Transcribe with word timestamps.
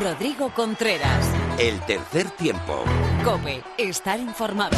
Rodrigo 0.00 0.50
Contreras. 0.50 1.24
El 1.58 1.80
tercer 1.80 2.28
tiempo. 2.30 2.82
Cope, 3.22 3.62
estar 3.78 4.18
informado. 4.18 4.76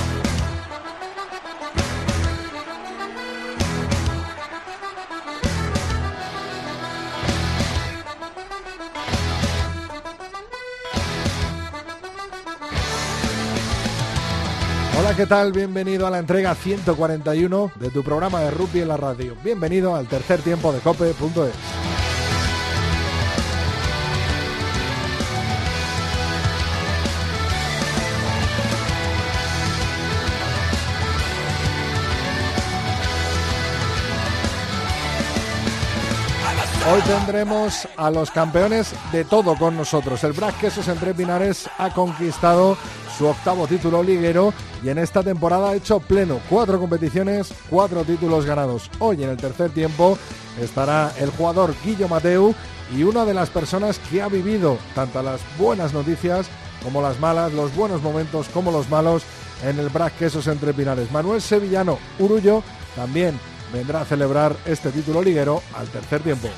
Hola, 14.98 15.16
¿qué 15.16 15.26
tal? 15.26 15.52
Bienvenido 15.52 16.06
a 16.06 16.10
la 16.10 16.18
entrega 16.18 16.54
141 16.54 17.72
de 17.76 17.90
tu 17.90 18.02
programa 18.02 18.40
de 18.40 18.50
rugby 18.50 18.80
en 18.80 18.88
la 18.88 18.96
radio. 18.96 19.36
Bienvenido 19.42 19.94
al 19.94 20.06
tercer 20.08 20.40
tiempo 20.40 20.72
de 20.72 20.80
cope.es. 20.80 21.75
Hoy 36.88 37.00
tendremos 37.02 37.88
a 37.96 38.12
los 38.12 38.30
campeones 38.30 38.94
de 39.10 39.24
todo 39.24 39.56
con 39.56 39.76
nosotros. 39.76 40.22
El 40.22 40.32
Brac 40.32 40.60
Quesos 40.60 40.86
Entre 40.86 41.14
Pinares 41.14 41.68
ha 41.78 41.90
conquistado 41.92 42.78
su 43.18 43.26
octavo 43.26 43.66
título 43.66 44.04
liguero 44.04 44.54
y 44.84 44.90
en 44.90 44.98
esta 44.98 45.24
temporada 45.24 45.70
ha 45.70 45.74
hecho 45.74 45.98
pleno. 45.98 46.38
Cuatro 46.48 46.78
competiciones, 46.78 47.52
cuatro 47.68 48.04
títulos 48.04 48.46
ganados. 48.46 48.88
Hoy 49.00 49.24
en 49.24 49.30
el 49.30 49.36
tercer 49.36 49.70
tiempo 49.70 50.16
estará 50.60 51.12
el 51.18 51.30
jugador 51.30 51.74
Guillo 51.84 52.06
Mateu 52.06 52.54
y 52.96 53.02
una 53.02 53.24
de 53.24 53.34
las 53.34 53.50
personas 53.50 53.98
que 53.98 54.22
ha 54.22 54.28
vivido 54.28 54.78
tanto 54.94 55.20
las 55.24 55.40
buenas 55.58 55.92
noticias 55.92 56.46
como 56.84 57.02
las 57.02 57.18
malas, 57.18 57.52
los 57.52 57.74
buenos 57.74 58.00
momentos 58.00 58.46
como 58.54 58.70
los 58.70 58.88
malos 58.88 59.24
en 59.64 59.80
el 59.80 59.88
Brac 59.88 60.16
Quesos 60.18 60.46
Entre 60.46 60.72
Pinares. 60.72 61.10
Manuel 61.10 61.42
Sevillano 61.42 61.98
Urullo 62.20 62.62
también 62.94 63.40
vendrá 63.76 64.00
a 64.00 64.04
celebrar 64.06 64.56
este 64.64 64.90
título 64.90 65.22
liguero 65.22 65.62
al 65.74 65.86
tercer 65.88 66.22
tiempo. 66.22 66.48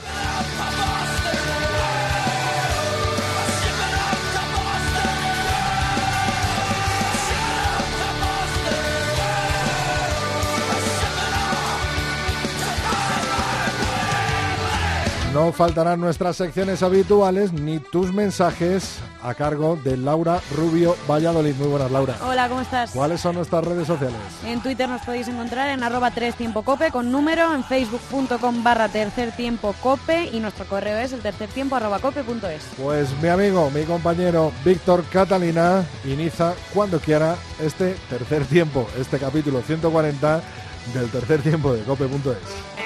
No 15.38 15.52
faltarán 15.52 16.00
nuestras 16.00 16.34
secciones 16.34 16.82
habituales 16.82 17.52
ni 17.52 17.78
tus 17.78 18.12
mensajes 18.12 18.98
a 19.22 19.34
cargo 19.34 19.78
de 19.84 19.96
Laura 19.96 20.40
Rubio 20.56 20.96
Valladolid. 21.08 21.54
Muy 21.54 21.68
buenas, 21.68 21.92
Laura. 21.92 22.16
Hola, 22.26 22.48
¿cómo 22.48 22.60
estás? 22.60 22.90
¿Cuáles 22.90 23.20
son 23.20 23.36
nuestras 23.36 23.64
redes 23.64 23.86
sociales? 23.86 24.18
En 24.44 24.60
Twitter 24.60 24.88
nos 24.88 25.00
podéis 25.02 25.28
encontrar 25.28 25.68
en 25.68 25.84
arroba 25.84 26.10
3 26.10 26.34
tiempo 26.34 26.62
cope 26.62 26.90
con 26.90 27.12
número, 27.12 27.54
en 27.54 27.62
facebook.com 27.62 28.64
barra 28.64 28.88
tercer 28.88 29.30
tiempo 29.30 29.76
cope 29.80 30.24
y 30.24 30.40
nuestro 30.40 30.66
correo 30.66 30.98
es 30.98 31.12
el 31.12 31.20
tercer 31.20 31.48
tiempo 31.50 31.76
arroba 31.76 32.00
cope.es. 32.00 32.64
Pues 32.76 33.08
mi 33.22 33.28
amigo, 33.28 33.70
mi 33.70 33.84
compañero 33.84 34.50
Víctor 34.64 35.04
Catalina 35.04 35.84
inicia 36.04 36.52
cuando 36.74 36.98
quiera 36.98 37.36
este 37.60 37.94
tercer 38.10 38.44
tiempo, 38.44 38.88
este 38.98 39.20
capítulo 39.20 39.62
140 39.62 40.40
del 40.94 41.08
tercer 41.10 41.42
tiempo 41.42 41.74
de 41.74 41.84
cope.es. 41.84 42.77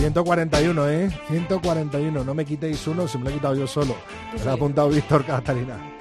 141, 0.00 0.88
¿eh? 0.88 1.10
141. 1.28 2.24
No 2.24 2.34
me 2.34 2.46
quitéis 2.46 2.86
uno, 2.86 3.06
se 3.06 3.18
me 3.18 3.24
lo 3.24 3.30
he 3.30 3.32
quitado 3.34 3.54
yo 3.54 3.66
solo. 3.66 3.94
Me 4.34 4.42
lo 4.42 4.50
ha 4.50 4.54
apuntado 4.54 4.88
Víctor 4.88 5.26
Catalina. 5.26 5.99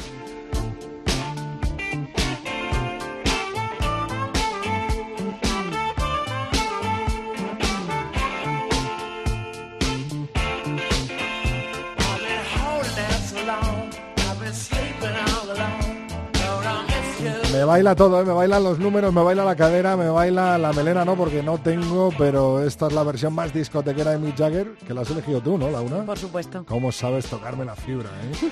Baila 17.80 17.96
todo, 17.96 18.20
¿eh? 18.20 18.26
me 18.26 18.34
bailan 18.34 18.62
los 18.62 18.78
números, 18.78 19.14
me 19.14 19.24
baila 19.24 19.46
la 19.46 19.56
cadera, 19.56 19.96
me 19.96 20.10
baila 20.10 20.58
la 20.58 20.74
melena, 20.74 21.06
no, 21.06 21.16
porque 21.16 21.42
no 21.42 21.60
tengo, 21.60 22.12
pero 22.18 22.62
esta 22.62 22.88
es 22.88 22.94
la 22.94 23.04
versión 23.04 23.34
más 23.34 23.54
discotequera 23.54 24.12
de 24.12 24.18
Mick 24.18 24.38
Jagger, 24.38 24.74
que 24.86 24.94
la 24.94 25.02
has 25.02 25.12
elegido 25.12 25.40
tú, 25.40 25.58
¿no, 25.58 25.72
Laura? 25.72 26.04
Por 26.04 26.18
supuesto. 26.18 26.66
¿Cómo 26.68 26.92
sabes 26.92 27.28
tocarme 27.28 27.64
la 27.64 27.78
fibra, 27.78 28.10
eh? 28.10 28.50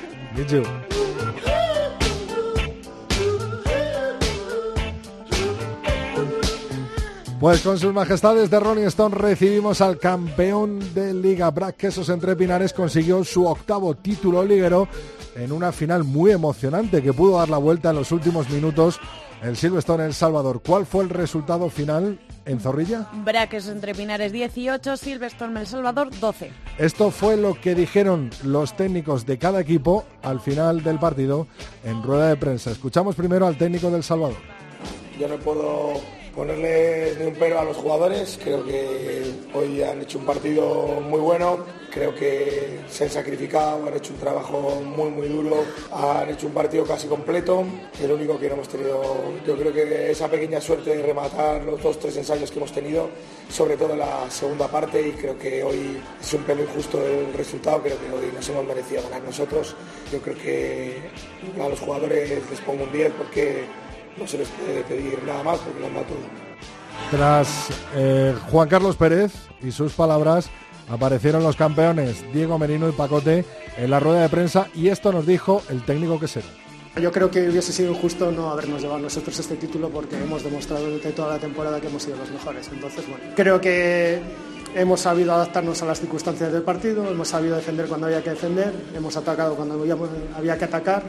Pues 7.40 7.62
con 7.62 7.78
sus 7.78 7.94
majestades 7.94 8.50
de 8.50 8.60
Rolling 8.60 8.88
Stone 8.88 9.16
recibimos 9.16 9.82
al 9.82 10.00
campeón 10.00 10.80
de 10.96 11.14
Liga, 11.14 11.52
Brad 11.52 11.76
Quesos 11.76 12.10
Entre 12.10 12.36
Pinares, 12.36 12.74
consiguió 12.74 13.24
su 13.24 13.46
octavo 13.46 13.94
título 13.94 14.44
liguero 14.44 14.88
en 15.36 15.52
una 15.52 15.72
final 15.72 16.04
muy 16.04 16.32
emocionante 16.32 17.04
que 17.04 17.14
pudo 17.14 17.38
dar 17.38 17.50
la 17.50 17.60
vuelta 17.60 17.92
en 17.92 17.98
los 17.98 18.12
últimos 18.12 18.50
minutos 18.50 19.00
el 19.44 19.56
Silverstone 19.56 20.06
El 20.06 20.16
Salvador. 20.16 20.64
¿Cuál 20.66 20.88
fue 20.88 21.04
el 21.04 21.12
resultado 21.12 21.70
final 21.70 22.20
en 22.46 22.60
Zorrilla? 22.60 23.08
Braques 23.14 23.68
entre 23.68 23.94
Pinares 23.94 24.32
18, 24.32 24.98
Silverstone 24.98 25.60
El 25.60 25.68
Salvador 25.68 26.10
12. 26.20 26.52
Esto 26.80 27.12
fue 27.12 27.38
lo 27.38 27.54
que 27.54 27.76
dijeron 27.76 28.32
los 28.44 28.76
técnicos 28.76 29.28
de 29.28 29.38
cada 29.38 29.62
equipo 29.62 30.06
al 30.24 30.40
final 30.40 30.82
del 30.82 30.98
partido 30.98 31.46
en 31.84 32.02
rueda 32.02 32.30
de 32.30 32.36
prensa. 32.38 32.72
Escuchamos 32.72 33.16
primero 33.16 33.46
al 33.46 33.60
técnico 33.60 33.92
del 33.92 34.02
Salvador. 34.02 34.38
Yo 35.20 35.28
no 35.28 35.38
puedo 35.38 36.17
ponerle 36.38 37.16
ni 37.20 37.26
un 37.26 37.34
pero 37.34 37.60
a 37.60 37.64
los 37.64 37.76
jugadores. 37.76 38.40
Creo 38.42 38.64
que 38.64 39.24
hoy 39.56 39.82
han 39.82 40.04
hecho 40.04 40.20
un 40.20 40.26
partido 40.26 41.02
muy 41.02 41.20
bueno. 41.20 41.66
Creo 41.92 42.14
que 42.14 42.82
se 42.88 43.06
han 43.06 43.10
sacrificado, 43.10 43.88
han 43.88 43.98
hecho 43.98 44.14
un 44.14 44.20
trabajo 44.20 44.80
muy, 44.86 45.10
muy 45.10 45.28
duro. 45.30 45.66
Han 45.92 46.30
hecho 46.30 46.46
un 46.46 46.54
partido 46.54 46.86
casi 46.86 47.08
completo. 47.08 47.66
El 48.00 48.12
único 48.12 48.38
que 48.38 48.50
no 48.50 48.54
hemos 48.54 48.70
tenido, 48.70 49.02
yo 49.48 49.58
creo 49.58 49.74
que 49.74 50.12
esa 50.12 50.30
pequeña 50.30 50.62
suerte 50.62 50.96
de 50.96 51.02
rematar 51.02 51.64
los 51.64 51.82
dos, 51.82 52.00
tres 52.00 52.16
ensayos 52.18 52.52
que 52.52 52.60
hemos 52.60 52.72
tenido, 52.72 53.10
sobre 53.50 53.76
todo 53.76 53.96
la 53.96 54.30
segunda 54.30 54.68
parte. 54.68 55.08
Y 55.08 55.12
creo 55.14 55.40
que 55.40 55.64
hoy 55.64 55.98
es 56.22 56.34
un 56.36 56.44
pelo 56.44 56.62
injusto 56.62 57.04
el 57.04 57.34
resultado. 57.34 57.82
Creo 57.82 57.98
que 57.98 58.12
hoy 58.14 58.32
nos 58.32 58.48
hemos 58.48 58.64
merecido 58.64 59.02
ganar 59.02 59.24
nosotros. 59.24 59.76
Yo 60.14 60.20
creo 60.20 60.38
que 60.38 60.98
a 61.60 61.68
los 61.68 61.80
jugadores 61.80 62.30
les 62.48 62.62
pongo 62.62 62.84
un 62.84 62.92
10 62.92 63.12
porque 63.14 63.87
no 64.20 64.28
se 64.28 64.38
les 64.38 64.48
puede 64.50 64.82
pedir 64.84 65.22
nada 65.26 65.44
más 65.44 65.60
porque 65.60 65.80
lo 65.80 65.88
han 65.88 65.94
dado 65.94 66.06
todo. 66.06 66.18
Tras 67.12 67.70
eh, 67.96 68.36
Juan 68.52 68.68
Carlos 68.68 68.96
Pérez 68.96 69.34
y 69.62 69.72
sus 69.72 69.94
palabras, 69.94 70.50
aparecieron 70.90 71.44
los 71.44 71.56
campeones 71.56 72.24
Diego 72.34 72.58
Merino 72.58 72.90
y 72.90 72.92
Pacote 72.92 73.46
en 73.78 73.90
la 73.90 74.00
rueda 74.00 74.22
de 74.22 74.30
prensa 74.30 74.68
y 74.74 74.90
esto 74.90 75.12
nos 75.12 75.26
dijo 75.26 75.62
el 75.70 75.84
técnico 75.84 76.20
que 76.20 76.28
será. 76.28 76.48
Yo 77.02 77.12
creo 77.12 77.30
que 77.30 77.48
hubiese 77.48 77.72
sido 77.72 77.92
injusto 77.92 78.32
no 78.32 78.50
habernos 78.50 78.82
llevado 78.82 79.00
nosotros 79.00 79.38
este 79.38 79.56
título 79.56 79.90
porque 79.90 80.18
hemos 80.18 80.44
demostrado 80.44 80.86
durante 80.86 81.12
toda 81.12 81.36
la 81.36 81.40
temporada 81.40 81.80
que 81.80 81.88
hemos 81.88 82.02
sido 82.02 82.18
los 82.18 82.32
mejores. 82.32 82.68
Entonces, 82.74 83.08
bueno, 83.08 83.24
creo 83.36 83.62
que 83.62 84.20
hemos 84.74 85.02
sabido 85.02 85.34
adaptarnos 85.34 85.82
a 85.84 85.86
las 85.86 86.00
circunstancias 86.00 86.52
del 86.52 86.64
partido, 86.64 87.08
hemos 87.08 87.28
sabido 87.28 87.56
defender 87.56 87.88
cuando 87.88 88.08
había 88.08 88.24
que 88.24 88.32
defender, 88.32 88.74
hemos 88.96 89.16
atacado 89.16 89.56
cuando 89.56 89.76
había 90.36 90.58
que 90.58 90.66
atacar 90.66 91.04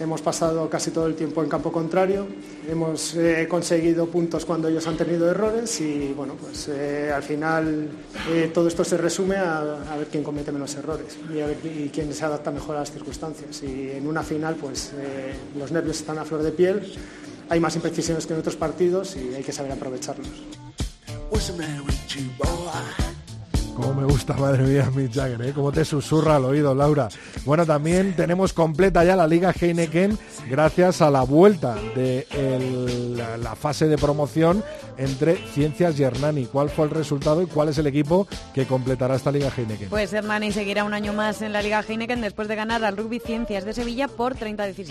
hemos 0.00 0.22
pasado 0.22 0.68
casi 0.68 0.90
todo 0.90 1.06
el 1.06 1.14
tiempo 1.14 1.42
en 1.42 1.48
campo 1.48 1.70
contrario, 1.70 2.26
hemos 2.68 3.14
eh, 3.14 3.46
conseguido 3.48 4.06
puntos 4.06 4.44
cuando 4.44 4.68
ellos 4.68 4.86
han 4.86 4.96
tenido 4.96 5.30
errores 5.30 5.80
y 5.80 6.12
bueno, 6.16 6.34
pues 6.34 6.68
eh, 6.68 7.12
al 7.14 7.22
final 7.22 7.88
eh, 8.30 8.50
todo 8.52 8.68
esto 8.68 8.84
se 8.84 8.96
resume 8.96 9.36
a, 9.36 9.96
ver 9.98 10.08
quién 10.10 10.24
comete 10.24 10.50
menos 10.52 10.74
errores 10.74 11.18
y, 11.32 11.40
a 11.40 11.46
ver, 11.46 11.58
quién 11.92 12.12
se 12.12 12.24
adapta 12.24 12.50
mejor 12.50 12.76
a 12.76 12.80
las 12.80 12.90
circunstancias. 12.90 13.62
Y 13.62 13.90
en 13.90 14.06
una 14.06 14.22
final 14.22 14.56
pues 14.56 14.92
los 15.58 15.70
nervios 15.70 15.98
están 15.98 16.18
a 16.18 16.24
flor 16.24 16.42
de 16.42 16.52
piel, 16.52 16.92
hay 17.48 17.60
más 17.60 17.74
imprecisiones 17.76 18.26
que 18.26 18.32
en 18.32 18.40
otros 18.40 18.56
partidos 18.56 19.16
y 19.16 19.34
hay 19.34 19.42
que 19.42 19.52
saber 19.52 19.72
aprovecharlos. 19.72 20.28
Cómo 23.80 23.94
me 23.94 24.04
gusta, 24.04 24.34
madre 24.34 24.62
mía, 24.64 24.90
Mick 24.94 25.10
Jagger, 25.14 25.40
¿eh? 25.40 25.52
Cómo 25.54 25.72
te 25.72 25.86
susurra 25.86 26.36
al 26.36 26.44
oído, 26.44 26.74
Laura. 26.74 27.08
Bueno, 27.46 27.64
también 27.64 28.14
tenemos 28.14 28.52
completa 28.52 29.04
ya 29.04 29.16
la 29.16 29.26
Liga 29.26 29.54
Heineken 29.58 30.18
gracias 30.50 31.00
a 31.00 31.10
la 31.10 31.22
vuelta 31.22 31.76
de 31.94 32.26
el, 32.30 33.16
la, 33.16 33.38
la, 33.38 33.56
fase 33.56 33.88
de 33.88 33.96
promoción 33.96 34.62
entre 34.98 35.36
Ciencias 35.54 35.98
y 35.98 36.02
Hernani. 36.02 36.44
¿Cuál 36.44 36.68
fue 36.68 36.84
el 36.84 36.90
resultado 36.90 37.40
y 37.40 37.46
cuál 37.46 37.70
es 37.70 37.78
el 37.78 37.86
equipo 37.86 38.28
que 38.52 38.66
completará 38.66 39.14
esta 39.14 39.32
Liga 39.32 39.50
Heineken? 39.56 39.88
Pues 39.88 40.12
Hernani 40.12 40.52
seguirá 40.52 40.84
un 40.84 40.92
año 40.92 41.14
más 41.14 41.40
en 41.40 41.54
la 41.54 41.62
Liga 41.62 41.82
Heineken 41.86 42.20
después 42.20 42.48
de 42.48 42.56
ganar 42.56 42.84
al 42.84 42.98
Rugby 42.98 43.18
Ciencias 43.18 43.64
de 43.64 43.72
Sevilla 43.72 44.08
por 44.08 44.36
30-17. 44.36 44.90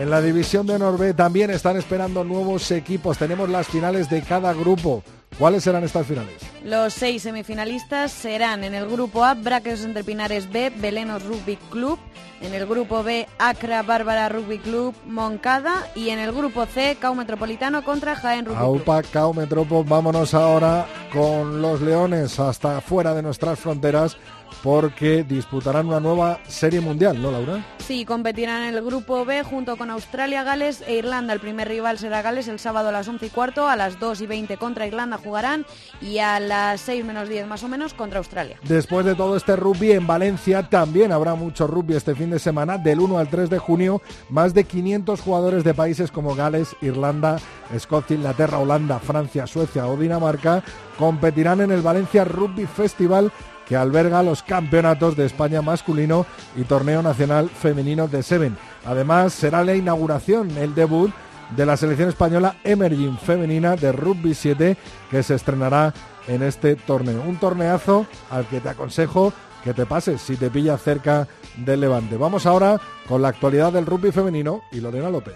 En 0.00 0.08
la 0.10 0.22
división 0.22 0.66
de 0.66 0.76
Honor 0.76 0.96
B 0.96 1.12
también 1.12 1.50
están 1.50 1.76
esperando 1.76 2.24
nuevos 2.24 2.70
equipos. 2.70 3.18
Tenemos 3.18 3.50
las 3.50 3.66
finales 3.66 4.08
de 4.08 4.22
cada 4.22 4.54
grupo. 4.54 5.04
¿Cuáles 5.38 5.64
serán 5.64 5.82
estas 5.82 6.06
finales? 6.06 6.34
Los 6.62 6.94
seis 6.94 7.22
semifinalistas 7.22 8.12
serán 8.12 8.62
en 8.62 8.72
el 8.72 8.88
grupo 8.88 9.24
A, 9.24 9.34
Braqueos 9.34 9.82
Entre 9.82 10.04
Pinares 10.04 10.50
B, 10.50 10.70
Belenos 10.70 11.24
Rugby 11.24 11.56
Club, 11.70 11.98
en 12.40 12.54
el 12.54 12.66
grupo 12.66 13.02
B, 13.02 13.26
Acra 13.38 13.82
Bárbara 13.82 14.28
Rugby 14.28 14.58
Club, 14.58 14.94
Moncada 15.06 15.88
y 15.96 16.10
en 16.10 16.20
el 16.20 16.32
grupo 16.32 16.66
C, 16.66 16.96
Cao 17.00 17.14
Metropolitano 17.14 17.84
contra 17.84 18.14
Jaén 18.14 18.46
Rugby 18.46 18.58
Aupa, 18.58 19.02
Club. 19.02 19.34
Metropo, 19.34 19.82
vámonos 19.82 20.34
ahora 20.34 20.86
con 21.12 21.60
los 21.60 21.80
Leones 21.80 22.38
hasta 22.38 22.80
fuera 22.80 23.12
de 23.12 23.22
nuestras 23.22 23.58
fronteras 23.58 24.16
porque 24.62 25.24
disputarán 25.24 25.88
una 25.88 26.00
nueva 26.00 26.40
serie 26.46 26.80
mundial, 26.80 27.20
¿no, 27.20 27.30
Laura? 27.30 27.64
Sí, 27.78 28.04
competirán 28.04 28.62
en 28.62 28.74
el 28.74 28.82
grupo 28.82 29.24
B 29.24 29.42
junto 29.42 29.76
con 29.76 29.90
Australia, 29.90 30.42
Gales 30.42 30.82
e 30.86 30.94
Irlanda. 30.94 31.34
El 31.34 31.40
primer 31.40 31.68
rival 31.68 31.98
será 31.98 32.22
Gales 32.22 32.48
el 32.48 32.58
sábado 32.58 32.88
a 32.88 32.92
las 32.92 33.06
11 33.06 33.26
y 33.26 33.30
cuarto, 33.30 33.68
a 33.68 33.76
las 33.76 34.00
2 34.00 34.22
y 34.22 34.26
20 34.26 34.56
contra 34.56 34.86
Irlanda 34.86 35.18
jugarán 35.18 35.66
y 36.00 36.18
a 36.18 36.40
las 36.40 36.80
6 36.80 37.04
menos 37.04 37.28
10 37.28 37.46
más 37.46 37.62
o 37.62 37.68
menos 37.68 37.92
contra 37.92 38.18
Australia. 38.18 38.58
Después 38.62 39.04
de 39.04 39.14
todo 39.14 39.36
este 39.36 39.56
rugby 39.56 39.92
en 39.92 40.06
Valencia, 40.06 40.62
también 40.62 41.12
habrá 41.12 41.34
mucho 41.34 41.66
rugby 41.66 41.94
este 41.94 42.14
fin 42.14 42.30
de 42.30 42.38
semana, 42.38 42.78
del 42.78 43.00
1 43.00 43.18
al 43.18 43.28
3 43.28 43.50
de 43.50 43.58
junio, 43.58 44.00
más 44.30 44.54
de 44.54 44.64
500 44.64 45.20
jugadores 45.20 45.64
de 45.64 45.74
países 45.74 46.10
como 46.10 46.34
Gales, 46.34 46.74
Irlanda, 46.80 47.38
Escocia, 47.72 48.16
Inglaterra, 48.16 48.58
Holanda, 48.58 48.98
Francia, 48.98 49.46
Suecia 49.46 49.86
o 49.86 49.96
Dinamarca 49.96 50.62
competirán 50.98 51.60
en 51.60 51.72
el 51.72 51.82
Valencia 51.82 52.24
Rugby 52.24 52.66
Festival 52.66 53.32
que 53.66 53.76
alberga 53.76 54.22
los 54.22 54.42
campeonatos 54.42 55.16
de 55.16 55.26
España 55.26 55.62
masculino 55.62 56.26
y 56.56 56.64
torneo 56.64 57.02
nacional 57.02 57.48
femenino 57.48 58.08
de 58.08 58.22
Seven. 58.22 58.56
Además, 58.84 59.32
será 59.32 59.64
la 59.64 59.74
inauguración, 59.74 60.56
el 60.58 60.74
debut 60.74 61.12
de 61.56 61.66
la 61.66 61.76
selección 61.76 62.08
española 62.08 62.56
Emerging 62.64 63.18
femenina 63.18 63.76
de 63.76 63.92
Rugby 63.92 64.34
7 64.34 64.76
que 65.10 65.22
se 65.22 65.34
estrenará 65.34 65.92
en 66.26 66.42
este 66.42 66.76
torneo. 66.76 67.22
Un 67.22 67.36
torneazo 67.36 68.06
al 68.30 68.46
que 68.46 68.60
te 68.60 68.70
aconsejo 68.70 69.32
que 69.62 69.72
te 69.72 69.86
pases 69.86 70.20
si 70.20 70.36
te 70.36 70.50
pilla 70.50 70.76
cerca 70.76 71.26
del 71.56 71.80
Levante. 71.80 72.18
Vamos 72.18 72.44
ahora 72.44 72.78
con 73.08 73.22
la 73.22 73.28
actualidad 73.28 73.72
del 73.72 73.86
rugby 73.86 74.12
femenino 74.12 74.62
y 74.70 74.80
Lorena 74.80 75.08
López. 75.08 75.34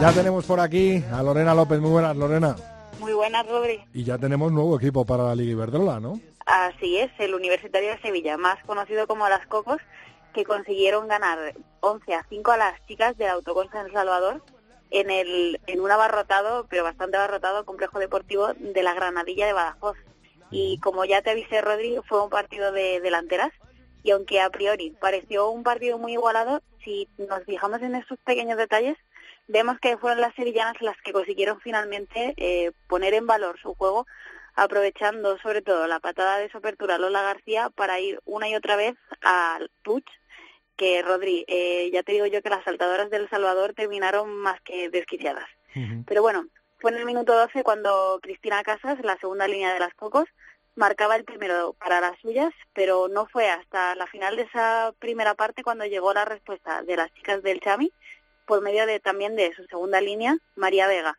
Ya 0.00 0.12
tenemos 0.12 0.44
por 0.44 0.58
aquí 0.58 1.04
a 1.12 1.22
Lorena 1.22 1.54
López. 1.54 1.78
Muy 1.78 1.90
buenas, 1.90 2.16
Lorena. 2.16 2.56
Muy 2.98 3.12
buenas, 3.12 3.46
Rodri. 3.46 3.84
Y 3.94 4.02
ya 4.02 4.18
tenemos 4.18 4.50
nuevo 4.50 4.76
equipo 4.76 5.04
para 5.06 5.22
la 5.22 5.36
Liga 5.36 5.52
Iberdrola, 5.52 6.00
¿no? 6.00 6.20
Así 6.46 6.98
es, 6.98 7.12
el 7.20 7.32
Universitario 7.32 7.90
de 7.90 8.00
Sevilla, 8.00 8.36
más 8.36 8.58
conocido 8.64 9.06
como 9.06 9.28
Las 9.28 9.46
Cocos, 9.46 9.78
que 10.34 10.44
consiguieron 10.44 11.06
ganar 11.06 11.38
11 11.78 12.14
a 12.14 12.26
5 12.28 12.50
a 12.50 12.56
las 12.56 12.86
chicas 12.86 13.16
del 13.18 13.28
Autoconsa 13.28 13.80
en 13.80 13.86
El 13.86 13.92
Salvador 13.92 14.42
en, 14.90 15.10
el, 15.10 15.60
en 15.68 15.80
un 15.80 15.90
abarrotado, 15.92 16.66
pero 16.68 16.82
bastante 16.82 17.16
abarrotado, 17.16 17.64
complejo 17.64 18.00
deportivo 18.00 18.48
de 18.54 18.82
la 18.82 18.94
Granadilla 18.94 19.46
de 19.46 19.52
Badajoz. 19.52 19.96
Y 20.50 20.78
como 20.80 21.04
ya 21.04 21.22
te 21.22 21.30
avisé, 21.30 21.60
Rodri, 21.60 21.96
fue 22.08 22.22
un 22.22 22.30
partido 22.30 22.72
de 22.72 23.00
delanteras. 23.00 23.50
Y 24.02 24.12
aunque 24.12 24.40
a 24.40 24.50
priori 24.50 24.90
pareció 25.00 25.50
un 25.50 25.62
partido 25.62 25.98
muy 25.98 26.12
igualado, 26.12 26.62
si 26.82 27.08
nos 27.18 27.44
fijamos 27.44 27.82
en 27.82 27.94
esos 27.94 28.18
pequeños 28.20 28.56
detalles, 28.56 28.96
vemos 29.46 29.78
que 29.78 29.98
fueron 29.98 30.20
las 30.20 30.34
sevillanas 30.34 30.80
las 30.80 30.96
que 31.02 31.12
consiguieron 31.12 31.60
finalmente 31.60 32.34
eh, 32.36 32.72
poner 32.88 33.14
en 33.14 33.26
valor 33.26 33.58
su 33.60 33.74
juego, 33.74 34.06
aprovechando 34.54 35.38
sobre 35.38 35.60
todo 35.62 35.86
la 35.86 36.00
patada 36.00 36.38
de 36.38 36.50
su 36.50 36.58
apertura 36.58 36.98
Lola 36.98 37.22
García 37.22 37.70
para 37.70 38.00
ir 38.00 38.20
una 38.24 38.48
y 38.48 38.54
otra 38.54 38.76
vez 38.76 38.94
al 39.22 39.70
touch, 39.82 40.06
que 40.76 41.02
Rodri, 41.02 41.44
eh, 41.46 41.90
ya 41.92 42.02
te 42.02 42.12
digo 42.12 42.26
yo 42.26 42.40
que 42.40 42.48
las 42.48 42.64
saltadoras 42.64 43.10
del 43.10 43.28
Salvador 43.28 43.74
terminaron 43.74 44.34
más 44.34 44.60
que 44.62 44.88
desquiciadas. 44.88 45.46
Pero 46.06 46.22
bueno, 46.22 46.46
fue 46.80 46.90
en 46.92 46.96
el 46.96 47.04
minuto 47.04 47.34
12 47.34 47.62
cuando 47.62 48.18
Cristina 48.22 48.62
Casas, 48.62 48.98
la 49.04 49.18
segunda 49.18 49.46
línea 49.46 49.74
de 49.74 49.80
las 49.80 49.92
Cocos, 49.94 50.26
marcaba 50.76 51.16
el 51.16 51.24
primero 51.24 51.74
para 51.74 52.00
las 52.00 52.18
suyas, 52.20 52.52
pero 52.72 53.08
no 53.08 53.26
fue 53.26 53.50
hasta 53.50 53.94
la 53.96 54.06
final 54.06 54.36
de 54.36 54.42
esa 54.42 54.94
primera 54.98 55.34
parte 55.34 55.62
cuando 55.62 55.84
llegó 55.84 56.14
la 56.14 56.24
respuesta 56.24 56.82
de 56.82 56.96
las 56.96 57.12
chicas 57.12 57.42
del 57.42 57.60
Chami, 57.60 57.92
por 58.46 58.62
medio 58.62 58.86
de 58.86 58.98
también 58.98 59.36
de 59.36 59.52
su 59.54 59.64
segunda 59.66 60.00
línea, 60.00 60.38
María 60.56 60.86
Vega. 60.86 61.18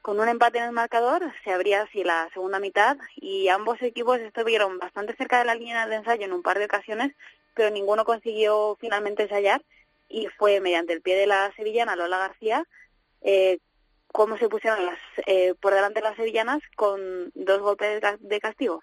Con 0.00 0.18
un 0.18 0.28
empate 0.28 0.58
en 0.58 0.64
el 0.64 0.72
marcador 0.72 1.22
se 1.44 1.52
abría 1.52 1.82
así 1.82 2.02
la 2.04 2.30
segunda 2.32 2.58
mitad 2.58 2.96
y 3.16 3.48
ambos 3.48 3.82
equipos 3.82 4.18
estuvieron 4.18 4.78
bastante 4.78 5.14
cerca 5.14 5.38
de 5.38 5.44
la 5.44 5.54
línea 5.54 5.86
de 5.86 5.96
ensayo 5.96 6.24
en 6.24 6.32
un 6.32 6.42
par 6.42 6.58
de 6.58 6.64
ocasiones, 6.64 7.12
pero 7.54 7.70
ninguno 7.70 8.06
consiguió 8.06 8.78
finalmente 8.80 9.24
ensayar 9.24 9.62
y 10.08 10.28
fue 10.38 10.60
mediante 10.60 10.94
el 10.94 11.02
pie 11.02 11.16
de 11.16 11.26
la 11.26 11.52
sevillana 11.54 11.96
Lola 11.96 12.18
García 12.18 12.66
eh, 13.20 13.58
cómo 14.12 14.36
se 14.38 14.48
pusieron 14.48 14.84
las, 14.86 14.98
eh, 15.26 15.54
por 15.60 15.74
delante 15.74 16.00
las 16.00 16.16
sevillanas 16.16 16.60
con 16.76 17.00
dos 17.34 17.60
golpes 17.60 18.00
de 18.20 18.40
castigo. 18.40 18.82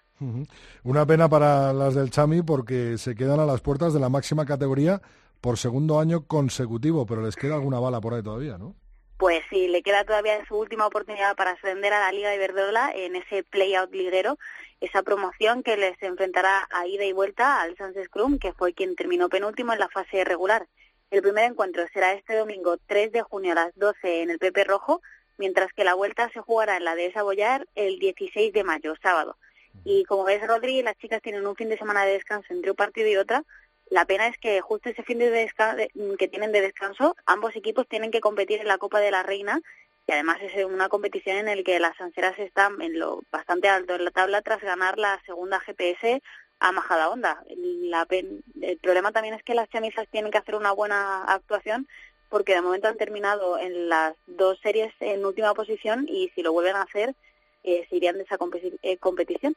Una 0.82 1.06
pena 1.06 1.28
para 1.28 1.72
las 1.72 1.94
del 1.94 2.10
Chami 2.10 2.42
porque 2.42 2.98
se 2.98 3.14
quedan 3.14 3.40
a 3.40 3.46
las 3.46 3.60
puertas 3.60 3.94
de 3.94 4.00
la 4.00 4.08
máxima 4.08 4.44
categoría 4.44 5.00
por 5.40 5.56
segundo 5.56 6.00
año 6.00 6.26
consecutivo, 6.26 7.06
pero 7.06 7.22
les 7.22 7.36
queda 7.36 7.54
alguna 7.54 7.80
bala 7.80 8.00
por 8.00 8.14
ahí 8.14 8.22
todavía, 8.22 8.58
¿no? 8.58 8.74
Pues 9.16 9.42
sí, 9.50 9.68
le 9.68 9.82
queda 9.82 10.04
todavía 10.04 10.42
su 10.46 10.56
última 10.56 10.86
oportunidad 10.86 11.36
para 11.36 11.50
ascender 11.50 11.92
a 11.92 12.00
la 12.00 12.12
Liga 12.12 12.30
de 12.30 12.36
Iberdrola 12.36 12.90
en 12.94 13.16
ese 13.16 13.42
play-out 13.42 13.92
liguero, 13.92 14.38
esa 14.80 15.02
promoción 15.02 15.62
que 15.62 15.76
les 15.76 16.02
enfrentará 16.02 16.66
a 16.70 16.86
ida 16.86 17.04
y 17.04 17.12
vuelta 17.12 17.60
al 17.60 17.76
Sans 17.76 17.94
Scrum, 18.02 18.38
que 18.38 18.54
fue 18.54 18.72
quien 18.72 18.96
terminó 18.96 19.28
penúltimo 19.28 19.74
en 19.74 19.78
la 19.78 19.90
fase 19.90 20.24
regular. 20.24 20.66
El 21.10 21.20
primer 21.20 21.50
encuentro 21.50 21.84
será 21.92 22.14
este 22.14 22.36
domingo 22.36 22.78
3 22.86 23.12
de 23.12 23.20
junio 23.20 23.52
a 23.52 23.56
las 23.56 23.74
12 23.74 24.22
en 24.22 24.30
el 24.30 24.38
Pepe 24.38 24.64
Rojo, 24.64 25.02
mientras 25.40 25.72
que 25.72 25.84
la 25.84 25.94
vuelta 25.94 26.28
se 26.34 26.40
jugará 26.40 26.76
en 26.76 26.84
la 26.84 26.94
de 26.94 27.10
Bollar 27.22 27.66
el 27.74 27.98
16 27.98 28.52
de 28.52 28.62
mayo, 28.62 28.94
sábado. 29.02 29.38
Y 29.84 30.04
como 30.04 30.24
ves, 30.24 30.46
Rodri, 30.46 30.82
las 30.82 30.98
chicas 30.98 31.22
tienen 31.22 31.46
un 31.46 31.56
fin 31.56 31.70
de 31.70 31.78
semana 31.78 32.04
de 32.04 32.12
descanso 32.12 32.52
entre 32.52 32.72
un 32.72 32.76
partido 32.76 33.08
y 33.08 33.16
otra. 33.16 33.42
La 33.88 34.04
pena 34.04 34.26
es 34.26 34.36
que 34.36 34.60
justo 34.60 34.90
ese 34.90 35.02
fin 35.02 35.18
de 35.18 35.30
descanso 35.30 35.82
que 36.18 36.28
tienen 36.28 36.52
de 36.52 36.60
descanso, 36.60 37.16
ambos 37.24 37.56
equipos 37.56 37.88
tienen 37.88 38.10
que 38.10 38.20
competir 38.20 38.60
en 38.60 38.68
la 38.68 38.76
Copa 38.76 39.00
de 39.00 39.10
la 39.10 39.22
Reina 39.22 39.62
y 40.06 40.12
además 40.12 40.38
es 40.42 40.62
una 40.66 40.90
competición 40.90 41.38
en 41.38 41.56
la 41.56 41.62
que 41.62 41.80
las 41.80 41.98
anseras 42.00 42.38
están 42.38 42.82
en 42.82 42.98
lo 42.98 43.22
bastante 43.32 43.68
alto 43.68 43.94
en 43.94 44.04
la 44.04 44.10
tabla 44.10 44.42
tras 44.42 44.60
ganar 44.60 44.98
la 44.98 45.22
segunda 45.24 45.58
GPS 45.60 46.20
a 46.58 46.72
Majada 46.72 47.08
Onda. 47.08 47.42
La 47.56 48.06
el 48.10 48.78
problema 48.82 49.12
también 49.12 49.34
es 49.34 49.42
que 49.42 49.54
las 49.54 49.70
chamisas 49.70 50.06
tienen 50.10 50.30
que 50.30 50.38
hacer 50.38 50.54
una 50.54 50.72
buena 50.72 51.24
actuación 51.24 51.88
porque 52.30 52.54
de 52.54 52.62
momento 52.62 52.88
han 52.88 52.96
terminado 52.96 53.58
en 53.58 53.88
las 53.88 54.14
dos 54.26 54.58
series 54.62 54.94
en 55.00 55.26
última 55.26 55.52
posición 55.52 56.06
y 56.08 56.30
si 56.34 56.42
lo 56.42 56.52
vuelven 56.52 56.76
a 56.76 56.82
hacer 56.82 57.14
eh, 57.62 57.86
se 57.90 57.96
irían 57.96 58.16
de 58.16 58.22
esa 58.22 58.38
eh, 58.82 58.96
competición. 58.96 59.54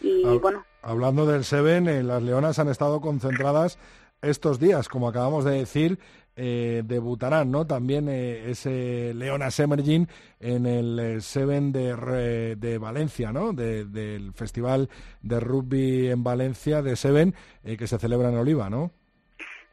Y 0.00 0.24
bueno. 0.38 0.64
Hablando 0.82 1.26
del 1.26 1.44
Seven, 1.44 1.88
eh, 1.88 2.02
las 2.02 2.22
Leonas 2.22 2.58
han 2.58 2.68
estado 2.68 3.00
concentradas 3.00 3.78
estos 4.20 4.58
días, 4.58 4.88
como 4.88 5.08
acabamos 5.08 5.44
de 5.44 5.52
decir, 5.52 5.98
debutarán, 6.34 7.50
¿no? 7.50 7.66
También 7.66 8.08
ese 8.08 9.14
Leonas 9.14 9.58
Emerging 9.58 10.06
en 10.40 10.66
el 10.66 11.22
Seven 11.22 11.72
de, 11.72 12.56
de 12.56 12.78
Valencia, 12.78 13.32
¿no? 13.32 13.52
del 13.52 14.32
Festival 14.34 14.90
de 15.22 15.40
Rugby 15.40 16.08
en 16.08 16.24
Valencia 16.24 16.82
de 16.82 16.96
Seven, 16.96 17.34
que 17.64 17.86
se 17.86 17.98
celebra 17.98 18.28
en 18.28 18.36
Oliva, 18.36 18.68
¿no? 18.68 18.90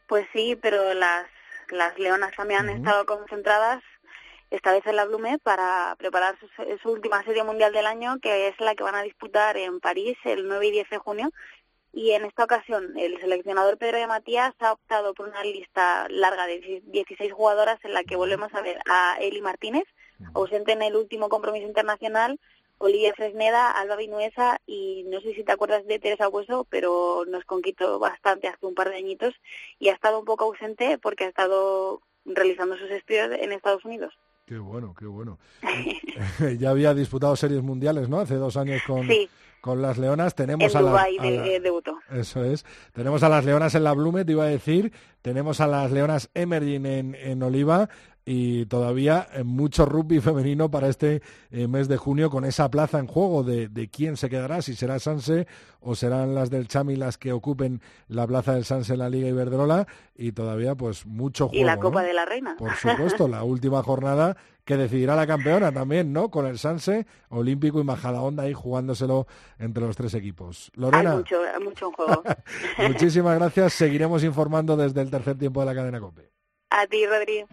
Pues 0.08 0.26
sí, 0.32 0.58
pero 0.62 0.94
las 0.94 1.26
las 1.70 1.98
leonas 1.98 2.36
también 2.36 2.62
han 2.62 2.70
estado 2.70 3.06
concentradas 3.06 3.82
esta 4.50 4.72
vez 4.72 4.86
en 4.86 4.96
la 4.96 5.06
Blume 5.06 5.40
para 5.40 5.96
preparar 5.98 6.36
su, 6.84 6.90
última 6.90 7.24
serie 7.24 7.44
mundial 7.44 7.74
del 7.74 7.88
año, 7.88 8.20
que 8.22 8.48
es 8.50 8.60
la 8.60 8.76
que 8.76 8.84
van 8.84 8.94
a 8.96 9.02
disputar 9.02 9.58
en 9.58 9.80
París 9.80 10.16
el 10.26 10.48
9 10.48 10.68
y 10.68 10.72
10 10.72 10.90
de 10.92 10.98
junio. 11.00 11.32
Y 11.92 12.12
en 12.12 12.26
esta 12.26 12.44
ocasión, 12.44 12.94
el 12.98 13.20
seleccionador 13.20 13.78
Pedro 13.78 13.98
de 13.98 14.08
Matías 14.08 14.54
ha 14.60 14.74
optado 14.74 15.14
por 15.14 15.28
una 15.28 15.44
lista 15.44 16.08
larga 16.10 16.46
de 16.46 16.82
16 16.86 17.34
jugadoras 17.34 17.80
en 17.84 17.94
la 17.94 18.04
que 18.04 18.16
volvemos 18.16 18.54
a 18.54 18.62
ver 18.62 18.80
a 18.90 19.18
Eli 19.20 19.42
Martínez, 19.42 19.86
ausente 20.34 20.74
en 20.74 20.84
el 20.84 20.96
último 20.96 21.30
compromiso 21.30 21.66
internacional, 21.66 22.40
Olivia 22.84 23.14
Fresneda, 23.16 23.72
Alba 23.72 23.96
Vinuesa 23.96 24.60
y 24.66 25.06
no 25.08 25.22
sé 25.22 25.34
si 25.34 25.44
te 25.44 25.52
acuerdas 25.52 25.86
de 25.86 26.00
Teresa 26.00 26.28
Hueso, 26.28 26.68
pero 26.70 27.24
nos 27.28 27.46
conquistó 27.46 28.00
bastante 28.00 28.48
hace 28.48 28.66
un 28.66 28.76
par 28.76 28.90
de 28.90 28.98
añitos 28.98 29.34
y 29.80 29.90
ha 29.90 29.94
estado 29.94 30.20
un 30.20 30.26
poco 30.26 30.46
ausente 30.46 30.98
porque 30.98 31.24
ha 31.24 31.30
estado 31.30 32.02
realizando 32.26 32.78
sus 32.78 32.92
estudios 32.92 33.32
en 33.40 33.52
Estados 33.52 33.86
Unidos. 33.86 34.14
Qué 34.46 34.58
bueno, 34.58 34.94
qué 34.98 35.06
bueno. 35.06 35.40
ya 36.60 36.70
había 36.70 36.94
disputado 36.94 37.36
series 37.36 37.64
mundiales, 37.64 38.10
¿no? 38.10 38.20
Hace 38.20 38.36
dos 38.36 38.58
años 38.58 38.82
con, 38.86 39.08
con 39.62 39.82
las 39.82 39.98
Leonas. 39.98 40.36
Tenemos 40.36 40.76
en 40.76 40.78
a, 40.78 40.82
Dubái 40.82 41.18
de, 41.18 41.62
debutó. 41.62 41.98
Eso 42.12 42.44
es. 42.44 42.66
Tenemos 42.92 43.24
a 43.24 43.30
las 43.30 43.46
Leonas 43.46 43.74
en 43.76 43.86
la 43.86 43.94
Blume, 43.94 44.26
te 44.26 44.34
iba 44.34 44.44
a 44.44 44.48
decir, 44.48 44.92
tenemos 45.24 45.62
a 45.62 45.68
las 45.68 45.92
Leonas 45.92 46.30
Emerging 46.36 46.86
en, 46.86 47.16
en 47.16 47.42
Oliva 47.42 47.90
y 48.26 48.66
todavía 48.68 49.28
eh, 49.34 49.44
mucho 49.44 49.86
rugby 49.86 50.20
femenino 50.22 50.70
para 50.70 50.88
este 50.88 51.22
eh, 51.52 51.68
mes 51.68 51.88
de 51.88 51.98
junio 51.98 52.30
con 52.30 52.46
esa 52.46 52.70
plaza 52.70 53.00
en 53.00 53.08
juego 53.08 53.44
de, 53.44 53.68
de, 53.68 53.90
quién 53.90 54.18
se 54.18 54.30
quedará, 54.30 54.62
si 54.62 54.76
será 54.76 55.00
Sanse 55.00 55.48
o 55.82 55.96
serán 55.96 56.34
las 56.36 56.50
del 56.50 56.68
Chami 56.68 56.96
las 56.96 57.18
que 57.18 57.34
ocupen 57.34 57.82
la 58.08 58.26
plaza 58.28 58.54
del 58.54 58.66
Sanse 58.66 58.94
en 58.94 59.00
la 59.00 59.10
Liga 59.10 59.28
Iberdrola 59.28 59.88
y 60.16 60.32
todavía 60.32 60.76
pues 60.76 61.06
mucho 61.06 61.50
juego. 61.50 61.62
Y 61.62 61.66
la 61.66 61.78
Copa 61.78 62.02
¿no? 62.02 62.08
de 62.08 62.14
la 62.14 62.26
Reina. 62.26 62.56
Por 62.58 62.74
supuesto, 62.76 63.28
la 63.28 63.44
última 63.44 63.82
jornada 63.84 64.38
que 64.66 64.78
decidirá 64.78 65.16
la 65.16 65.28
campeona 65.28 65.72
también, 65.74 66.14
¿no? 66.14 66.30
Con 66.30 66.46
el 66.46 66.58
Sanse, 66.58 67.06
Olímpico 67.30 67.82
y 67.82 67.84
Majadahonda 67.84 68.44
ahí 68.44 68.54
jugándoselo 68.54 69.28
entre 69.60 69.86
los 69.86 69.98
tres 69.98 70.14
equipos. 70.14 70.72
Lorena. 70.76 71.12
Hay 71.12 71.18
mucho, 71.18 71.42
hay 71.42 71.64
mucho 71.64 71.88
en 71.88 71.92
juego. 71.92 72.24
Muchísimas 72.88 73.38
gracias. 73.38 73.74
Seguiremos 73.74 74.24
informando 74.24 74.78
desde 74.78 75.02
el 75.02 75.10
tercer 75.14 75.38
tiempo 75.38 75.60
de 75.60 75.68
la 75.68 75.76
cadena 75.76 76.00
COPE. 76.00 76.32
A 76.72 76.88
ti, 76.88 77.06
Rodríguez. 77.06 77.46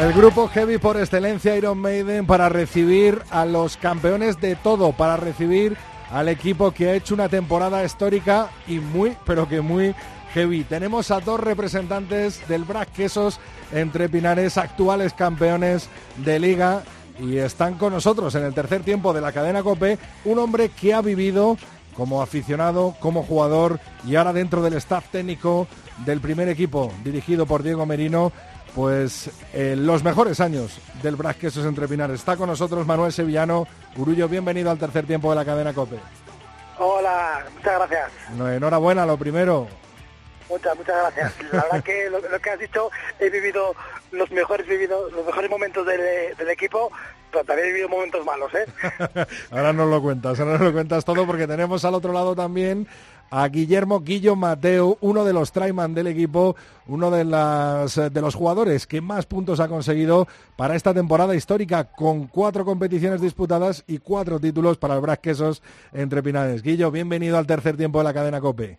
El 0.00 0.14
grupo 0.14 0.48
heavy 0.48 0.78
por 0.78 0.96
excelencia 0.96 1.54
Iron 1.58 1.76
Maiden 1.76 2.26
para 2.26 2.48
recibir 2.48 3.20
a 3.28 3.44
los 3.44 3.76
campeones 3.76 4.40
de 4.40 4.56
todo, 4.56 4.92
para 4.92 5.18
recibir 5.18 5.76
al 6.10 6.28
equipo 6.28 6.70
que 6.70 6.88
ha 6.88 6.94
hecho 6.94 7.12
una 7.12 7.28
temporada 7.28 7.84
histórica 7.84 8.48
y 8.66 8.78
muy, 8.78 9.14
pero 9.26 9.46
que 9.46 9.60
muy 9.60 9.94
heavy. 10.32 10.64
Tenemos 10.64 11.10
a 11.10 11.20
dos 11.20 11.38
representantes 11.38 12.40
del 12.48 12.64
Brac 12.64 12.90
Quesos 12.92 13.38
entre 13.72 14.08
Pinares, 14.08 14.56
actuales 14.56 15.12
campeones 15.12 15.90
de 16.16 16.38
liga 16.38 16.82
y 17.20 17.36
están 17.36 17.74
con 17.74 17.92
nosotros 17.92 18.34
en 18.34 18.44
el 18.44 18.54
tercer 18.54 18.82
tiempo 18.82 19.12
de 19.12 19.20
la 19.20 19.32
cadena 19.32 19.62
Cope, 19.62 19.98
un 20.24 20.38
hombre 20.38 20.70
que 20.70 20.94
ha 20.94 21.02
vivido 21.02 21.58
como 22.00 22.22
aficionado, 22.22 22.96
como 22.98 23.22
jugador 23.22 23.78
y 24.06 24.16
ahora 24.16 24.32
dentro 24.32 24.62
del 24.62 24.72
staff 24.78 25.04
técnico 25.10 25.68
del 25.98 26.18
primer 26.18 26.48
equipo 26.48 26.90
dirigido 27.04 27.44
por 27.44 27.62
Diego 27.62 27.84
Merino 27.84 28.32
pues 28.74 29.30
eh, 29.52 29.74
los 29.76 30.02
mejores 30.02 30.40
años 30.40 30.78
del 31.02 31.16
Brac 31.16 31.36
Quesos 31.36 31.66
entre 31.66 31.86
Pinares. 31.86 32.20
Está 32.20 32.38
con 32.38 32.48
nosotros 32.48 32.86
Manuel 32.86 33.12
Sevillano. 33.12 33.66
Urullo, 33.98 34.30
bienvenido 34.30 34.70
al 34.70 34.78
tercer 34.78 35.06
tiempo 35.06 35.28
de 35.28 35.36
la 35.36 35.44
cadena 35.44 35.74
COPE. 35.74 35.98
Hola, 36.78 37.44
muchas 37.54 37.74
gracias. 37.74 38.10
No, 38.34 38.50
enhorabuena, 38.50 39.04
lo 39.04 39.18
primero. 39.18 39.68
Muchas, 40.48 40.74
muchas 40.78 40.96
gracias. 40.96 41.52
La 41.52 41.64
verdad 41.64 41.84
que 41.84 42.08
lo, 42.08 42.20
lo, 42.20 42.40
que 42.40 42.50
has 42.50 42.58
dicho, 42.58 42.90
he 43.18 43.28
vivido 43.28 43.74
los 44.10 44.30
mejores 44.30 44.66
vivido, 44.66 45.10
los 45.10 45.26
mejores 45.26 45.50
momentos 45.50 45.84
del, 45.84 46.00
del 46.34 46.48
equipo, 46.48 46.90
también 47.30 47.58
he 47.60 47.72
vivido 47.72 47.88
momentos 47.88 48.24
malos, 48.24 48.52
¿eh? 48.54 48.66
ahora 49.50 49.72
nos 49.72 49.88
lo 49.88 50.02
cuentas, 50.02 50.38
ahora 50.40 50.52
nos 50.52 50.62
lo 50.62 50.72
cuentas 50.72 51.04
todo 51.04 51.26
porque 51.26 51.46
tenemos 51.46 51.84
al 51.84 51.94
otro 51.94 52.12
lado 52.12 52.34
también 52.34 52.86
a 53.30 53.46
Guillermo 53.48 54.00
Guillo 54.00 54.34
Mateo, 54.34 54.98
uno 55.00 55.24
de 55.24 55.32
los 55.32 55.52
Traiman 55.52 55.94
del 55.94 56.08
equipo, 56.08 56.56
uno 56.86 57.10
de, 57.10 57.24
las, 57.24 57.94
de 57.94 58.20
los 58.20 58.34
jugadores 58.34 58.86
que 58.86 59.00
más 59.00 59.26
puntos 59.26 59.60
ha 59.60 59.68
conseguido 59.68 60.26
para 60.56 60.74
esta 60.74 60.92
temporada 60.92 61.34
histórica, 61.34 61.84
con 61.84 62.26
cuatro 62.26 62.64
competiciones 62.64 63.20
disputadas 63.20 63.84
y 63.86 63.98
cuatro 63.98 64.40
títulos 64.40 64.78
para 64.78 64.94
el 64.94 65.00
Brac 65.00 65.20
Quesos 65.20 65.62
entre 65.92 66.22
Pinares. 66.22 66.62
Guillo, 66.62 66.90
bienvenido 66.90 67.38
al 67.38 67.46
tercer 67.46 67.76
tiempo 67.76 67.98
de 67.98 68.04
la 68.04 68.14
cadena 68.14 68.40
COPE. 68.40 68.78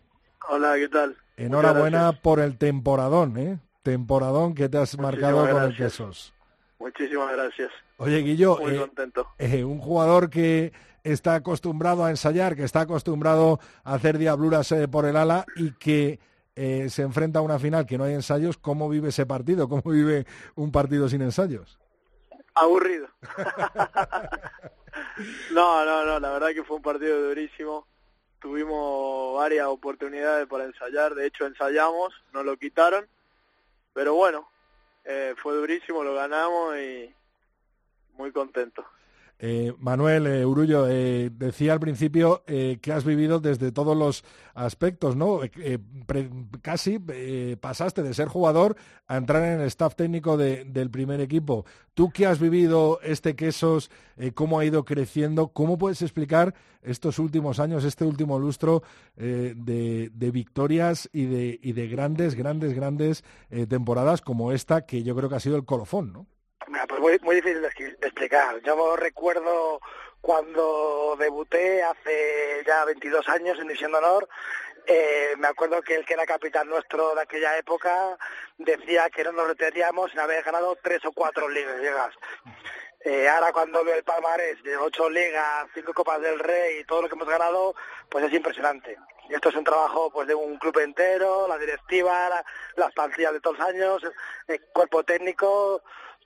Hola, 0.49 0.75
¿qué 0.75 0.89
tal? 0.89 1.15
Enhorabuena 1.37 2.11
por 2.11 2.39
el 2.39 2.57
temporadón, 2.57 3.37
¿eh? 3.37 3.59
Temporadón 3.83 4.53
que 4.53 4.69
te 4.69 4.77
has 4.77 4.97
Muchísimas 4.97 5.13
marcado 5.13 5.49
con 5.49 5.63
el. 5.63 5.77
Quesos. 5.77 6.33
Muchísimas 6.77 7.31
gracias. 7.31 7.71
Oye, 8.01 8.23
Guillo, 8.23 8.57
Muy 8.57 8.73
eh, 8.73 8.79
contento. 8.79 9.27
eh, 9.37 9.63
un 9.63 9.77
jugador 9.77 10.31
que 10.31 10.73
está 11.03 11.35
acostumbrado 11.35 12.03
a 12.03 12.09
ensayar, 12.09 12.55
que 12.55 12.63
está 12.63 12.81
acostumbrado 12.81 13.59
a 13.83 13.93
hacer 13.93 14.17
diabluras 14.17 14.71
eh, 14.71 14.87
por 14.87 15.05
el 15.05 15.15
ala 15.15 15.45
y 15.55 15.73
que 15.73 16.19
se 16.55 17.01
enfrenta 17.01 17.39
a 17.39 17.41
una 17.41 17.57
final 17.57 17.87
que 17.87 17.97
no 17.97 18.03
hay 18.03 18.13
ensayos, 18.13 18.57
¿cómo 18.57 18.89
vive 18.89 19.09
ese 19.09 19.25
partido? 19.25 19.69
¿Cómo 19.69 19.81
vive 19.85 20.27
un 20.55 20.71
partido 20.71 21.09
sin 21.09 21.21
ensayos? 21.21 21.79
Aburrido. 22.53 23.07
no, 25.51 25.85
no, 25.85 26.05
no, 26.05 26.19
la 26.19 26.31
verdad 26.31 26.49
que 26.53 26.63
fue 26.63 26.77
un 26.77 26.83
partido 26.83 27.29
durísimo. 27.29 27.87
Tuvimos 28.39 29.37
varias 29.37 29.67
oportunidades 29.67 30.47
para 30.47 30.65
ensayar, 30.65 31.15
de 31.15 31.27
hecho 31.27 31.47
ensayamos, 31.47 32.13
nos 32.33 32.45
lo 32.45 32.57
quitaron, 32.57 33.07
pero 33.93 34.13
bueno, 34.13 34.47
fue 35.37 35.55
durísimo, 35.55 36.03
lo 36.03 36.13
ganamos 36.13 36.77
y 36.77 37.11
muy 38.21 38.31
contento. 38.31 38.83
Eh, 39.43 39.73
Manuel 39.79 40.27
eh, 40.27 40.45
Urullo, 40.45 40.87
eh, 40.87 41.31
decía 41.33 41.73
al 41.73 41.79
principio 41.79 42.43
eh, 42.45 42.77
que 42.79 42.93
has 42.93 43.03
vivido 43.03 43.39
desde 43.39 43.71
todos 43.71 43.97
los 43.97 44.23
aspectos, 44.53 45.15
¿no? 45.15 45.39
Casi 46.61 46.99
pasaste 47.59 48.03
de 48.03 48.13
ser 48.13 48.27
jugador 48.27 48.75
a 49.07 49.17
entrar 49.17 49.41
en 49.43 49.61
el 49.61 49.65
staff 49.67 49.95
técnico 49.95 50.37
de- 50.37 50.63
del 50.65 50.91
primer 50.91 51.21
equipo. 51.21 51.65
Tú 51.95 52.11
que 52.11 52.27
has 52.27 52.39
vivido 52.39 52.99
este 53.01 53.35
Quesos, 53.35 53.89
cómo 54.35 54.59
ha 54.59 54.65
ido 54.65 54.85
creciendo, 54.85 55.47
¿cómo 55.47 55.79
puedes 55.79 56.03
explicar 56.03 56.53
estos 56.83 57.17
últimos 57.17 57.59
años, 57.59 57.83
este 57.83 58.05
último 58.05 58.37
lustro 58.37 58.83
de, 59.15 60.11
de 60.13 60.31
victorias 60.31 61.09
y 61.11 61.25
de, 61.25 61.59
y 61.63 61.71
de 61.71 61.87
grandes, 61.87 62.35
grandes, 62.35 62.73
grandes 62.75 63.23
temporadas 63.67 64.21
como 64.21 64.51
esta, 64.51 64.85
que 64.85 65.01
yo 65.01 65.15
creo 65.15 65.29
que 65.29 65.35
ha 65.37 65.39
sido 65.39 65.55
el 65.57 65.65
colofón, 65.65 66.13
¿no? 66.13 66.27
Mira, 66.67 66.85
pues 66.87 66.99
muy, 67.01 67.19
muy 67.21 67.35
difícil 67.35 67.61
de, 67.61 67.67
explicar. 67.67 68.61
Yo 68.61 68.95
recuerdo 68.95 69.81
cuando 70.21 71.15
debuté 71.17 71.83
hace 71.83 72.63
ya 72.65 72.85
22 72.85 73.27
años 73.29 73.57
en 73.59 73.67
División 73.67 73.91
de 73.91 73.97
Honor, 73.97 74.27
eh, 74.85 75.33
me 75.37 75.47
acuerdo 75.47 75.81
que 75.81 75.95
el 75.95 76.05
que 76.05 76.13
era 76.13 76.25
capitán 76.25 76.67
nuestro 76.67 77.13
de 77.15 77.21
aquella 77.21 77.57
época 77.57 78.17
decía 78.57 79.09
que 79.09 79.23
no 79.23 79.31
nos 79.31 79.47
retiraríamos 79.47 80.11
sin 80.11 80.19
haber 80.19 80.43
ganado 80.43 80.75
tres 80.81 81.03
o 81.05 81.11
cuatro 81.11 81.47
ligas. 81.49 82.13
Eh, 83.03 83.27
ahora 83.27 83.51
cuando 83.51 83.83
veo 83.83 83.95
el 83.95 84.03
palmarés 84.03 84.61
de 84.63 84.77
ocho 84.77 85.09
ligas, 85.09 85.67
cinco 85.73 85.93
copas 85.93 86.21
del 86.21 86.39
Rey 86.39 86.79
y 86.79 86.83
todo 86.83 87.01
lo 87.01 87.09
que 87.09 87.15
hemos 87.15 87.27
ganado, 87.27 87.75
pues 88.09 88.25
es 88.25 88.33
impresionante. 88.33 88.95
Esto 89.29 89.49
es 89.49 89.55
un 89.55 89.63
trabajo 89.63 90.11
pues 90.11 90.27
de 90.27 90.35
un 90.35 90.57
club 90.57 90.77
entero, 90.79 91.47
la 91.47 91.57
directiva, 91.57 92.29
la- 92.29 92.45
las 92.75 92.91
plantillas 92.93 93.33
de 93.33 93.39
todos 93.39 93.57
los 93.57 93.67
años, 93.67 94.03
el 94.47 94.61
cuerpo 94.73 95.03
técnico, 95.03 95.81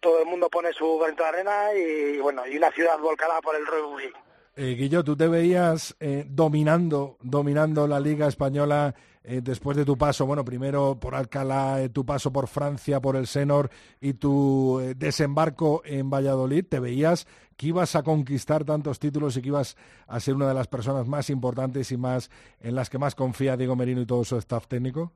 todo 0.06 0.20
el 0.20 0.28
mundo 0.28 0.48
pone 0.52 0.72
su 0.72 1.00
granito 1.00 1.24
de 1.24 1.30
arena 1.30 1.74
y 1.74 2.20
bueno, 2.20 2.46
y 2.46 2.58
una 2.58 2.70
ciudad 2.70 3.00
volcada 3.00 3.42
por 3.42 3.56
el 3.56 3.66
rugby. 3.66 4.14
Eh, 4.56 4.76
Guillo, 4.76 5.04
tú 5.04 5.18
te 5.18 5.28
veías 5.28 5.96
eh, 6.00 6.26
dominando, 6.30 7.18
dominando 7.24 7.88
la 7.88 8.00
Liga 8.00 8.28
Española 8.28 8.94
eh, 9.24 9.42
después 9.42 9.76
de 9.76 9.84
tu 9.84 9.98
paso, 9.98 10.28
bueno, 10.28 10.46
primero 10.46 11.00
por 11.00 11.16
Alcalá, 11.16 11.82
eh, 11.82 11.90
tu 11.90 12.06
paso 12.06 12.32
por 12.32 12.48
Francia, 12.48 13.02
por 13.02 13.16
el 13.16 13.26
Senor 13.26 13.72
y 14.00 14.14
tu 14.14 14.80
eh, 14.80 14.94
desembarco 14.94 15.82
en 15.84 16.12
Valladolid. 16.12 16.64
¿Te 16.70 16.80
veías 16.80 17.26
que 17.58 17.68
ibas 17.68 17.96
a 17.96 18.04
conquistar 18.04 18.64
tantos 18.64 19.00
títulos 19.00 19.36
y 19.36 19.42
que 19.42 19.48
ibas 19.48 19.76
a 20.06 20.20
ser 20.20 20.36
una 20.36 20.48
de 20.48 20.54
las 20.54 20.68
personas 20.68 21.08
más 21.08 21.32
importantes 21.32 21.92
y 21.92 21.98
más 21.98 22.30
en 22.60 22.76
las 22.76 22.92
que 22.92 23.00
más 23.00 23.16
confía 23.16 23.58
Diego 23.58 23.76
Merino 23.76 24.02
y 24.02 24.06
todo 24.06 24.24
su 24.24 24.38
staff 24.38 24.68
técnico? 24.68 25.12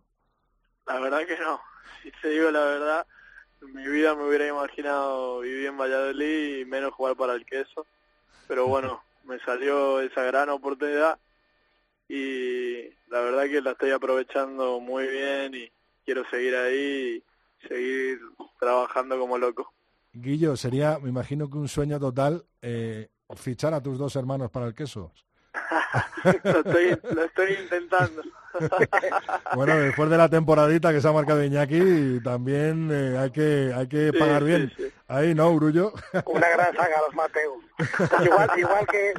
La 0.88 1.00
verdad 1.00 1.19
que 1.27 1.38
no. 1.38 1.60
Si 2.01 2.12
te 2.24 2.29
digo 2.29 2.50
la 2.50 2.62
verdad, 2.62 3.08
mi 3.61 3.87
vida 3.87 4.15
me 4.15 4.27
hubiera 4.27 4.47
imaginado 4.47 5.41
vivir 5.41 5.67
en 5.67 5.77
Valladolid 5.77 6.59
y 6.59 6.65
menos 6.65 6.93
jugar 6.93 7.15
para 7.15 7.33
el 7.33 7.45
queso. 7.45 7.85
Pero 8.47 8.67
bueno, 8.67 9.01
me 9.25 9.39
salió 9.39 10.01
esa 10.01 10.23
gran 10.23 10.49
oportunidad 10.49 11.19
y 12.07 12.89
la 13.09 13.21
verdad 13.21 13.43
que 13.43 13.61
la 13.61 13.71
estoy 13.71 13.91
aprovechando 13.91 14.79
muy 14.79 15.07
bien 15.07 15.53
y, 15.55 15.71
quiero 16.09 16.27
seguir 16.31 16.55
ahí 16.55 17.23
y 17.63 17.67
seguir 17.67 18.19
trabajando 18.59 19.19
como 19.19 19.37
loco. 19.37 19.71
Guillo, 20.11 20.57
sería, 20.57 20.97
me 20.97 21.09
imagino 21.09 21.47
que 21.47 21.59
un 21.59 21.67
sueño 21.67 21.99
total 21.99 22.43
eh, 22.63 23.09
fichar 23.35 23.75
a 23.75 23.83
tus 23.83 23.99
dos 23.99 24.15
hermanos 24.15 24.49
para 24.49 24.65
el 24.65 24.73
queso. 24.73 25.11
lo, 26.43 26.59
estoy, 26.59 26.99
lo 27.15 27.23
estoy 27.23 27.53
intentando. 27.61 28.23
bueno, 29.55 29.77
después 29.77 30.09
de 30.09 30.17
la 30.17 30.29
temporadita 30.29 30.91
que 30.91 31.01
se 31.01 31.07
ha 31.07 31.11
marcado 31.11 31.43
Iñaki, 31.43 32.19
también 32.23 32.89
eh, 32.91 33.17
hay 33.17 33.31
que 33.31 33.71
hay 33.75 33.88
que 33.88 34.11
pagar 34.13 34.43
bien. 34.43 34.71
Ahí, 35.07 35.35
¿no, 35.35 35.49
Urullo? 35.51 35.93
Una 36.25 36.49
gran 36.49 36.75
saga 36.75 36.97
los 37.05 37.15
Mateus. 37.15 37.63
igual, 38.25 38.49
igual 38.57 38.88
que 38.88 39.13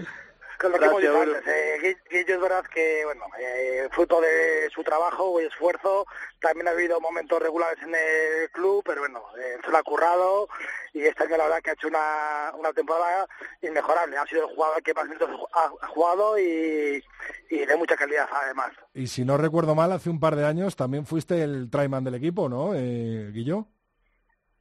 con 0.61 0.73
lo 0.73 0.79
que 0.79 0.85
hemos 0.85 1.01
dicho 1.01 1.21
antes, 1.21 1.47
eh, 1.47 1.97
Guillo 2.11 2.35
es 2.35 2.41
verdad 2.41 2.65
que, 2.67 3.05
bueno, 3.07 3.25
eh, 3.39 3.89
fruto 3.93 4.21
de 4.21 4.69
su 4.75 4.85
trabajo 4.85 5.41
y 5.41 5.47
esfuerzo, 5.47 6.07
también 6.39 6.69
ha 6.69 6.73
habido 6.73 7.01
momentos 7.01 7.41
regulares 7.41 7.83
en 7.83 7.95
el 7.95 8.51
club, 8.51 8.83
pero 8.85 9.01
bueno, 9.01 9.23
eh, 9.39 9.57
se 9.65 9.71
lo 9.71 9.79
ha 9.79 9.83
currado 9.83 10.49
y 10.93 11.03
este 11.03 11.25
año 11.25 11.39
la 11.39 11.45
verdad 11.45 11.63
que 11.63 11.71
ha 11.71 11.73
hecho 11.73 11.89
una, 11.89 12.53
una 12.59 12.73
temporada 12.73 13.27
inmejorable. 13.63 14.19
Ha 14.19 14.27
sido 14.27 14.49
el 14.49 14.55
jugador 14.55 14.83
que 14.83 14.93
más 14.93 15.07
minutos 15.07 15.31
ha, 15.55 15.87
jugado 15.89 16.39
y, 16.39 17.03
y, 17.49 17.65
de 17.65 17.77
mucha 17.77 17.97
calidad 17.97 18.29
además. 18.31 18.73
Y 18.93 19.07
si 19.07 19.25
no 19.25 19.39
recuerdo 19.39 19.75
mal, 19.75 19.93
hace 19.93 20.11
un 20.11 20.21
par 20.21 20.37
de 20.37 20.45
años 20.45 20.77
también 20.77 21.07
fuiste 21.07 21.43
el 21.43 21.71
tryman 21.71 22.05
del 22.05 22.17
equipo, 22.17 22.49
¿no, 22.49 22.75
eh, 22.75 23.31
Guillo? 23.33 23.67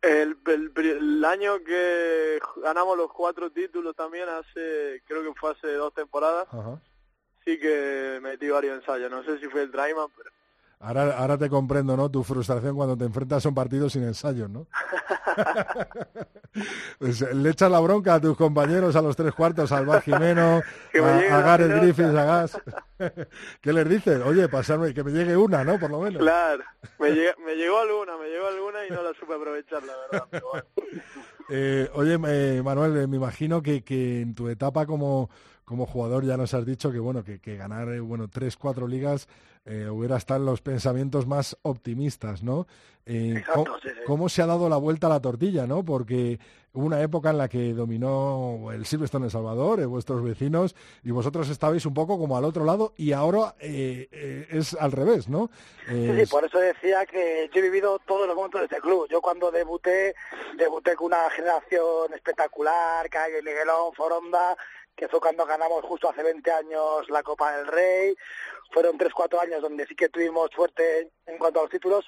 El, 0.02 0.38
el, 0.46 1.26
año 1.26 1.62
que 1.64 2.40
ganamos 2.64 2.98
los 2.98 3.12
cuatro 3.12 3.52
títulos 3.52 3.96
también, 3.96 4.30
hace 4.30 5.02
creo 5.06 5.24
que 5.24 5.38
fue 5.38 5.52
hace 5.52 5.74
dos 5.74 5.94
temporadas, 5.94 6.48
sí 7.44 7.60
que 7.60 8.20
metí 8.22 8.48
varios 8.50 8.80
ensayos. 8.80 9.12
No 9.12 9.24
sé 9.24 9.40
si 9.40 9.48
fue 9.48 9.64
el 9.64 9.72
Drayman, 9.72 10.08
pero 10.16 10.32
Ahora, 10.82 11.18
ahora 11.18 11.38
te 11.38 11.50
comprendo, 11.50 11.98
¿no? 11.98 12.10
Tu 12.10 12.24
frustración 12.24 12.74
cuando 12.74 12.96
te 12.96 13.04
enfrentas 13.04 13.46
a 13.46 13.50
un 13.50 13.56
partido 13.56 13.90
sin 13.90 14.04
ensayos, 14.04 14.50
¿no? 14.50 14.66
pues 17.00 17.22
le 17.34 17.50
echas 17.50 17.70
la 17.70 17.82
bronca 17.82 18.16
a 18.16 18.22
tus 18.22 18.38
compañeros 18.38 18.96
a 18.96 19.02
los 19.02 19.16
tres 19.16 19.34
cuartos, 19.34 19.74
al 19.74 19.86
Bar 19.86 20.02
Jimeno, 20.02 20.62
a, 21.04 21.38
a, 21.38 21.42
Gareth 21.42 21.82
Griffiths, 21.82 22.16
a 22.16 22.24
Gas. 22.24 22.58
¿Qué 23.62 23.74
les 23.74 23.90
dices? 23.90 24.22
Oye, 24.26 24.48
pasarme, 24.48 24.94
que 24.94 25.04
me 25.04 25.12
llegue 25.12 25.36
una, 25.36 25.66
¿no? 25.66 25.78
Por 25.78 25.92
lo 25.92 26.00
menos. 26.00 26.22
Claro, 26.22 26.64
me, 26.98 27.10
me 27.10 27.56
llegó 27.56 27.80
alguna, 27.80 28.18
me 28.18 28.30
llegó 28.30 28.48
alguna 28.48 28.86
y 28.86 28.90
no 28.90 29.04
la 29.04 29.14
supe 29.20 29.34
aprovechar, 29.34 29.84
la 29.84 29.94
verdad. 30.12 30.66
eh, 31.50 31.90
oye, 31.94 32.18
eh, 32.26 32.62
Manuel, 32.64 32.98
eh, 32.98 33.08
me 33.08 33.18
imagino 33.18 33.62
que, 33.62 33.84
que 33.84 34.22
en 34.22 34.34
tu 34.34 34.48
etapa 34.48 34.86
como 34.86 35.30
como 35.70 35.86
jugador 35.86 36.26
ya 36.26 36.36
nos 36.36 36.56
has 36.56 36.66
dicho 36.66 36.92
que 36.92 36.98
bueno 36.98 37.24
que, 37.24 37.38
que 37.38 37.56
ganar 37.56 37.90
eh, 37.90 38.00
bueno 38.00 38.28
tres 38.28 38.58
cuatro 38.58 38.88
ligas 38.88 39.28
eh, 39.66 39.88
hubiera 39.88 40.18
estado 40.18 40.40
en 40.40 40.48
los 40.48 40.62
pensamientos 40.62 41.28
más 41.28 41.56
optimistas, 41.62 42.42
¿no? 42.42 42.66
Eh, 43.06 43.44
¿cómo, 44.08 44.30
se 44.30 44.42
ha 44.42 44.48
dado 44.48 44.68
la 44.68 44.78
vuelta 44.78 45.06
a 45.06 45.12
la 45.12 45.20
tortilla, 45.20 45.68
no? 45.68 45.84
Porque 45.84 46.40
hubo 46.74 46.86
una 46.86 47.02
época 47.02 47.30
en 47.30 47.38
la 47.38 47.50
que 47.50 47.74
dominó 47.74 48.72
el 48.72 48.86
Silverstone 48.86 49.26
El 49.26 49.32
Salvador, 49.32 49.86
vuestros 49.86 50.24
vecinos, 50.24 50.76
y 51.04 51.12
vosotros 51.12 51.50
estabais 51.50 51.86
un 51.86 51.94
poco 51.94 52.18
como 52.18 52.38
al 52.38 52.46
otro 52.46 52.66
lado, 52.66 52.94
y 52.98 53.12
ahora 53.12 53.56
es 53.60 54.76
al 54.76 54.92
revés, 54.92 55.28
¿no? 55.28 55.52
Sí, 55.88 56.24
por 56.32 56.46
eso 56.46 56.58
decía 56.60 57.06
que 57.06 57.50
yo 57.54 57.60
he 57.60 57.64
vivido 57.64 58.00
todos 58.08 58.28
los 58.28 58.36
momentos 58.36 58.62
de 58.62 58.66
este 58.66 58.80
club. 58.80 59.08
Yo 59.10 59.22
cuando 59.22 59.52
debuté, 59.52 60.16
debuté 60.58 60.96
con 60.96 61.08
una 61.08 61.30
generación 61.32 62.14
espectacular, 62.14 63.10
Calle, 63.10 63.42
Miguelón, 63.44 63.94
Foronda, 63.94 64.56
que 65.00 65.08
fue 65.08 65.22
cuando 65.22 65.46
ganamos 65.46 65.86
justo 65.86 66.10
hace 66.10 66.22
20 66.22 66.52
años 66.52 67.10
la 67.10 67.24
Copa 67.24 67.56
del 67.56 67.68
Rey. 67.68 68.18
Fueron 68.74 68.98
3-4 68.98 69.40
años 69.42 69.62
donde 69.62 69.88
sí 69.88 69.96
que 69.96 70.10
tuvimos 70.10 70.52
suerte 70.52 71.10
en 71.26 71.38
cuanto 71.38 71.60
a 71.60 71.64
los 71.64 71.72
títulos, 71.72 72.06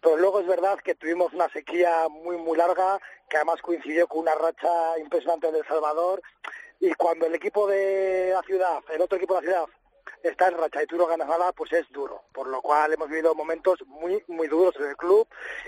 pero 0.00 0.16
luego 0.16 0.38
es 0.38 0.46
verdad 0.46 0.78
que 0.78 0.94
tuvimos 0.94 1.32
una 1.32 1.48
sequía 1.48 2.08
muy, 2.08 2.36
muy 2.36 2.56
larga, 2.56 3.00
que 3.28 3.38
además 3.38 3.60
coincidió 3.60 4.06
con 4.06 4.20
una 4.20 4.36
racha 4.36 4.96
impresionante 5.00 5.50
del 5.50 5.66
Salvador. 5.66 6.22
Y 6.78 6.94
cuando 6.94 7.26
el 7.26 7.34
equipo 7.34 7.66
de 7.66 8.30
la 8.32 8.42
ciudad, 8.42 8.84
el 8.90 9.02
otro 9.02 9.16
equipo 9.16 9.34
de 9.34 9.40
la 9.40 9.46
ciudad, 9.48 9.66
está 10.22 10.46
en 10.46 10.58
racha 10.58 10.80
y 10.80 10.86
tú 10.86 10.96
no 10.96 11.08
ganas 11.08 11.26
nada, 11.26 11.50
pues 11.50 11.72
es 11.72 11.90
duro. 11.90 12.22
Por 12.32 12.46
lo 12.46 12.62
cual 12.62 12.92
hemos 12.92 13.08
vivido 13.08 13.34
momentos 13.34 13.84
muy, 13.86 14.22
muy 14.28 14.46
duros 14.46 14.76
en 14.76 14.90
el 14.90 14.96
club 14.96 15.26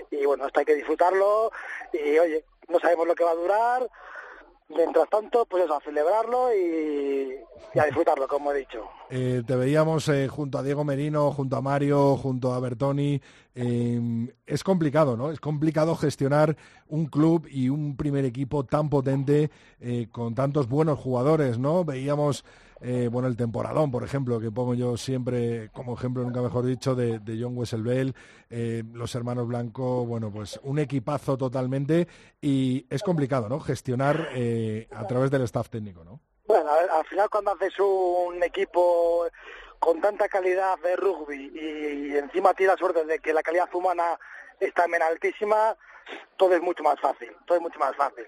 y 0.09 0.25
bueno, 0.25 0.47
esto 0.47 0.61
hay 0.61 0.65
que 0.65 0.75
disfrutarlo 0.75 1.51
y 1.91 2.17
oye, 2.17 2.45
no 2.69 2.79
sabemos 2.79 3.07
lo 3.07 3.15
que 3.15 3.25
va 3.25 3.31
a 3.31 3.35
durar, 3.35 3.89
mientras 4.75 5.09
tanto, 5.09 5.45
pues 5.45 5.69
a 5.69 5.79
celebrarlo 5.81 6.53
y, 6.53 7.35
a 7.79 7.85
disfrutarlo, 7.85 8.27
como 8.27 8.51
he 8.51 8.59
dicho. 8.59 8.89
Eh, 9.09 9.43
te 9.45 9.55
veíamos 9.55 10.07
eh, 10.09 10.27
junto 10.27 10.57
a 10.57 10.63
Diego 10.63 10.83
Merino, 10.83 11.31
junto 11.31 11.55
a 11.55 11.61
Mario, 11.61 12.17
junto 12.17 12.53
a 12.53 12.59
Bertoni. 12.59 13.21
Em, 13.53 14.29
es 14.45 14.63
complicado, 14.63 15.17
¿no? 15.17 15.31
Es 15.31 15.39
complicado 15.39 15.95
gestionar 15.95 16.55
un 16.87 17.05
club 17.05 17.47
y 17.49 17.69
un 17.69 17.97
primer 17.97 18.25
equipo 18.25 18.65
tan 18.65 18.89
potente 18.89 19.51
eh, 19.79 20.07
con 20.11 20.35
tantos 20.35 20.67
buenos 20.67 20.99
jugadores, 20.99 21.59
¿no? 21.59 21.83
Veíamos 21.83 22.45
eh, 22.83 23.09
bueno, 23.11 23.27
el 23.27 23.37
temporadón, 23.37 23.91
por 23.91 24.03
ejemplo, 24.03 24.39
que 24.39 24.49
pongo 24.49 24.73
yo 24.73 24.97
siempre 24.97 25.69
como 25.71 25.93
ejemplo, 25.93 26.23
nunca 26.23 26.41
mejor 26.41 26.65
dicho, 26.65 26.95
de, 26.95 27.19
John 27.39 27.55
Wesselbell, 27.55 28.15
eh, 28.49 28.83
los 28.93 29.13
hermanos 29.13 29.47
Blanco, 29.47 30.05
bueno, 30.05 30.31
pues 30.31 30.59
un 30.63 30.79
equipazo 30.79 31.37
totalmente 31.37 32.07
y 32.41 32.87
es 32.89 33.03
complicado, 33.03 33.47
¿no? 33.49 33.59
Gestionar 33.59 34.29
eh, 34.33 34.87
a 34.91 35.05
través 35.05 35.29
del 35.29 35.43
staff 35.43 35.69
técnico, 35.69 36.03
¿no? 36.03 36.19
Bueno, 36.47 36.71
al 36.71 37.05
final 37.05 37.29
cuando 37.29 37.51
haces 37.51 37.79
un 37.79 38.41
equipo 38.41 39.27
con 39.77 40.01
tanta 40.01 40.27
calidad 40.27 40.79
de 40.79 40.95
rugby 40.95 41.51
y, 41.53 42.17
encima 42.17 42.53
tienes 42.55 42.75
la 42.75 42.79
suerte 42.79 43.05
de 43.05 43.19
que 43.19 43.31
la 43.31 43.43
calidad 43.43 43.69
humana 43.73 44.19
está 44.59 44.83
también 44.83 45.03
altísima, 45.03 45.77
todo 46.35 46.55
es 46.55 46.61
mucho 46.61 46.81
más 46.83 46.99
fácil, 46.99 47.31
todo 47.45 47.57
es 47.57 47.61
mucho 47.61 47.79
más 47.79 47.95
fácil. 47.95 48.25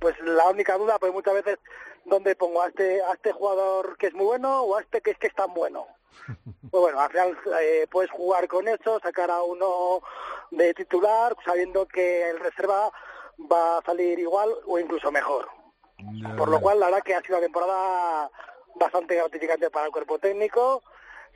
Pues 0.00 0.18
la 0.20 0.48
única 0.48 0.76
duda, 0.76 0.98
pues 0.98 1.12
muchas 1.12 1.34
veces 1.34 1.58
donde 2.04 2.34
pongo 2.34 2.62
a 2.62 2.68
este, 2.68 3.02
a 3.02 3.12
este 3.12 3.32
jugador 3.32 3.96
que 3.98 4.08
es 4.08 4.14
muy 4.14 4.24
bueno 4.24 4.62
o 4.62 4.76
a 4.76 4.80
este 4.80 5.00
que 5.00 5.12
es 5.12 5.18
que 5.18 5.28
es 5.28 5.34
tan 5.34 5.54
bueno. 5.54 5.86
Pues 6.70 6.82
bueno, 6.82 7.00
al 7.00 7.10
final 7.10 7.36
eh, 7.60 7.88
puedes 7.90 8.12
jugar 8.12 8.46
con 8.46 8.68
eso, 8.68 9.00
sacar 9.00 9.28
a 9.28 9.42
uno 9.42 10.02
de 10.52 10.72
titular 10.72 11.34
sabiendo 11.44 11.88
que 11.88 12.30
el 12.30 12.38
reserva 12.38 12.92
va 13.50 13.78
a 13.78 13.82
salir 13.82 14.20
igual 14.20 14.50
o 14.66 14.78
incluso 14.78 15.10
mejor. 15.10 15.48
Por 16.38 16.48
lo 16.48 16.60
cual, 16.60 16.78
la 16.78 16.86
verdad 16.86 17.02
que 17.02 17.16
ha 17.16 17.22
sido 17.22 17.38
una 17.38 17.46
temporada 17.46 18.30
bastante 18.76 19.16
gratificante 19.16 19.68
para 19.70 19.86
el 19.86 19.92
cuerpo 19.92 20.20
técnico. 20.20 20.84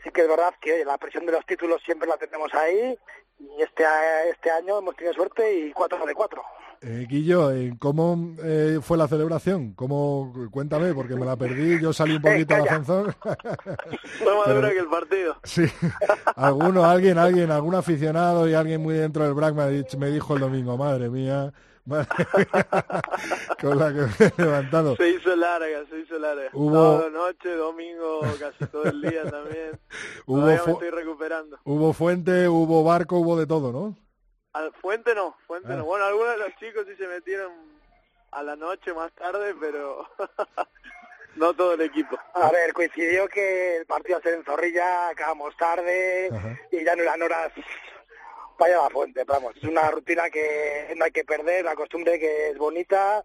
Sí 0.05 0.11
que 0.11 0.21
es 0.21 0.29
verdad 0.29 0.55
que 0.61 0.85
la 0.85 0.99
presión 0.99 1.27
de 1.27 1.33
los 1.33 1.45
títulos 1.47 1.83
siempre 1.85 2.09
la 2.09 2.17
tenemos 2.17 2.55
ahí 2.55 2.97
y 3.41 3.63
este, 3.63 3.85
este 4.31 4.53
año 4.53 4.79
hemos 4.79 4.95
tenido 4.95 5.15
suerte 5.15 5.53
y 5.53 5.73
cuatro 5.73 6.07
de 6.07 6.15
cuatro. 6.15 6.45
Eh, 6.87 7.07
Guillo, 7.09 7.51
eh, 7.51 7.75
¿cómo 7.79 8.35
eh, 8.43 8.79
fue 8.83 8.99
la 8.99 9.09
celebración? 9.09 9.73
¿Cómo, 9.73 10.35
cuéntame, 10.51 10.93
porque 10.93 11.15
me 11.17 11.25
la 11.25 11.35
perdí, 11.35 11.81
yo 11.81 11.95
salí 11.95 12.17
un 12.17 12.23
poquito 12.23 12.55
al 12.55 12.69
ascensor. 12.69 13.15
fue 13.15 14.37
más 14.37 14.55
duro 14.55 14.69
que 14.69 14.79
el 14.81 14.89
partido. 14.89 15.35
Sí, 15.45 15.63
alguno, 16.37 16.85
alguien, 16.85 17.17
alguien, 17.17 17.51
algún 17.51 17.75
aficionado 17.75 18.47
y 18.47 18.53
alguien 18.53 18.83
muy 18.83 18.97
dentro 18.97 19.25
del 19.25 19.33
BRAC 19.33 19.55
me, 19.55 19.85
me 19.99 20.11
dijo 20.11 20.35
el 20.35 20.41
domingo, 20.41 20.77
madre 20.77 21.09
mía, 21.09 21.55
con 21.87 23.79
la 23.79 23.89
que 23.89 24.01
me 24.01 24.27
he 24.27 24.33
levantado. 24.43 24.97
Se 24.97 25.09
hizo 25.09 25.35
larga, 25.37 25.87
se 25.89 26.01
hizo 26.01 26.19
larga. 26.19 26.51
Hubo... 26.53 27.09
noche, 27.09 27.57
domingo, 27.57 28.21
casi 28.39 28.71
todo 28.71 28.85
el 28.85 29.01
día 29.01 29.23
también. 29.23 29.81
Hubo 30.27 30.43
me 30.43 30.55
estoy 30.57 30.91
recuperando. 30.91 31.59
Hubo 31.65 31.95
fuente, 31.95 32.47
hubo 32.47 32.85
barco, 32.85 33.17
hubo 33.17 33.39
de 33.39 33.47
todo, 33.47 33.73
¿no? 33.73 34.04
Al 34.55 34.73
Fuente 34.73 35.15
no, 35.15 35.37
Fuente 35.47 35.69
no. 35.69 35.81
Ah. 35.81 35.83
Bueno, 35.83 36.05
algunos 36.07 36.33
de 36.33 36.39
los 36.39 36.57
chicos 36.57 36.87
sí 36.87 36.97
se 36.97 37.07
metieron 37.07 37.53
a 38.31 38.43
la 38.43 38.57
noche 38.57 38.93
más 38.95 39.13
tarde, 39.13 39.55
pero 39.61 40.09
no 41.37 41.55
todo 41.55 41.75
el 41.75 41.83
equipo. 41.83 42.19
A 42.35 42.51
ver, 42.51 42.73
coincidió 42.73 43.29
que 43.29 43.77
el 43.77 43.87
partido 43.87 44.21
se 44.21 44.33
en 44.33 44.45
Zorrilla, 44.45 45.09
acabamos 45.09 45.57
tarde 45.57 46.31
y 46.71 46.85
ya 46.85 46.97
no 46.97 47.03
eran 47.03 47.23
horas 47.23 47.53
para 48.57 48.77
la 48.77 48.91
fuente. 48.91 49.25
Vamos, 49.25 49.57
es 49.57 49.65
una 49.65 49.91
rutina 49.91 50.31
que 50.31 50.95
no 50.97 51.05
hay 51.05 51.11
que 51.11 51.25
perder, 51.25 51.65
la 51.65 51.75
costumbre 51.75 52.19
que 52.19 52.51
es 52.51 52.59
bonita 52.59 53.25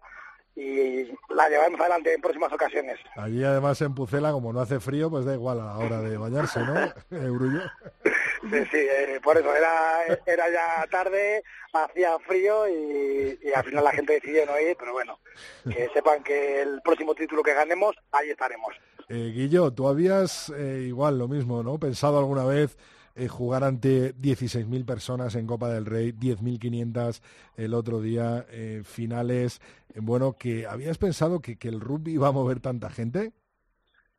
y 0.56 1.04
la 1.34 1.48
llevaremos 1.48 1.80
adelante 1.80 2.12
en 2.14 2.20
próximas 2.20 2.52
ocasiones. 2.52 2.98
Allí 3.16 3.42
además 3.44 3.80
en 3.80 3.94
Pucela, 3.94 4.32
como 4.32 4.52
no 4.52 4.60
hace 4.60 4.80
frío, 4.80 5.10
pues 5.10 5.24
da 5.24 5.34
igual 5.34 5.60
a 5.60 5.64
la 5.66 5.78
hora 5.78 6.00
de 6.00 6.16
bañarse, 6.16 6.60
¿no? 6.60 6.74
Eurullo. 7.10 7.62
Sí, 8.04 8.64
sí, 8.70 8.78
eh, 8.78 9.20
por 9.22 9.36
eso 9.36 9.54
era, 9.54 10.04
era 10.26 10.50
ya 10.50 10.86
tarde, 10.90 11.42
hacía 11.72 12.18
frío 12.20 12.68
y, 12.68 13.38
al 13.54 13.64
final 13.64 13.84
la 13.84 13.92
gente 13.92 14.14
decidió 14.14 14.46
no 14.46 14.58
ir, 14.58 14.76
pero 14.78 14.92
bueno, 14.92 15.18
que 15.64 15.88
sepan 15.92 16.22
que 16.22 16.62
el 16.62 16.80
próximo 16.82 17.14
título 17.14 17.42
que 17.42 17.54
ganemos, 17.54 17.96
ahí 18.12 18.30
estaremos. 18.30 18.74
Eh, 19.08 19.32
Guillo, 19.34 19.72
tú 19.72 19.88
habías 19.88 20.50
eh, 20.56 20.84
igual 20.86 21.18
lo 21.18 21.28
mismo, 21.28 21.62
¿no? 21.62 21.78
Pensado 21.78 22.18
alguna 22.18 22.44
vez 22.44 22.76
eh, 23.14 23.28
jugar 23.28 23.64
ante 23.64 24.14
16.000 24.14 24.84
personas 24.84 25.34
en 25.34 25.46
Copa 25.46 25.68
del 25.68 25.86
Rey, 25.86 26.12
10.500 26.12 27.20
el 27.56 27.74
otro 27.74 28.00
día, 28.00 28.46
eh, 28.50 28.82
finales. 28.84 29.60
Eh, 29.94 30.00
bueno, 30.00 30.36
que 30.38 30.66
¿habías 30.66 30.98
pensado 30.98 31.40
que, 31.40 31.58
que 31.58 31.68
el 31.68 31.80
rugby 31.80 32.12
iba 32.12 32.28
a 32.28 32.32
mover 32.32 32.60
tanta 32.60 32.90
gente? 32.90 33.32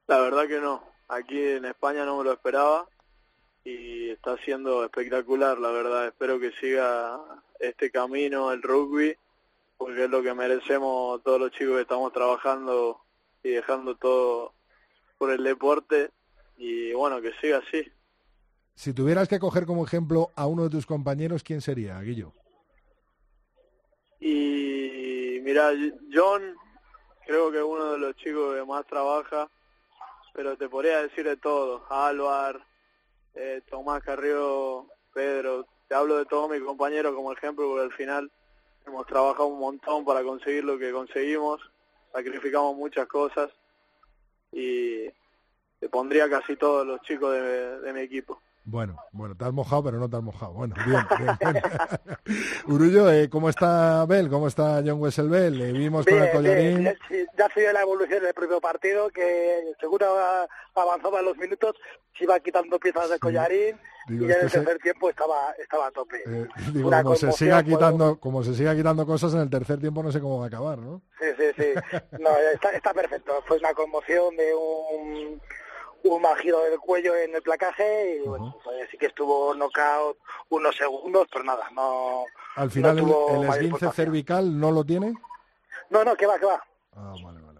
La 0.07 0.19
verdad 0.19 0.47
que 0.47 0.59
no. 0.59 0.83
Aquí 1.07 1.41
en 1.41 1.65
España 1.65 2.05
no 2.05 2.17
me 2.17 2.23
lo 2.23 2.33
esperaba. 2.33 2.87
y 3.63 4.09
está 4.09 4.37
siendo 4.37 4.83
espectacular, 4.83 5.57
la 5.59 5.71
verdad. 5.71 6.07
Espero 6.07 6.39
que 6.39 6.51
siga 6.53 7.19
este 7.59 7.91
camino, 7.91 8.51
el 8.51 8.61
rugby, 8.61 9.15
porque 9.77 10.05
es 10.05 10.09
lo 10.09 10.23
que 10.23 10.33
merecemos 10.33 11.21
todos 11.23 11.39
los 11.39 11.51
chicos 11.51 11.75
que 11.75 11.81
estamos 11.81 12.11
trabajando 12.11 12.99
y 13.43 13.49
dejando 13.49 13.95
todo 13.95 14.53
por 15.17 15.31
el 15.31 15.43
deporte 15.43 16.09
y 16.57 16.93
bueno, 16.93 17.21
que 17.21 17.33
siga 17.41 17.57
así. 17.57 17.91
Si 18.81 18.93
tuvieras 18.93 19.27
que 19.27 19.37
coger 19.37 19.67
como 19.67 19.85
ejemplo 19.85 20.31
a 20.35 20.47
uno 20.47 20.63
de 20.63 20.71
tus 20.71 20.87
compañeros, 20.87 21.43
¿quién 21.43 21.61
sería, 21.61 22.01
Guillo? 22.01 22.33
Y 24.19 25.39
mira, 25.43 25.71
John, 26.11 26.55
creo 27.27 27.51
que 27.51 27.59
es 27.59 27.63
uno 27.63 27.91
de 27.91 27.99
los 27.99 28.15
chicos 28.15 28.55
que 28.55 28.65
más 28.65 28.83
trabaja, 28.87 29.47
pero 30.33 30.57
te 30.57 30.67
podría 30.67 31.03
decir 31.03 31.25
de 31.25 31.37
todo. 31.37 31.85
Álvar, 31.91 32.65
eh, 33.35 33.61
Tomás 33.69 34.01
Carrió, 34.01 34.87
Pedro, 35.13 35.67
te 35.87 35.93
hablo 35.93 36.17
de 36.17 36.25
todos 36.25 36.49
mis 36.49 36.63
compañeros 36.63 37.13
como 37.13 37.33
ejemplo, 37.33 37.67
porque 37.67 37.83
al 37.83 37.93
final 37.93 38.31
hemos 38.87 39.05
trabajado 39.05 39.45
un 39.45 39.59
montón 39.59 40.03
para 40.03 40.23
conseguir 40.23 40.63
lo 40.63 40.79
que 40.79 40.91
conseguimos, 40.91 41.61
sacrificamos 42.11 42.75
muchas 42.75 43.05
cosas 43.05 43.51
y 44.51 45.07
te 45.79 45.87
pondría 45.87 46.27
casi 46.27 46.55
todos 46.55 46.87
los 46.87 46.99
chicos 47.03 47.31
de 47.31 47.93
mi 47.93 47.99
equipo. 47.99 48.41
Bueno, 48.63 48.95
bueno, 49.11 49.35
te 49.35 49.43
has 49.45 49.53
mojado, 49.53 49.83
pero 49.83 49.97
no 49.97 50.09
te 50.09 50.17
has 50.17 50.23
mojado. 50.23 50.53
Bueno, 50.53 50.75
bien, 50.85 51.01
bien, 51.39 51.63
Urullo, 52.67 53.11
eh, 53.11 53.27
¿cómo 53.29 53.49
está 53.49 54.05
Bell? 54.05 54.29
¿Cómo 54.29 54.47
está 54.47 54.83
John 54.85 55.01
Wessel 55.01 55.29
Bell? 55.29 55.57
Le 55.57 55.71
vimos 55.71 56.05
con 56.05 56.21
el 56.21 56.31
collarín. 56.31 56.83
ya 57.37 57.49
sigue 57.53 57.73
la 57.73 57.81
evolución 57.81 58.23
del 58.23 58.33
propio 58.35 58.61
partido, 58.61 59.09
que 59.09 59.73
seguro 59.79 60.05
avanzaba 60.75 61.19
en 61.19 61.25
los 61.25 61.37
minutos, 61.37 61.75
se 62.15 62.25
iba 62.25 62.39
quitando 62.39 62.79
piezas 62.79 63.09
de 63.09 63.17
collarín 63.17 63.79
y 64.07 64.23
en 64.23 64.31
el 64.31 64.51
tercer 64.51 64.77
tiempo 64.79 65.09
estaba, 65.09 65.53
estaba 65.59 65.87
a 65.87 65.91
tope. 65.91 66.21
Eh, 66.25 66.47
como 67.03 67.15
se, 67.15 67.31
siga 67.31 67.63
quitando, 67.63 68.19
como 68.19 68.43
se 68.43 68.53
siga 68.53 68.75
quitando 68.75 69.05
cosas 69.07 69.33
en 69.33 69.41
el 69.41 69.49
tercer 69.49 69.79
tiempo, 69.79 70.03
no 70.03 70.11
sé 70.11 70.19
cómo 70.19 70.39
va 70.39 70.45
a 70.45 70.47
acabar, 70.47 70.77
¿no? 70.77 71.01
Sí, 71.19 71.27
sí, 71.37 71.43
sí. 71.57 71.97
No, 72.19 72.29
está, 72.53 72.69
está 72.71 72.93
perfecto. 72.93 73.43
Fue 73.47 73.57
una 73.57 73.73
conmoción 73.73 74.35
de 74.35 74.53
un 74.53 75.41
un 76.03 76.21
mal 76.21 76.37
giro 76.37 76.59
del 76.61 76.79
cuello 76.79 77.15
en 77.15 77.35
el 77.35 77.41
placaje 77.41 78.17
y 78.17 78.27
bueno, 78.27 78.55
pues, 78.63 78.89
sí 78.89 78.97
que 78.97 79.07
estuvo 79.07 79.53
knockout 79.53 80.17
unos 80.49 80.75
segundos, 80.75 81.27
pero 81.31 81.43
nada, 81.43 81.69
no. 81.73 82.25
Al 82.55 82.71
final 82.71 82.99
el, 82.99 83.49
esguince 83.49 83.91
cervical 83.91 84.59
no 84.59 84.71
lo 84.71 84.83
tiene. 84.83 85.13
No, 85.89 86.03
no, 86.03 86.15
que 86.15 86.25
va, 86.25 86.39
que 86.39 86.45
va. 86.45 86.63
Ah, 86.95 87.13
vale, 87.23 87.23
vale, 87.23 87.41
vale, 87.41 87.50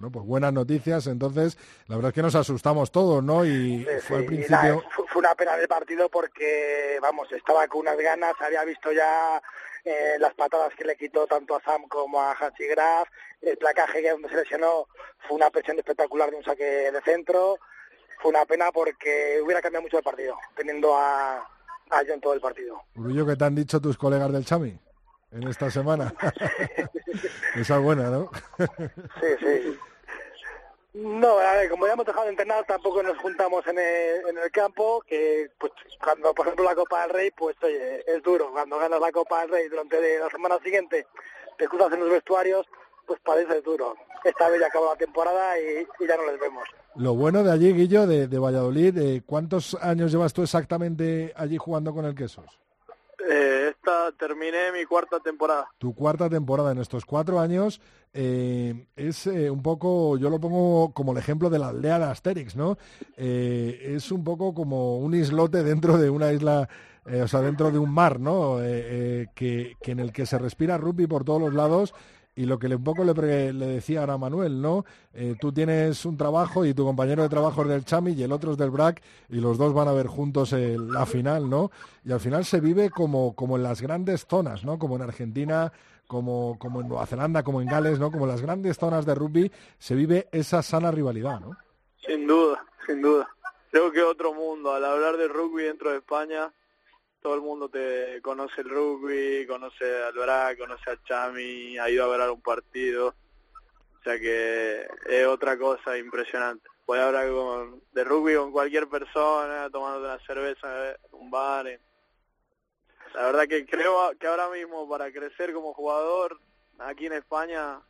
Bueno, 0.00 0.12
pues 0.12 0.24
buenas 0.24 0.52
noticias. 0.54 1.06
Entonces, 1.08 1.58
la 1.86 1.96
verdad 1.96 2.08
es 2.08 2.14
que 2.14 2.22
nos 2.22 2.34
asustamos 2.34 2.90
todos, 2.90 3.22
¿no? 3.22 3.44
Y 3.44 3.86
fue 4.00 4.20
al 4.20 4.24
principio. 4.24 4.82
fue 4.88 5.20
una 5.20 5.34
pena 5.34 5.58
del 5.58 5.68
partido 5.68 6.08
porque, 6.08 6.98
vamos, 7.02 7.30
estaba 7.32 7.68
con 7.68 7.82
unas 7.82 7.98
ganas, 7.98 8.32
había 8.40 8.64
visto 8.64 8.90
ya 8.92 9.42
eh, 9.84 10.16
las 10.18 10.32
patadas 10.32 10.72
que 10.74 10.86
le 10.86 10.96
quitó 10.96 11.26
tanto 11.26 11.54
a 11.54 11.60
Sam 11.60 11.82
como 11.86 12.18
a 12.18 12.32
Hansi 12.32 12.66
Graf, 12.68 13.10
el 13.42 13.58
placaje 13.58 14.00
que 14.00 14.10
donde 14.10 14.30
se 14.30 14.36
lesionó 14.36 14.86
fue 15.28 15.36
una 15.36 15.50
presión 15.50 15.78
espectacular 15.78 16.30
de 16.30 16.36
un 16.36 16.44
saque 16.44 16.90
de 16.90 17.02
centro, 17.02 17.58
fue 18.22 18.30
una 18.30 18.46
pena 18.46 18.72
porque 18.72 19.38
hubiera 19.44 19.60
cambiado 19.60 19.82
mucho 19.82 19.98
el 19.98 20.04
partido, 20.04 20.34
teniendo 20.56 20.96
a, 20.96 21.40
a 21.40 22.02
John 22.08 22.22
todo 22.22 22.32
el 22.32 22.40
partido. 22.40 22.80
Urullo, 22.94 23.26
¿qué 23.26 23.36
te 23.36 23.44
han 23.44 23.54
dicho 23.54 23.78
tus 23.82 23.98
colegas 23.98 24.32
del 24.32 24.46
Chami 24.46 24.78
en 25.32 25.46
esta 25.46 25.70
semana? 25.70 26.14
Esa 27.54 27.76
es 27.76 27.82
buena, 27.82 28.08
¿no? 28.08 28.30
sí, 29.20 29.26
sí. 29.40 29.78
No, 30.92 31.38
a 31.38 31.52
ver, 31.52 31.70
como 31.70 31.86
ya 31.86 31.92
hemos 31.92 32.06
dejado 32.06 32.24
de 32.24 32.30
entrenar, 32.30 32.64
tampoco 32.66 33.02
nos 33.02 33.16
juntamos 33.18 33.64
en 33.68 33.78
el, 33.78 34.28
en 34.28 34.38
el 34.38 34.50
campo, 34.50 35.02
que 35.06 35.48
pues 35.58 35.72
cuando, 36.02 36.34
por 36.34 36.46
ejemplo, 36.46 36.64
la 36.64 36.74
Copa 36.74 37.02
del 37.02 37.10
Rey, 37.10 37.30
pues 37.30 37.56
oye, 37.62 38.02
es 38.06 38.22
duro. 38.22 38.50
Cuando 38.50 38.78
ganas 38.78 39.00
la 39.00 39.12
Copa 39.12 39.42
del 39.42 39.50
Rey 39.50 39.68
durante 39.68 40.18
la 40.18 40.28
semana 40.30 40.58
siguiente, 40.58 41.06
te 41.56 41.68
cruzas 41.68 41.92
en 41.92 42.00
los 42.00 42.10
vestuarios, 42.10 42.66
pues 43.06 43.20
parece 43.24 43.60
duro. 43.60 43.94
Esta 44.24 44.48
vez 44.48 44.60
ya 44.60 44.66
acabó 44.66 44.86
la 44.86 44.96
temporada 44.96 45.58
y, 45.58 45.86
ya 46.06 46.16
no 46.16 46.26
les 46.26 46.40
vemos. 46.40 46.64
Lo 46.96 47.14
bueno 47.14 47.44
de 47.44 47.52
allí, 47.52 47.72
Guillo, 47.72 48.06
de, 48.06 48.26
de 48.26 48.38
Valladolid, 48.38 48.98
eh, 48.98 49.22
¿cuántos 49.24 49.74
años 49.80 50.10
llevas 50.10 50.32
tú 50.32 50.42
exactamente 50.42 51.32
allí 51.36 51.56
jugando 51.56 51.94
con 51.94 52.04
el 52.04 52.16
Quesos? 52.16 52.59
Eh, 53.28 53.68
esta 53.70 54.12
terminé 54.12 54.72
mi 54.72 54.84
cuarta 54.84 55.20
temporada. 55.20 55.68
Tu 55.78 55.94
cuarta 55.94 56.28
temporada 56.28 56.72
en 56.72 56.78
estos 56.78 57.04
cuatro 57.04 57.40
años 57.40 57.80
eh, 58.12 58.86
es 58.96 59.26
eh, 59.26 59.50
un 59.50 59.62
poco, 59.62 60.16
yo 60.16 60.30
lo 60.30 60.40
pongo 60.40 60.92
como 60.92 61.12
el 61.12 61.18
ejemplo 61.18 61.50
de 61.50 61.58
la 61.58 61.68
aldea 61.68 61.98
de 61.98 62.04
Asterix, 62.06 62.56
¿no? 62.56 62.78
es 63.16 64.10
un 64.10 64.24
poco 64.24 64.54
como 64.54 64.98
un 64.98 65.14
islote 65.14 65.62
dentro 65.62 65.98
de 65.98 66.10
una 66.10 66.32
isla, 66.32 66.68
o 67.04 67.28
sea, 67.28 67.40
dentro 67.40 67.70
de 67.70 67.78
un 67.78 67.92
mar, 67.92 68.18
¿no? 68.18 68.58
que, 68.58 69.76
que 69.80 69.92
en 69.92 70.00
el 70.00 70.12
que 70.12 70.26
se 70.26 70.38
respira 70.38 70.78
rugby 70.78 71.06
por 71.06 71.24
todos 71.24 71.40
los 71.40 71.54
lados 71.54 71.94
y 72.40 72.46
lo 72.46 72.58
que 72.58 72.68
un 72.68 72.82
poco 72.82 73.04
le, 73.04 73.52
le 73.52 73.66
decía 73.66 74.04
a 74.04 74.16
Manuel, 74.16 74.62
¿no? 74.62 74.86
Eh, 75.12 75.34
tú 75.38 75.52
tienes 75.52 76.06
un 76.06 76.16
trabajo 76.16 76.64
y 76.64 76.72
tu 76.72 76.86
compañero 76.86 77.22
de 77.22 77.28
trabajo 77.28 77.60
es 77.62 77.68
del 77.68 77.84
Chami 77.84 78.12
y 78.12 78.22
el 78.22 78.32
otro 78.32 78.52
es 78.52 78.56
del 78.56 78.70
BRAC 78.70 79.02
y 79.28 79.40
los 79.40 79.58
dos 79.58 79.74
van 79.74 79.88
a 79.88 79.92
ver 79.92 80.06
juntos 80.06 80.52
la 80.52 81.04
final, 81.04 81.50
¿no? 81.50 81.70
Y 82.02 82.12
al 82.12 82.20
final 82.20 82.46
se 82.46 82.60
vive 82.60 82.88
como, 82.88 83.34
como 83.34 83.58
en 83.58 83.62
las 83.62 83.82
grandes 83.82 84.26
zonas, 84.26 84.64
¿no? 84.64 84.78
Como 84.78 84.96
en 84.96 85.02
Argentina, 85.02 85.70
como, 86.06 86.56
como 86.58 86.80
en 86.80 86.88
Nueva 86.88 87.04
Zelanda, 87.04 87.42
como 87.42 87.60
en 87.60 87.68
Gales, 87.68 87.98
¿no? 87.98 88.10
Como 88.10 88.24
en 88.24 88.30
las 88.30 88.40
grandes 88.40 88.78
zonas 88.78 89.04
de 89.04 89.14
rugby 89.14 89.52
se 89.78 89.94
vive 89.94 90.28
esa 90.32 90.62
sana 90.62 90.90
rivalidad, 90.90 91.40
¿no? 91.40 91.58
Sin 92.06 92.26
duda, 92.26 92.64
sin 92.86 93.02
duda. 93.02 93.28
Creo 93.70 93.92
que 93.92 94.02
otro 94.02 94.32
mundo. 94.32 94.72
Al 94.72 94.86
hablar 94.86 95.18
de 95.18 95.28
rugby 95.28 95.64
dentro 95.64 95.90
de 95.90 95.98
España, 95.98 96.50
todo 97.20 97.34
el 97.34 97.40
mundo 97.42 97.68
te 97.68 98.20
conoce 98.22 98.62
el 98.62 98.70
rugby, 98.70 99.46
conoce 99.46 100.02
al 100.02 100.14
Bra, 100.14 100.56
conoce 100.56 100.90
a 100.90 101.02
Chami, 101.04 101.78
ha 101.78 101.90
ido 101.90 102.04
a 102.04 102.08
ver 102.08 102.20
algún 102.20 102.40
partido. 102.40 103.14
O 104.00 104.02
sea 104.02 104.18
que 104.18 104.88
es 105.06 105.26
otra 105.26 105.58
cosa 105.58 105.98
impresionante. 105.98 106.66
Puedes 106.86 107.04
hablar 107.04 107.30
con, 107.30 107.82
de 107.92 108.04
rugby 108.04 108.34
con 108.34 108.50
cualquier 108.50 108.88
persona, 108.88 109.68
tomando 109.70 110.00
una 110.00 110.18
cerveza 110.20 110.92
en 110.92 110.96
un 111.12 111.30
bar. 111.30 111.66
La 113.14 113.22
verdad 113.26 113.46
que 113.46 113.66
creo 113.66 114.12
que 114.18 114.26
ahora 114.26 114.48
mismo 114.48 114.88
para 114.88 115.12
crecer 115.12 115.52
como 115.52 115.74
jugador 115.74 116.40
aquí 116.78 117.06
en 117.06 117.12
España 117.12 117.80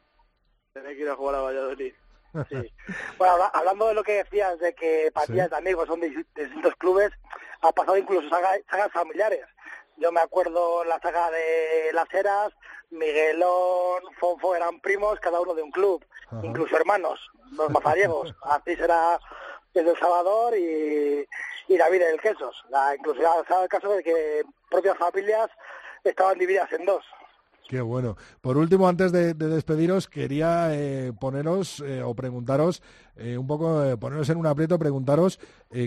tenés 0.72 0.96
que 0.96 1.02
ir 1.02 1.08
a 1.08 1.16
jugar 1.16 1.36
a 1.36 1.42
Valladolid. 1.42 1.94
Sí. 2.48 2.72
Bueno, 3.18 3.50
hablando 3.52 3.88
de 3.88 3.94
lo 3.94 4.02
que 4.02 4.24
decías 4.24 4.58
de 4.58 4.74
que 4.74 5.10
partidas 5.12 5.50
de 5.50 5.56
amigos 5.56 5.86
son 5.86 6.00
de 6.00 6.08
distintos 6.10 6.74
clubes, 6.76 7.10
ha 7.60 7.72
pasado 7.72 7.96
incluso 7.96 8.28
sagas, 8.28 8.92
familiares. 8.92 9.44
Yo 9.96 10.10
me 10.10 10.20
acuerdo 10.20 10.84
la 10.84 10.98
saga 11.00 11.30
de 11.30 11.90
Las 11.92 12.12
Heras, 12.12 12.52
Miguelón, 12.90 14.02
Fonfo 14.18 14.56
eran 14.56 14.80
primos, 14.80 15.20
cada 15.20 15.40
uno 15.40 15.54
de 15.54 15.62
un 15.62 15.70
club, 15.70 16.04
incluso 16.42 16.76
hermanos, 16.76 17.30
los 17.52 17.70
mazariegos. 17.70 18.34
Así 18.42 18.74
será 18.76 19.20
el 19.74 19.84
del 19.84 19.98
Salvador 19.98 20.56
y, 20.56 21.26
y 21.68 21.76
David 21.76 22.00
del 22.00 22.20
Quesos. 22.20 22.64
La, 22.70 22.96
incluso 22.96 23.20
ha 23.20 23.42
dado 23.42 23.64
el 23.64 23.68
caso 23.68 23.90
de 23.90 24.02
que 24.02 24.42
propias 24.70 24.96
familias 24.96 25.50
estaban 26.02 26.38
divididas 26.38 26.72
en 26.72 26.86
dos. 26.86 27.04
Qué 27.70 27.80
bueno. 27.80 28.16
Por 28.40 28.56
último, 28.56 28.88
antes 28.88 29.12
de, 29.12 29.32
despediros, 29.32 30.08
quería 30.08 30.74
eh, 30.74 31.12
poneros 31.12 31.78
eh, 31.86 32.02
o 32.02 32.16
preguntaros, 32.16 32.82
eh, 33.14 33.38
un 33.38 33.46
poco, 33.46 33.96
poneros 34.00 34.28
en 34.28 34.38
un 34.38 34.46
aprieto, 34.48 34.76
preguntaros 34.76 35.38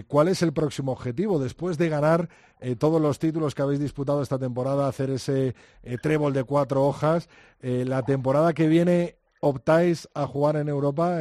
cuál 0.07 0.29
es 0.29 0.41
el 0.43 0.53
próximo 0.53 0.93
objetivo 0.93 1.39
después 1.39 1.77
de 1.77 1.89
ganar 1.89 2.29
todos 2.77 3.01
los 3.01 3.19
títulos 3.19 3.53
que 3.53 3.63
habéis 3.63 3.81
disputado 3.81 4.21
esta 4.21 4.39
temporada, 4.39 4.87
hacer 4.87 5.09
ese 5.09 5.55
trébol 6.01 6.31
de 6.31 6.45
cuatro 6.45 6.85
hojas. 6.85 7.27
la 7.59 8.03
temporada 8.03 8.53
que 8.53 8.69
viene, 8.69 9.17
¿optáis 9.41 10.07
a 10.13 10.25
jugar 10.25 10.55
en 10.55 10.69
Europa, 10.69 11.19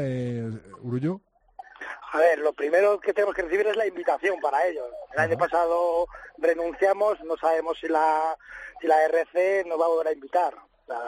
Urullo? 0.80 1.22
A 2.14 2.18
ver, 2.18 2.40
lo 2.40 2.52
primero 2.52 3.00
que 3.00 3.14
tenemos 3.14 3.34
que 3.34 3.40
recibir 3.40 3.66
es 3.66 3.76
la 3.76 3.86
invitación 3.86 4.38
para 4.38 4.66
ellos. 4.66 4.86
El 5.14 5.18
año 5.18 5.38
pasado 5.38 6.06
renunciamos, 6.36 7.18
no 7.22 7.38
sabemos 7.38 7.78
si 7.80 7.88
la, 7.88 8.36
si 8.82 8.86
la 8.86 9.02
RC 9.06 9.64
nos 9.64 9.80
va 9.80 9.86
a 9.86 9.88
volver 9.88 10.08
a 10.08 10.12
invitar. 10.12 10.54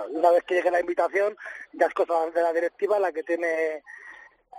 una 0.09 0.31
vez 0.31 0.45
que 0.45 0.55
llegue 0.55 0.71
la 0.71 0.81
invitación, 0.81 1.37
ya 1.75 1.89
es 1.89 1.93
cosa 1.93 2.31
de 2.31 2.41
la 2.41 2.55
directiva 2.55 2.99
la 2.99 3.13
que 3.13 3.23
tiene, 3.23 3.75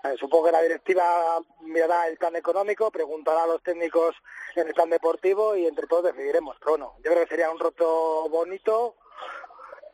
eh, 0.04 0.16
supongo 0.20 0.46
que 0.46 0.52
la 0.52 0.62
directiva 0.62 1.42
mirará 1.62 2.08
el 2.08 2.18
plan 2.18 2.36
económico, 2.36 2.92
preguntará 2.92 3.46
a 3.46 3.48
los 3.48 3.64
técnicos 3.64 4.16
en 4.56 4.68
el 4.68 4.76
plan 4.76 4.92
deportivo 4.92 5.56
y 5.56 5.66
entre 5.66 5.88
todos 5.88 6.14
decidiremos. 6.14 6.58
Pero 6.60 6.74
bueno, 6.74 6.94
yo 7.04 7.10
creo 7.10 7.24
que 7.24 7.30
sería 7.30 7.50
un 7.50 7.58
roto 7.58 8.30
bonito, 8.30 8.98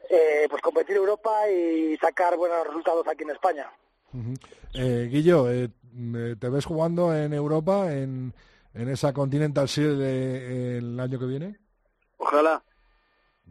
eh, 0.09 0.47
pues 0.49 0.61
competir 0.61 0.97
en 0.97 1.03
Europa 1.03 1.49
y 1.49 1.95
sacar 1.95 2.35
buenos 2.35 2.67
resultados 2.67 3.07
aquí 3.07 3.23
en 3.23 3.29
España. 3.29 3.71
Eh, 4.73 5.09
Guillo, 5.11 5.45
¿te 5.45 6.49
ves 6.49 6.65
jugando 6.65 7.15
en 7.15 7.33
Europa, 7.33 7.93
en, 7.93 8.33
en 8.73 8.89
esa 8.89 9.13
Continental 9.13 9.67
Shield 9.67 10.01
el 10.01 10.99
año 10.99 11.19
que 11.19 11.25
viene? 11.25 11.57
Ojalá. 12.17 12.63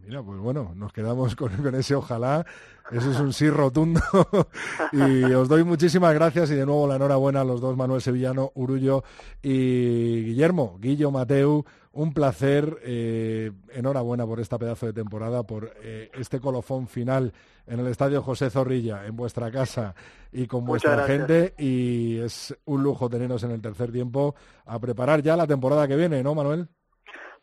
Mira, 0.05 0.23
pues 0.23 0.39
bueno, 0.39 0.73
nos 0.75 0.93
quedamos 0.93 1.37
con, 1.37 1.75
ese 1.75 1.95
ojalá. 1.95 2.45
Eso 2.91 3.11
es 3.11 3.21
un 3.21 3.33
sí 3.33 3.49
rotundo. 3.49 4.01
y 4.93 5.25
os 5.33 5.49
doy 5.49 5.63
muchísimas 5.63 6.13
gracias 6.15 6.51
y 6.51 6.55
de 6.55 6.67
nuevo 6.67 6.89
la 6.89 6.97
enhorabuena 6.97 7.43
a 7.43 7.45
los 7.45 7.61
dos, 7.61 7.77
Manuel 7.77 8.01
Sevillano, 8.01 8.51
Urullo 8.55 9.05
y 9.43 10.25
Guillermo, 10.25 10.79
Guillo 10.81 11.11
Mateu. 11.11 11.65
Un 11.93 12.15
placer, 12.15 12.79
eh, 12.85 13.51
enhorabuena 13.73 14.25
por 14.25 14.39
esta 14.39 14.59
pedazo 14.59 14.87
de 14.87 14.93
temporada, 14.93 15.43
por 15.43 15.73
eh, 15.83 16.09
este 16.15 16.39
colofón 16.39 16.87
final 16.87 17.33
en 17.67 17.81
el 17.81 17.89
Estadio 17.89 18.23
José 18.23 18.49
Zorrilla, 18.49 19.07
en 19.07 19.17
vuestra 19.17 19.51
casa 19.51 19.95
y 20.33 20.47
con 20.47 20.65
vuestra 20.65 21.05
gente. 21.05 21.55
Y 21.59 22.19
es 22.19 22.57
un 22.65 22.83
lujo 22.83 23.09
teneros 23.09 23.43
en 23.43 23.51
el 23.51 23.61
tercer 23.61 23.91
tiempo 23.91 24.35
a 24.67 24.79
preparar 24.79 25.23
ya 25.23 25.37
la 25.37 25.47
temporada 25.47 25.87
que 25.89 25.97
viene, 25.97 26.23
¿no, 26.23 26.35
Manuel? 26.35 26.69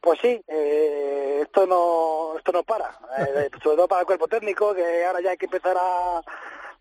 Pues 0.02 0.20
sí, 0.22 0.42
eh, 0.48 0.87
esto 1.58 1.66
no 1.66 2.38
esto 2.38 2.52
no 2.52 2.64
para, 2.64 2.90
eh, 3.18 3.50
sobre 3.64 3.78
todo 3.78 3.88
para 3.88 4.02
el 4.02 4.08
cuerpo 4.08 4.28
técnico, 4.28 4.76
que 4.76 5.06
ahora 5.06 5.22
ya 5.22 5.32
hay 5.32 5.38
que 5.38 5.46
empezar 5.46 5.76
a, 5.76 6.22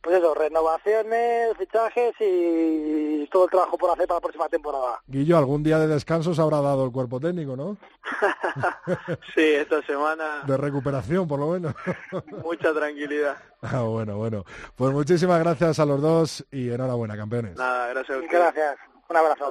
pues 0.02 0.16
eso, 0.16 0.34
renovaciones, 0.34 1.56
fichajes 1.56 2.14
y 2.20 3.26
todo 3.32 3.44
el 3.44 3.50
trabajo 3.50 3.78
por 3.78 3.90
hacer 3.90 4.06
para 4.06 4.18
la 4.18 4.20
próxima 4.20 4.48
temporada. 4.48 5.00
Guillo, 5.06 5.38
algún 5.38 5.62
día 5.62 5.78
de 5.78 5.86
descanso 5.86 6.34
se 6.34 6.42
habrá 6.42 6.60
dado 6.60 6.84
el 6.84 6.92
cuerpo 6.92 7.18
técnico, 7.18 7.56
¿no? 7.56 7.78
sí, 9.34 9.54
esta 9.54 9.82
semana. 9.82 10.42
De 10.46 10.56
recuperación, 10.56 11.26
por 11.26 11.40
lo 11.40 11.48
menos. 11.48 11.74
Mucha 12.42 12.72
tranquilidad. 12.72 13.36
Ah, 13.68 13.80
bueno, 13.80 14.16
bueno. 14.16 14.44
Pues 14.76 14.92
muchísimas 14.92 15.40
gracias 15.40 15.80
a 15.80 15.86
los 15.86 16.00
dos 16.00 16.46
y 16.52 16.70
enhorabuena, 16.70 17.16
campeones. 17.16 17.56
Nada, 17.56 17.88
gracias 17.88 18.18
a 18.18 18.20
Gracias. 18.20 18.78
Un 19.08 19.16
abrazo. 19.16 19.50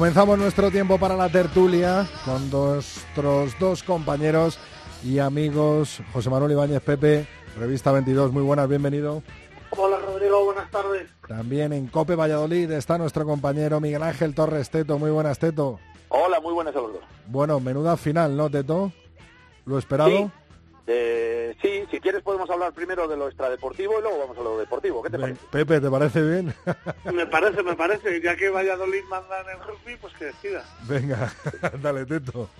Comenzamos 0.00 0.38
nuestro 0.38 0.70
tiempo 0.70 0.96
para 0.96 1.14
la 1.14 1.28
tertulia 1.28 2.08
con 2.24 2.50
nuestros 2.50 3.58
dos 3.58 3.82
compañeros 3.82 4.58
y 5.04 5.18
amigos, 5.18 6.00
José 6.14 6.30
Manuel 6.30 6.52
Ibáñez 6.52 6.80
Pepe, 6.80 7.28
Revista 7.58 7.92
22, 7.92 8.32
muy 8.32 8.42
buenas, 8.42 8.66
bienvenido. 8.66 9.22
Hola 9.68 9.98
Rodrigo, 9.98 10.42
buenas 10.46 10.70
tardes. 10.70 11.06
También 11.28 11.74
en 11.74 11.86
Cope 11.88 12.14
Valladolid 12.14 12.70
está 12.70 12.96
nuestro 12.96 13.26
compañero 13.26 13.78
Miguel 13.78 14.02
Ángel 14.02 14.34
Torres 14.34 14.70
Teto, 14.70 14.98
muy 14.98 15.10
buenas 15.10 15.38
Teto. 15.38 15.78
Hola, 16.08 16.40
muy 16.40 16.54
buenas 16.54 16.74
a 16.74 16.80
los 16.80 16.94
dos. 16.94 17.02
Bueno, 17.26 17.60
menuda 17.60 17.98
final, 17.98 18.34
¿no 18.34 18.48
Teto? 18.48 18.92
¿Lo 19.66 19.76
esperado? 19.76 20.32
Eh, 20.92 21.54
sí, 21.62 21.84
si 21.88 22.00
quieres 22.00 22.20
podemos 22.20 22.50
hablar 22.50 22.72
primero 22.72 23.06
de 23.06 23.16
lo 23.16 23.28
extradeportivo 23.28 24.00
y 24.00 24.02
luego 24.02 24.18
vamos 24.18 24.36
a 24.36 24.42
lo 24.42 24.58
deportivo. 24.58 25.00
¿Qué 25.04 25.10
te 25.10 25.20
parece? 25.20 25.40
Pepe, 25.48 25.80
¿te 25.80 25.88
parece 25.88 26.20
bien? 26.20 26.52
me 27.14 27.26
parece, 27.26 27.62
me 27.62 27.76
parece. 27.76 28.20
Ya 28.20 28.34
que 28.34 28.50
Valladolid 28.50 29.04
manda 29.04 29.40
en 29.42 29.50
el 29.50 29.64
rugby, 29.64 29.94
pues 30.00 30.12
que 30.14 30.24
decida. 30.24 30.64
Venga, 30.88 31.32
dale, 31.80 32.04
Teto. 32.06 32.50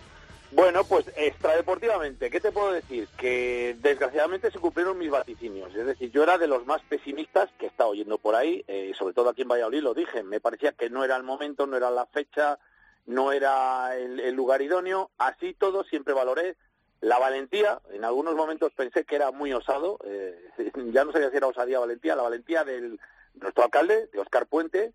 Bueno, 0.53 0.85
pues 0.85 1.07
extradeportivamente, 1.17 2.31
¿qué 2.31 2.39
te 2.39 2.53
puedo 2.53 2.73
decir? 2.73 3.09
Que 3.17 3.77
desgraciadamente 3.81 4.53
se 4.53 4.61
cumplieron 4.61 4.97
mis 4.97 5.11
vaticinios. 5.11 5.75
Es 5.75 5.87
decir, 5.87 6.13
yo 6.13 6.23
era 6.23 6.39
de 6.39 6.47
los 6.47 6.65
más 6.67 6.83
pesimistas 6.83 7.51
que 7.59 7.67
he 7.67 7.69
estado 7.69 7.91
oyendo 7.91 8.17
por 8.19 8.37
ahí, 8.37 8.65
eh, 8.69 8.93
sobre 8.97 9.15
todo 9.15 9.31
aquí 9.31 9.43
en 9.43 9.49
Valladolid, 9.49 9.83
lo 9.83 9.95
dije. 9.95 10.23
Me 10.23 10.39
parecía 10.39 10.71
que 10.71 10.89
no 10.89 11.05
era 11.05 11.17
el 11.17 11.25
momento, 11.25 11.67
no 11.67 11.77
era 11.77 11.91
la 11.91 12.07
fecha, 12.07 12.61
no 13.07 13.33
era 13.33 13.97
el 13.97 14.35
lugar 14.35 14.63
idóneo. 14.63 15.11
Así 15.19 15.53
todo, 15.55 15.83
siempre 15.83 16.15
valoré 16.15 16.57
la 17.01 17.19
valentía, 17.19 17.81
en 17.91 18.05
algunos 18.05 18.35
momentos 18.35 18.73
pensé 18.75 19.05
que 19.05 19.17
era 19.17 19.31
muy 19.31 19.53
osado, 19.53 19.99
eh, 20.05 20.39
ya 20.93 21.05
no 21.05 21.13
sabía 21.13 21.31
si 21.31 21.37
era 21.37 21.47
osadía 21.47 21.79
o 21.79 21.83
valentía, 21.83 22.17
la 22.17 22.23
valentía 22.23 22.65
de 22.65 22.99
nuestro 23.35 23.65
alcalde, 23.65 24.09
de 24.13 24.21
Oscar 24.21 24.47
Puente, 24.47 24.93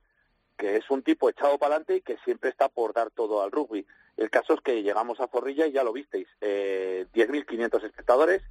que 0.58 0.78
es 0.78 0.90
un 0.90 1.04
tipo 1.04 1.30
echado 1.30 1.58
para 1.58 1.76
adelante 1.76 1.98
y 1.98 2.02
que 2.02 2.18
siempre 2.24 2.50
está 2.50 2.70
por 2.70 2.94
dar 2.94 3.10
todo 3.12 3.42
al 3.42 3.52
rugby. 3.52 3.86
El 4.18 4.30
caso 4.30 4.54
es 4.54 4.62
que 4.62 4.84
llegamos 4.84 5.20
a 5.20 5.28
Zorrilla 5.28 5.68
y 5.68 5.74
ya 5.74 5.84
lo 5.84 5.92
visteis, 5.92 6.28
eh, 6.42 7.08
10.500 7.14 7.84
espectadores, 7.84 8.42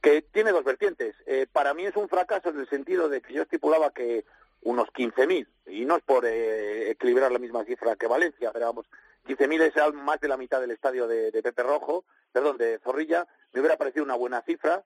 que 0.00 0.22
tiene 0.22 0.52
dos 0.52 0.64
vertientes. 0.64 1.16
Eh, 1.26 1.46
para 1.50 1.74
mí 1.74 1.84
es 1.84 1.96
un 1.96 2.08
fracaso 2.08 2.50
en 2.50 2.60
el 2.60 2.68
sentido 2.68 3.08
de 3.08 3.20
que 3.20 3.34
yo 3.34 3.42
estipulaba 3.42 3.92
que 3.92 4.24
unos 4.62 4.88
15.000, 4.88 5.46
y 5.66 5.84
no 5.86 5.96
es 5.96 6.02
por 6.02 6.26
eh, 6.26 6.90
equilibrar 6.90 7.32
la 7.32 7.38
misma 7.38 7.64
cifra 7.64 7.96
que 7.96 8.06
Valencia, 8.06 8.52
pero 8.52 8.66
vamos, 8.66 8.86
15.000 9.26 9.60
es 9.62 9.94
más 9.94 10.20
de 10.20 10.28
la 10.28 10.36
mitad 10.36 10.60
del 10.60 10.70
estadio 10.70 11.06
de, 11.06 11.30
Pepe 11.42 11.62
Rojo, 11.62 12.04
perdón, 12.32 12.56
de 12.56 12.78
Zorrilla, 12.78 13.26
me 13.52 13.60
hubiera 13.60 13.76
parecido 13.76 14.04
una 14.04 14.16
buena 14.16 14.42
cifra, 14.42 14.84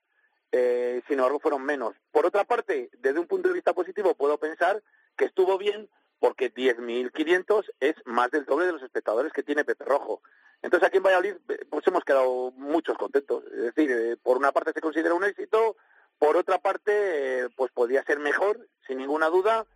eh, 0.52 1.02
sin 1.06 1.18
embargo 1.18 1.40
fueron 1.40 1.64
menos. 1.64 1.94
Por 2.12 2.26
otra 2.26 2.44
parte, 2.44 2.90
desde 2.98 3.18
un 3.18 3.26
punto 3.26 3.48
de 3.48 3.54
vista 3.54 3.72
positivo, 3.72 4.14
puedo 4.14 4.38
pensar 4.38 4.82
que 5.16 5.24
estuvo 5.26 5.58
bien 5.58 5.88
porque 6.18 6.52
10.500 6.52 7.70
es 7.80 7.94
más 8.06 8.30
del 8.30 8.46
doble 8.46 8.66
de 8.66 8.72
los 8.72 8.82
espectadores 8.82 9.32
que 9.32 9.42
tiene 9.42 9.64
Pepe 9.64 9.84
Rojo. 9.84 10.22
Entonces 10.62 10.86
aquí 10.86 10.96
en 10.96 11.02
Valladolid 11.02 11.34
eh, 11.48 11.66
pues 11.68 11.86
hemos 11.86 12.02
quedado 12.04 12.50
muchos 12.52 12.96
contentos. 12.96 13.44
Es 13.52 13.74
decir, 13.74 13.90
eh, 13.90 14.16
por 14.22 14.38
una 14.38 14.50
parte 14.50 14.72
se 14.72 14.80
considera 14.80 15.12
un 15.12 15.24
éxito, 15.24 15.76
por 16.18 16.38
otra 16.38 16.58
parte 16.58 17.42
eh, 17.44 17.48
pues 17.54 17.70
podría 17.72 18.02
ser 18.04 18.18
mejor, 18.18 18.66
sin 18.86 18.96
ninguna 18.96 19.28
duda, 19.28 19.66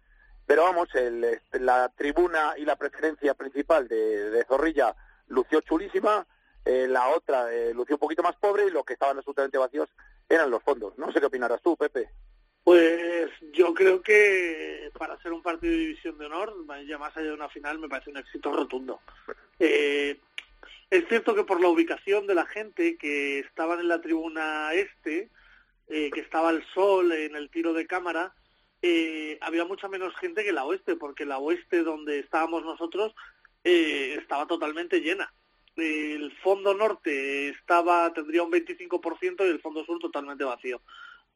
pero 0.48 0.62
vamos, 0.62 0.88
este, 0.94 1.60
la 1.60 1.92
tribuna 1.94 2.54
y 2.56 2.64
la 2.64 2.74
preferencia 2.74 3.34
principal 3.34 3.86
de, 3.86 4.42
Zorrilla 4.48 4.96
lució 5.26 5.60
chulísima, 5.60 6.26
eh, 6.64 6.86
la 6.88 7.08
otra 7.08 7.52
eh, 7.52 7.74
lució 7.74 7.96
un 7.96 8.00
poquito 8.00 8.22
más 8.22 8.34
pobre 8.36 8.66
y 8.66 8.70
lo 8.70 8.82
que 8.82 8.94
estaban 8.94 9.18
absolutamente 9.18 9.58
vacíos 9.58 9.90
eran 10.26 10.50
los 10.50 10.62
fondos. 10.62 10.96
No 10.96 11.12
sé 11.12 11.20
qué 11.20 11.26
opinarás 11.26 11.60
tú, 11.60 11.76
Pepe. 11.76 12.08
Pues 12.64 13.30
yo 13.52 13.74
creo 13.74 14.00
que 14.00 14.90
para 14.98 15.20
ser 15.20 15.34
un 15.34 15.42
partido 15.42 15.70
de 15.70 15.80
división 15.80 16.16
de 16.16 16.24
honor, 16.24 16.54
ya 16.86 16.96
más 16.96 17.14
allá 17.14 17.26
de 17.26 17.34
una 17.34 17.50
final, 17.50 17.78
me 17.78 17.90
parece 17.90 18.08
un 18.08 18.16
éxito 18.16 18.50
rotundo. 18.50 19.00
Eh, 19.58 20.18
es 20.88 21.08
cierto 21.08 21.34
que 21.34 21.44
por 21.44 21.60
la 21.60 21.68
ubicación 21.68 22.26
de 22.26 22.34
la 22.34 22.46
gente 22.46 22.96
que 22.96 23.40
estaban 23.40 23.80
en 23.80 23.88
la 23.88 24.00
tribuna 24.00 24.72
este, 24.72 25.28
que 25.86 26.20
estaba 26.20 26.48
el 26.50 26.64
sol 26.72 27.12
en 27.12 27.36
el 27.36 27.50
tiro 27.50 27.74
de 27.74 27.86
cámara, 27.86 28.32
eh, 28.82 29.38
había 29.40 29.64
mucha 29.64 29.88
menos 29.88 30.14
gente 30.16 30.44
que 30.44 30.52
la 30.52 30.64
oeste, 30.64 30.96
porque 30.96 31.26
la 31.26 31.38
oeste 31.38 31.82
donde 31.82 32.20
estábamos 32.20 32.64
nosotros 32.64 33.14
eh, 33.64 34.16
estaba 34.20 34.46
totalmente 34.46 35.00
llena. 35.00 35.32
El 35.76 36.32
fondo 36.42 36.74
norte 36.74 37.48
estaba 37.50 38.12
tendría 38.12 38.42
un 38.42 38.50
25% 38.50 39.46
y 39.46 39.50
el 39.50 39.60
fondo 39.60 39.84
sur 39.84 39.98
totalmente 39.98 40.44
vacío. 40.44 40.80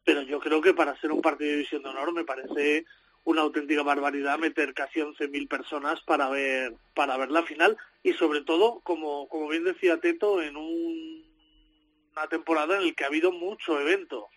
Pero 0.04 0.22
yo 0.22 0.40
creo 0.40 0.60
que 0.60 0.74
para 0.74 1.00
ser 1.00 1.12
un 1.12 1.22
partido 1.22 1.50
de 1.50 1.56
división 1.56 1.82
de 1.82 1.90
honor 1.90 2.12
me 2.12 2.24
parece 2.24 2.84
una 3.24 3.42
auténtica 3.42 3.82
barbaridad 3.82 4.38
meter 4.38 4.74
casi 4.74 5.00
11.000 5.00 5.48
personas 5.48 6.00
para 6.02 6.28
ver 6.28 6.74
para 6.94 7.16
ver 7.16 7.30
la 7.30 7.44
final 7.44 7.76
y 8.02 8.14
sobre 8.14 8.40
todo 8.40 8.80
como 8.80 9.28
como 9.28 9.48
bien 9.48 9.62
decía 9.62 10.00
Teto 10.00 10.42
en 10.42 10.56
una 10.56 12.26
temporada 12.28 12.78
en 12.78 12.86
la 12.86 12.92
que 12.94 13.04
ha 13.04 13.06
habido 13.06 13.30
mucho 13.30 13.78
evento 13.78 14.28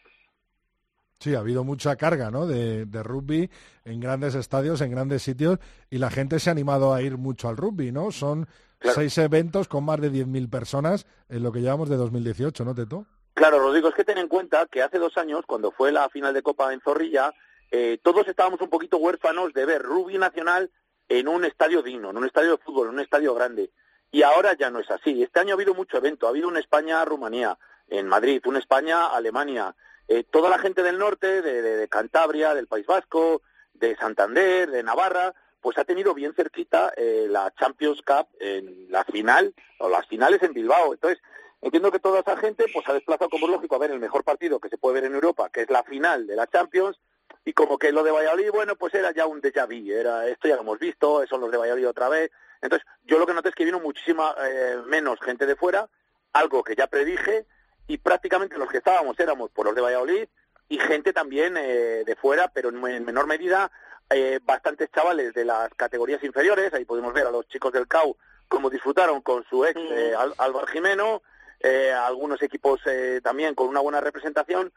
Sí, 1.26 1.34
ha 1.34 1.40
habido 1.40 1.64
mucha 1.64 1.96
carga 1.96 2.30
¿no? 2.30 2.46
de, 2.46 2.86
rugby 3.02 3.50
en 3.84 4.00
grandes 4.00 4.36
estadios, 4.36 4.80
en 4.82 4.92
grandes 4.92 5.24
sitios, 5.24 5.58
y 5.90 5.98
la 5.98 6.12
gente 6.12 6.38
se 6.38 6.52
ha 6.52 6.54
animado 6.54 6.94
a 6.94 7.02
ir 7.02 7.18
mucho 7.18 7.50
al 7.50 7.58
rugby, 7.58 7.92
¿no? 7.92 8.12
Son 8.12 8.48
seis 8.80 9.18
eventos 9.18 9.68
con 9.68 9.86
más 9.86 10.00
de 10.00 10.12
10.000 10.12 10.52
personas 10.52 11.08
en 11.28 11.42
lo 11.42 11.52
que 11.52 11.62
llevamos 11.62 11.90
de 11.90 11.96
2018, 11.96 12.64
¿no, 12.64 12.76
Teto? 12.76 13.08
Claro, 13.34 13.58
Rodrigo, 13.58 13.90
es 13.90 13.96
que 13.96 14.04
ten 14.04 14.20
en 14.20 14.28
cuenta 14.28 14.68
que 14.68 14.84
hace 14.84 15.00
dos 15.00 15.18
años, 15.18 15.46
cuando 15.48 15.72
fue 15.72 15.92
la 15.92 16.08
final 16.10 16.32
de 16.32 16.44
Copa 16.44 16.72
en 16.72 16.80
Zorrilla, 16.82 17.34
eh, 17.72 17.98
todos 18.04 18.28
estábamos 18.28 18.62
un 18.62 18.70
poquito 18.70 18.98
huérfanos 18.98 19.52
de 19.52 19.66
ver 19.66 19.82
rugby 19.82 20.20
nacional 20.20 20.70
en 21.10 21.28
un 21.28 21.44
estadio 21.44 21.82
digno, 21.82 22.12
en 22.12 22.18
un 22.18 22.26
estadio 22.28 22.52
de 22.52 22.58
fútbol, 22.58 22.90
en 22.90 22.94
un 22.94 23.00
estadio 23.00 23.34
grande. 23.34 23.72
Y 24.12 24.22
ahora 24.22 24.56
ya 24.56 24.70
no 24.70 24.78
es 24.78 24.92
así. 24.92 25.24
Este 25.24 25.40
año 25.40 25.54
ha 25.54 25.56
habido 25.56 25.74
mucho 25.74 25.98
evento. 25.98 26.28
Ha 26.28 26.30
habido 26.30 26.50
un 26.50 26.58
España-Rumanía 26.58 27.58
en 27.88 28.06
Madrid, 28.06 28.44
un 28.46 28.58
España-Alemania, 28.58 29.76
eh, 30.08 30.24
toda 30.24 30.50
la 30.50 30.60
gente 30.60 30.84
del 30.84 30.98
norte, 30.98 31.42
de, 31.42 31.88
Cantabria, 31.88 32.54
del 32.54 32.68
País 32.68 32.86
Vasco, 32.86 33.42
de 33.74 33.96
Santander, 33.96 34.70
de 34.70 34.84
Navarra, 34.84 35.34
pues 35.62 35.78
ha 35.78 35.84
tenido 35.84 36.14
bien 36.14 36.34
cerquita 36.36 36.94
eh, 36.96 37.26
la 37.30 37.52
Champions 37.60 38.02
Cup 38.04 38.28
en 38.40 38.92
la 38.92 39.04
final, 39.04 39.54
o 39.80 39.90
las 39.90 40.08
finales 40.08 40.44
en 40.44 40.54
Bilbao. 40.54 40.94
Entonces, 40.94 41.22
entiendo 41.62 41.92
que 41.92 42.00
toda 42.00 42.20
esa 42.20 42.38
gente 42.38 42.66
pues 42.72 42.88
ha 42.88 42.94
desplazado 42.94 43.30
como 43.30 43.48
lógico 43.48 43.76
a 43.76 43.80
ver 43.80 43.92
el 43.92 44.00
mejor 44.00 44.24
partido 44.24 44.60
que 44.60 44.70
se 44.70 44.78
puede 44.78 44.96
ver 44.96 45.06
en 45.06 45.16
Europa, 45.16 45.50
que 45.52 45.62
es 45.62 45.70
la 45.70 45.84
final 45.84 46.28
de 46.28 46.36
la 46.36 46.48
Champions, 46.48 47.00
y 47.44 47.54
como 47.54 47.78
que 47.78 47.92
lo 47.92 48.04
de 48.04 48.12
Valladolid, 48.12 48.52
bueno, 48.52 48.76
pues 48.76 48.94
era 48.94 49.12
ya 49.12 49.26
un 49.26 49.42
déjà 49.42 49.66
vu, 49.66 49.92
era 49.92 50.28
esto 50.28 50.48
ya 50.48 50.56
lo 50.56 50.62
hemos 50.62 50.80
visto, 50.80 51.26
son 51.28 51.42
los 51.42 51.52
de 51.52 51.58
Valladolid 51.58 51.88
otra 51.88 52.10
vez. 52.10 52.32
Entonces, 52.62 52.88
yo 53.04 53.20
lo 53.20 53.26
que 53.26 53.34
noté 53.34 53.50
es 53.50 53.56
que 53.56 53.66
vino 53.66 53.80
muchísima 53.80 54.36
eh, 54.44 54.78
menos 54.88 55.20
gente 55.20 55.46
de 55.46 55.56
fuera, 55.56 55.88
algo 56.34 56.64
que 56.64 56.76
ya 56.76 56.88
predije, 56.88 57.46
y 57.88 57.98
prácticamente 57.98 58.58
los 58.58 58.70
que 58.70 58.78
estábamos 58.78 59.20
éramos 59.20 59.52
por 59.52 59.66
los 59.66 59.76
de 59.76 59.82
Valladolid 59.82 60.28
y 60.70 60.80
gente 60.80 61.14
también 61.14 61.56
eh, 61.58 62.04
de 62.06 62.16
fuera, 62.16 62.48
pero 62.48 62.70
en, 62.70 63.06
menor 63.06 63.28
medida, 63.28 63.72
eh, 64.10 64.40
bastantes 64.44 64.90
chavales 64.92 65.34
de 65.34 65.46
las 65.46 65.70
categorías 65.76 66.24
inferiores, 66.24 66.74
ahí 66.74 66.86
podemos 66.86 67.14
ver 67.14 67.28
a 67.28 67.32
los 67.32 67.48
chicos 67.48 67.72
del 67.72 67.88
CAU 67.88 68.18
cómo 68.48 68.70
disfrutaron 68.70 69.22
con 69.22 69.44
su 69.46 69.66
ex 69.66 69.80
eh, 69.80 70.14
Álvaro 70.38 70.68
Jimeno, 70.68 71.22
eh, 71.60 71.92
algunos 71.92 72.42
equipos 72.42 72.80
eh, 72.86 73.22
también 73.24 73.56
con 73.56 73.68
una 73.68 73.80
buena 73.80 74.02
representación, 74.02 74.72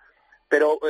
pero 0.49 0.81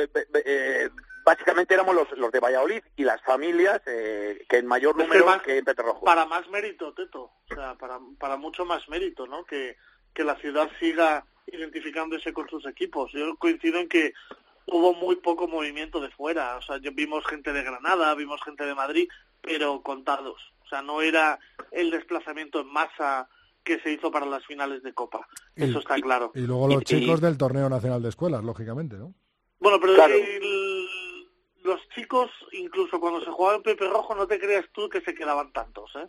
básicamente 1.25 1.73
éramos 1.73 1.93
los, 1.93 2.11
los 2.17 2.31
de 2.31 2.39
Valladolid 2.39 2.81
y 2.95 3.03
las 3.03 3.21
familias 3.21 3.81
que 3.83 4.45
en 4.49 4.65
mayor 4.65 4.95
número 4.95 5.41
que, 5.43 5.57
en 5.57 5.65
Peterrojo. 5.65 6.05
Para 6.05 6.25
más 6.25 6.47
mérito, 6.49 6.93
Teto, 6.93 7.23
o 7.23 7.53
sea, 7.53 7.75
para, 7.75 7.99
para 8.17 8.37
mucho 8.37 8.63
más 8.63 8.87
mérito, 8.87 9.27
¿no? 9.27 9.43
Que, 9.43 9.75
que 10.13 10.23
la 10.23 10.37
ciudad 10.37 10.69
siga 10.79 11.25
identificándose 11.53 12.33
con 12.33 12.47
sus 12.49 12.65
equipos. 12.65 13.11
Yo 13.11 13.35
coincido 13.37 13.79
en 13.79 13.87
que 13.87 14.13
hubo 14.67 14.93
muy 14.93 15.17
poco 15.17 15.47
movimiento 15.47 15.99
de 15.99 16.09
fuera. 16.09 16.57
O 16.57 16.61
sea, 16.61 16.77
yo, 16.77 16.91
vimos 16.93 17.25
gente 17.25 17.53
de 17.53 17.63
Granada, 17.63 18.13
vimos 18.15 18.41
gente 18.43 18.65
de 18.65 18.75
Madrid, 18.75 19.09
pero 19.41 19.81
contados. 19.81 20.41
O 20.63 20.67
sea, 20.67 20.81
no 20.81 21.01
era 21.01 21.39
el 21.71 21.91
desplazamiento 21.91 22.61
en 22.61 22.67
masa 22.67 23.27
que 23.63 23.79
se 23.79 23.91
hizo 23.91 24.11
para 24.11 24.25
las 24.25 24.45
finales 24.45 24.83
de 24.83 24.93
Copa. 24.93 25.27
Eso 25.55 25.79
está 25.79 25.95
claro. 25.95 26.31
Y 26.35 26.41
luego 26.41 26.67
los 26.67 26.83
chicos 26.83 27.21
del 27.21 27.37
Torneo 27.37 27.69
Nacional 27.69 28.01
de 28.01 28.09
Escuelas, 28.09 28.43
lógicamente, 28.43 28.95
¿no? 28.97 29.13
Bueno, 29.59 29.79
pero 29.79 29.93
los 31.63 31.89
chicos, 31.89 32.31
incluso 32.53 32.99
cuando 32.99 33.23
se 33.23 33.31
jugaba 33.31 33.57
en 33.57 33.63
Pepe 33.63 33.87
Rojo, 33.87 34.15
no 34.15 34.27
te 34.27 34.39
creas 34.39 34.65
tú 34.71 34.89
que 34.89 35.01
se 35.01 35.13
quedaban 35.13 35.51
tantos, 35.51 35.91
¿eh? 35.95 36.07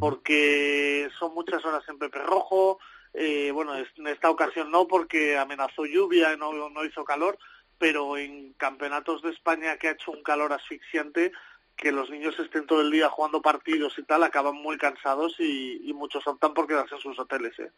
Porque 0.00 1.08
son 1.18 1.32
muchas 1.32 1.64
horas 1.64 1.82
en 1.88 1.98
Pepe 1.98 2.18
Rojo. 2.18 2.78
Eh, 3.14 3.50
bueno, 3.52 3.74
en 3.76 4.06
esta 4.06 4.30
ocasión 4.30 4.70
no, 4.70 4.86
porque 4.86 5.36
amenazó 5.36 5.86
lluvia, 5.86 6.36
no, 6.36 6.52
no 6.70 6.84
hizo 6.84 7.04
calor, 7.04 7.38
pero 7.78 8.16
en 8.16 8.52
campeonatos 8.54 9.22
de 9.22 9.30
España 9.30 9.76
que 9.76 9.88
ha 9.88 9.92
hecho 9.92 10.10
un 10.10 10.22
calor 10.22 10.52
asfixiante, 10.52 11.32
que 11.76 11.92
los 11.92 12.10
niños 12.10 12.38
estén 12.38 12.66
todo 12.66 12.80
el 12.80 12.90
día 12.90 13.08
jugando 13.08 13.40
partidos 13.40 13.94
y 13.98 14.02
tal, 14.02 14.24
acaban 14.24 14.56
muy 14.56 14.76
cansados 14.76 15.36
y, 15.38 15.92
muchos 15.94 16.26
optan 16.26 16.54
por 16.54 16.66
quedarse 16.66 16.96
en 16.96 17.00
sus 17.00 17.18
hoteles. 17.18 17.58
¿eh? 17.58 17.70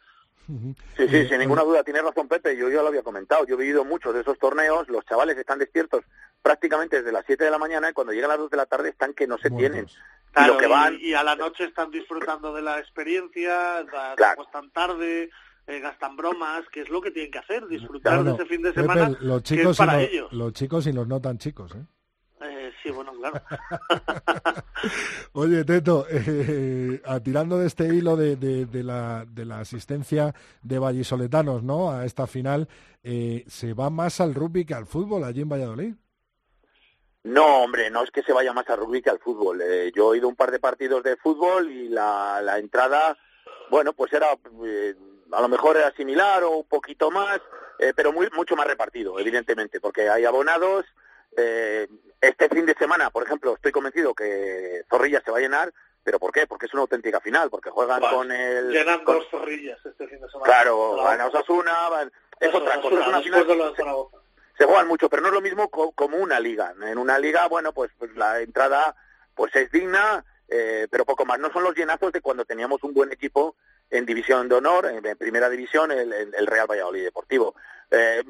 Sí, 0.97 1.07
sí, 1.07 1.27
sin 1.27 1.39
ninguna 1.39 1.63
duda, 1.63 1.83
tiene 1.83 2.01
razón 2.01 2.27
Pepe, 2.27 2.57
yo 2.57 2.69
ya 2.69 2.81
lo 2.81 2.87
había 2.87 3.03
comentado, 3.03 3.45
yo 3.45 3.55
he 3.55 3.59
vivido 3.59 3.85
muchos 3.85 4.13
de 4.13 4.21
esos 4.21 4.37
torneos, 4.37 4.89
los 4.89 5.05
chavales 5.05 5.37
están 5.37 5.59
despiertos 5.59 6.03
prácticamente 6.41 6.97
desde 6.97 7.11
las 7.11 7.25
7 7.25 7.43
de 7.43 7.51
la 7.51 7.57
mañana 7.57 7.89
y 7.89 7.93
cuando 7.93 8.11
llegan 8.11 8.29
las 8.29 8.39
2 8.39 8.49
de 8.49 8.57
la 8.57 8.65
tarde 8.65 8.89
están 8.89 9.13
que 9.13 9.27
no 9.27 9.37
se 9.37 9.51
tienen. 9.51 9.87
Y, 10.35 10.47
lo 10.47 10.57
que 10.57 10.67
van... 10.67 10.97
y, 10.99 11.13
a 11.13 11.23
la 11.23 11.35
noche 11.35 11.65
están 11.65 11.91
disfrutando 11.91 12.53
de 12.53 12.61
la 12.61 12.79
experiencia, 12.79 13.85
claro. 14.15 14.43
están 14.43 14.71
tarde, 14.71 15.29
eh, 15.67 15.79
gastan 15.79 16.15
bromas, 16.15 16.67
que 16.69 16.81
es 16.81 16.89
lo 16.89 17.01
que 17.01 17.11
tienen 17.11 17.31
que 17.31 17.39
hacer, 17.39 17.67
disfrutar 17.67 18.23
de 18.23 18.31
ese 18.31 18.45
fin 18.45 18.61
de 18.61 18.73
semana 18.73 19.15
los 19.19 19.43
chicos 19.43 19.77
para 19.77 19.93
los, 19.93 20.03
ellos. 20.03 20.33
Los 20.33 20.53
chicos 20.53 20.87
y 20.87 20.93
los 20.93 21.07
no 21.07 21.21
tan 21.21 21.37
chicos, 21.37 21.75
¿eh? 21.75 21.85
eh 22.41 22.71
sí, 22.81 22.89
bueno, 22.89 23.13
claro. 23.13 23.41
Oye, 25.33 25.63
Teto, 25.63 26.05
eh, 26.09 27.01
tirando 27.23 27.59
de 27.59 27.67
este 27.67 27.93
hilo 27.93 28.15
de, 28.15 28.35
de, 28.35 28.83
la, 28.83 29.25
de 29.27 29.45
la 29.45 29.59
asistencia 29.59 30.33
de 30.61 30.79
vallisoletanos 30.79 31.63
¿no? 31.63 31.91
a 31.91 32.05
esta 32.05 32.25
final, 32.25 32.67
eh, 33.03 33.43
¿se 33.47 33.73
va 33.73 33.89
más 33.89 34.21
al 34.21 34.33
rugby 34.33 34.65
que 34.65 34.73
al 34.73 34.85
fútbol 34.85 35.23
allí 35.23 35.41
en 35.41 35.49
Valladolid? 35.49 35.93
No, 37.23 37.63
hombre, 37.63 37.89
no 37.89 38.03
es 38.03 38.11
que 38.11 38.23
se 38.23 38.33
vaya 38.33 38.53
más 38.53 38.67
al 38.69 38.79
rugby 38.79 39.01
que 39.01 39.11
al 39.11 39.19
fútbol. 39.19 39.61
yo 39.93 40.05
he 40.05 40.07
oído 40.07 40.27
un 40.27 40.35
par 40.35 40.51
de 40.51 40.59
partidos 40.59 41.03
de 41.03 41.17
fútbol 41.17 41.71
y 41.71 41.87
la, 41.87 42.41
la 42.41 42.57
entrada, 42.57 43.17
bueno, 43.69 43.93
pues 43.93 44.11
era 44.13 44.27
a 45.31 45.41
lo 45.41 45.47
mejor 45.47 45.77
era 45.77 45.91
similar 45.93 46.43
o 46.43 46.57
un 46.57 46.67
poquito 46.67 47.11
más, 47.11 47.39
eh, 47.79 47.93
pero 47.95 48.11
muy, 48.11 48.29
mucho 48.33 48.55
más 48.55 48.67
repartido, 48.67 49.19
evidentemente, 49.19 49.79
porque 49.79 50.09
hay 50.09 50.25
abonados. 50.25 50.85
Eh, 51.37 51.87
este 52.19 52.49
fin 52.49 52.65
de 52.65 52.75
semana, 52.75 53.09
por 53.09 53.23
ejemplo, 53.23 53.55
estoy 53.55 53.71
convencido 53.71 54.13
que 54.13 54.83
Zorrilla 54.89 55.21
se 55.23 55.31
va 55.31 55.37
a 55.37 55.41
llenar, 55.41 55.73
pero 56.03 56.19
¿por 56.19 56.31
qué? 56.31 56.45
Porque 56.45 56.65
es 56.65 56.73
una 56.73 56.81
auténtica 56.81 57.19
final, 57.21 57.49
porque 57.49 57.69
juegan 57.69 58.01
con 58.01 58.31
el... 58.31 58.69
Llenan 58.69 59.03
dos 59.05 59.27
Zorrillas 59.29 59.79
este 59.85 60.07
fin 60.07 60.19
de 60.21 60.29
semana. 60.29 60.45
Claro, 60.45 60.97
van 60.97 61.21
a 61.21 61.27
Osasuna, 61.27 61.71
es 62.39 62.53
otra 62.53 62.81
cosa, 62.81 63.01
es 63.01 63.07
una 63.07 63.21
final... 63.21 63.45
Se, 64.61 64.67
juegan 64.67 64.87
mucho, 64.87 65.09
pero 65.09 65.23
no 65.23 65.29
es 65.29 65.33
lo 65.33 65.41
mismo 65.41 65.71
como 65.71 66.17
una 66.17 66.39
liga. 66.39 66.75
En 66.83 66.99
una 66.99 67.17
liga, 67.17 67.47
bueno, 67.47 67.73
pues, 67.73 67.89
pues 67.97 68.15
la 68.15 68.41
entrada 68.41 68.95
pues 69.33 69.55
es 69.55 69.71
digna, 69.71 70.23
eh, 70.47 70.87
pero 70.91 71.03
poco 71.03 71.25
más. 71.25 71.39
No 71.39 71.51
son 71.51 71.63
los 71.63 71.73
llenazos 71.73 72.11
de 72.11 72.21
cuando 72.21 72.45
teníamos 72.45 72.83
un 72.83 72.93
buen 72.93 73.11
equipo 73.11 73.55
en 73.89 74.05
división 74.05 74.47
de 74.47 74.53
honor, 74.53 74.85
en, 74.85 75.17
primera 75.17 75.49
división, 75.49 75.91
el, 75.91 76.13
el, 76.13 76.45
Real 76.45 76.67
Valladolid 76.69 77.03
Deportivo. 77.05 77.55
Eh, 77.89 78.23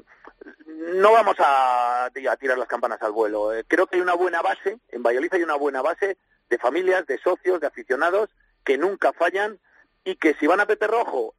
no 0.94 1.12
vamos 1.12 1.36
a, 1.40 2.10
tirar 2.14 2.58
las 2.58 2.70
campanas 2.70 3.02
al 3.02 3.12
vuelo. 3.12 3.54
Eh, 3.54 3.66
creo 3.68 3.88
que 3.88 3.98
hay 3.98 4.02
una 4.02 4.14
buena 4.14 4.42
base, 4.42 4.80
en 4.88 5.04
Valladolid 5.04 5.34
hay 5.34 5.44
una 5.44 5.56
buena 5.56 5.82
base 5.82 6.18
de 6.50 6.58
familias, 6.58 7.06
de 7.08 7.18
socios, 7.18 7.60
de 7.60 7.68
aficionados 7.68 8.30
que 8.64 8.78
nunca 8.78 9.12
fallan 9.12 9.60
y 10.06 10.16
que 10.16 10.34
si 10.36 10.48
van 10.48 10.62
a 10.62 10.66
Pepe 10.66 10.88
Rojo 10.88 11.36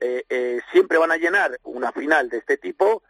siempre 0.71 0.99
van 0.99 1.13
a 1.13 1.17
llenar 1.17 1.59
una 1.63 1.93
final 1.93 2.29
de 2.29 2.37
este 2.37 2.59
tipo 2.59 3.03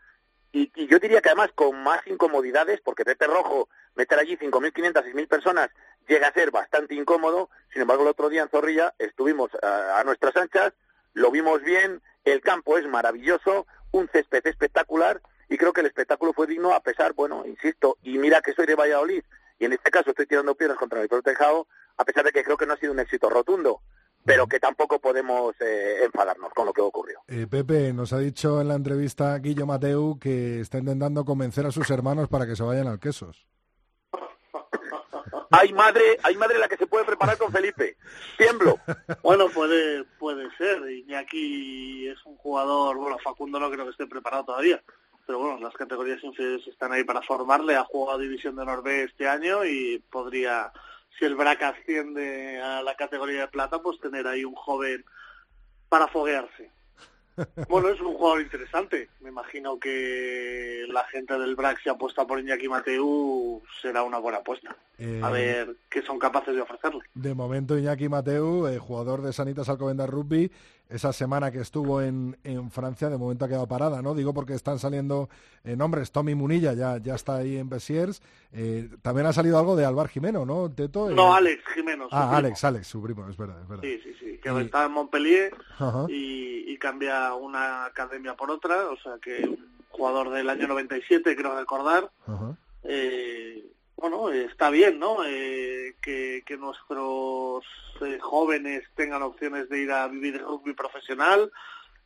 y, 0.53 0.71
y, 0.75 0.87
yo 0.87 0.99
diría 0.99 1.21
que 1.21 1.31
además 1.31 1.51
con 1.55 1.83
más 1.83 2.07
incomodidades, 2.07 2.81
porque 2.81 3.05
Pepe 3.05 3.27
Rojo 3.27 3.69
meter 3.95 4.19
allí 4.19 4.37
5.500, 4.37 4.93
6.000 4.93 5.29
personas 5.29 5.71
llega 6.07 6.29
a 6.29 6.33
ser 6.33 6.51
bastante 6.51 6.95
incómodo. 6.95 7.51
Sin 7.73 7.83
embargo, 7.83 8.03
el 8.03 8.11
otro 8.11 8.29
día 8.29 8.43
en 8.43 8.49
Zorrilla 8.49 8.95
estuvimos 8.99 9.51
a 9.63 10.03
nuestras 10.05 10.37
anchas, 10.37 10.73
lo 11.15 11.31
vimos 11.31 11.63
bien, 11.63 12.03
el 12.25 12.41
campo 12.41 12.79
es 12.79 12.87
maravilloso, 12.87 13.67
un 13.93 14.09
césped 14.09 14.47
espectacular 14.47 15.21
y 15.49 15.59
creo 15.59 15.73
que 15.73 15.81
el 15.81 15.87
espectáculo 15.87 16.33
fue 16.33 16.47
digno 16.47 16.73
a 16.73 16.81
pesar, 16.81 17.13
bueno, 17.13 17.45
insisto, 17.47 17.99
y 18.03 18.19
mira 18.19 18.41
que 18.41 18.55
soy 18.55 18.67
de 18.67 18.75
Valladolid 18.75 19.23
y 19.59 19.65
en 19.67 19.73
este 19.73 19.91
caso 19.91 20.11
estoy 20.11 20.27
tirando 20.27 20.55
piedras 20.55 20.79
contra 20.79 21.03
el 21.03 21.09
protejado, 21.09 21.69
a 21.97 22.05
pesar 22.05 22.25
de 22.25 22.33
que 22.33 22.43
creo 22.43 22.57
que 22.57 22.67
no 22.67 22.73
ha 22.73 22.79
sido 22.79 22.93
un 22.93 23.01
éxito 23.01 23.29
rotundo, 23.29 23.83
pero 24.25 24.47
que 24.47 24.61
tampoco 24.61 24.99
podemos 24.99 25.55
eh, 25.61 26.05
enfadarnos 26.05 26.53
con 26.55 26.67
lo 26.67 26.73
que 26.73 26.81
ocurrió. 26.81 27.21
Eh, 27.29 27.47
Pepe, 27.49 27.93
nos 27.93 28.13
ha 28.13 28.19
dicho 28.19 28.61
en 28.61 28.69
la 28.69 28.75
entrevista 28.75 29.39
Guillo 29.39 29.67
Mateu 29.67 30.19
que 30.19 30.61
está 30.61 30.79
intentando 30.79 31.25
convencer 31.25 31.67
a 31.67 31.73
sus 31.73 31.91
hermanos 31.91 32.29
para 32.29 32.47
que 32.47 32.57
se 32.57 32.63
vayan 32.63 32.87
al 32.87 33.01
Quesos 33.01 33.47
hay 35.51 35.73
madre, 35.73 36.19
hay 36.23 36.37
madre 36.37 36.59
la 36.59 36.69
que 36.69 36.77
se 36.77 36.87
puede 36.87 37.05
preparar 37.05 37.39
con 37.39 37.53
Felipe. 37.53 37.97
Tiemblo. 38.37 38.79
Bueno, 39.23 39.49
puede, 39.49 40.05
puede 40.19 40.49
ser. 40.57 40.91
Iñaki 40.91 42.09
es 42.09 42.19
un 42.27 42.37
jugador, 42.37 42.97
bueno, 42.97 43.19
Facundo 43.23 43.61
no 43.61 43.71
creo 43.71 43.85
que 43.85 43.93
esté 43.93 44.07
preparado 44.07 44.45
todavía. 44.45 44.83
Pero 45.27 45.39
bueno, 45.39 45.61
las 45.61 45.75
categorías 45.75 46.23
inferiores 46.25 46.67
están 46.67 46.93
ahí 46.93 47.05
para 47.05 47.23
formarle. 47.23 47.77
Ha 47.77 47.85
jugado 47.85 48.19
División 48.19 48.57
de 48.57 48.65
Norbe 48.65 49.05
este 49.05 49.29
año 49.29 49.65
y 49.65 50.03
podría, 50.11 50.73
si 51.19 51.25
el 51.25 51.35
BRAC 51.35 51.63
asciende 51.63 52.61
a 52.61 52.83
la 52.83 52.95
categoría 52.95 53.43
de 53.43 53.49
plata, 53.49 53.81
pues 53.81 54.01
tener 54.01 54.27
ahí 54.27 54.45
un 54.45 54.55
joven 54.55 55.05
para 55.89 56.09
foguearse. 56.09 56.71
Bueno, 57.69 57.89
es 57.89 58.01
un 58.01 58.15
jugador 58.15 58.43
interesante. 58.43 59.09
Me 59.21 59.31
imagino 59.31 59.79
que 59.79 60.85
la 60.89 61.05
gente 61.05 61.39
del 61.39 61.57
BRAC, 61.57 61.83
si 61.83 61.89
apuesta 61.89 62.27
por 62.27 62.39
Iñaki 62.39 62.69
Mateu, 62.69 63.63
será 63.81 64.03
una 64.03 64.19
buena 64.19 64.39
apuesta. 64.39 64.77
a 64.99 65.03
eh, 65.03 65.33
ver 65.33 65.77
qué 65.89 66.03
son 66.03 66.19
capaces 66.19 66.55
de 66.55 66.61
ofrecerle. 66.61 67.01
De 67.15 67.35
momento, 67.35 67.79
Iñaki 67.79 68.09
Mateu, 68.09 68.67
eh, 68.67 68.79
jugador 68.79 69.23
de 69.23 69.33
Sanitas 69.33 69.69
Alcobendas 69.69 70.11
Rugby, 70.11 70.51
esa 70.93 71.13
semana 71.13 71.51
que 71.51 71.61
estuvo 71.61 72.03
en, 72.03 72.37
en, 72.45 72.71
Francia, 72.71 73.09
de 73.09 73.17
momento 73.17 73.45
ha 73.45 73.49
quedado 73.49 73.67
parada, 73.67 74.03
¿no? 74.03 74.15
Digo 74.15 74.35
porque 74.35 74.55
están 74.55 74.79
saliendo 74.79 75.29
eh, 75.65 75.77
nombres. 75.77 76.13
Tommy 76.13 76.35
Munilla 76.35 76.75
ya, 76.75 76.99
ya 76.99 77.15
está 77.15 77.37
ahí 77.37 77.57
en 77.57 77.69
Besiers. 77.69 78.23
Eh, 78.53 78.91
también 79.01 79.27
ha 79.27 79.33
salido 79.33 79.59
algo 79.59 79.77
de 79.77 79.85
Alvar 79.85 80.09
Jimeno, 80.09 80.45
¿no, 80.45 80.71
Teto? 80.71 81.11
No, 81.11 81.35
Alex 81.35 81.63
Jimeno. 81.75 82.09
Ah, 82.11 82.37
Alex, 82.37 82.65
Alex, 82.65 82.87
su 82.87 83.03
primo, 83.03 83.29
es 83.29 83.37
verdad, 83.37 83.61
es 83.63 83.69
verdad. 83.69 83.83
Sí, 83.83 84.01
sí, 84.03 84.15
sí, 84.21 84.39
que 84.39 84.61
está 84.61 84.85
en 84.85 84.93
Montpellier 84.93 85.55
y, 86.09 86.73
y, 86.73 86.79
cambia 86.79 87.35
una 87.35 87.87
academia 87.87 88.35
por 88.35 88.51
otra, 88.51 88.89
o 88.91 88.97
sea 88.97 89.19
que 89.23 89.49
un 89.49 89.73
jugador 89.91 90.31
del 90.31 90.51
año 90.51 90.67
97, 90.69 91.37
creo 91.37 91.59
recordar. 91.59 92.11
Eh, 92.85 93.72
bueno, 94.03 94.31
está 94.33 94.69
bien, 94.69 94.99
¿no? 94.99 95.25
Eh, 95.25 95.95
que, 96.03 96.43
que, 96.45 96.57
nuestros 96.57 97.65
eh, 98.01 98.19
jóvenes 98.21 98.83
tengan 98.97 99.23
opciones 99.23 99.69
de 99.69 99.79
ir 99.79 99.93
a 99.93 100.09
vivir 100.09 100.43
rugby 100.43 100.75
profesional, 100.75 101.53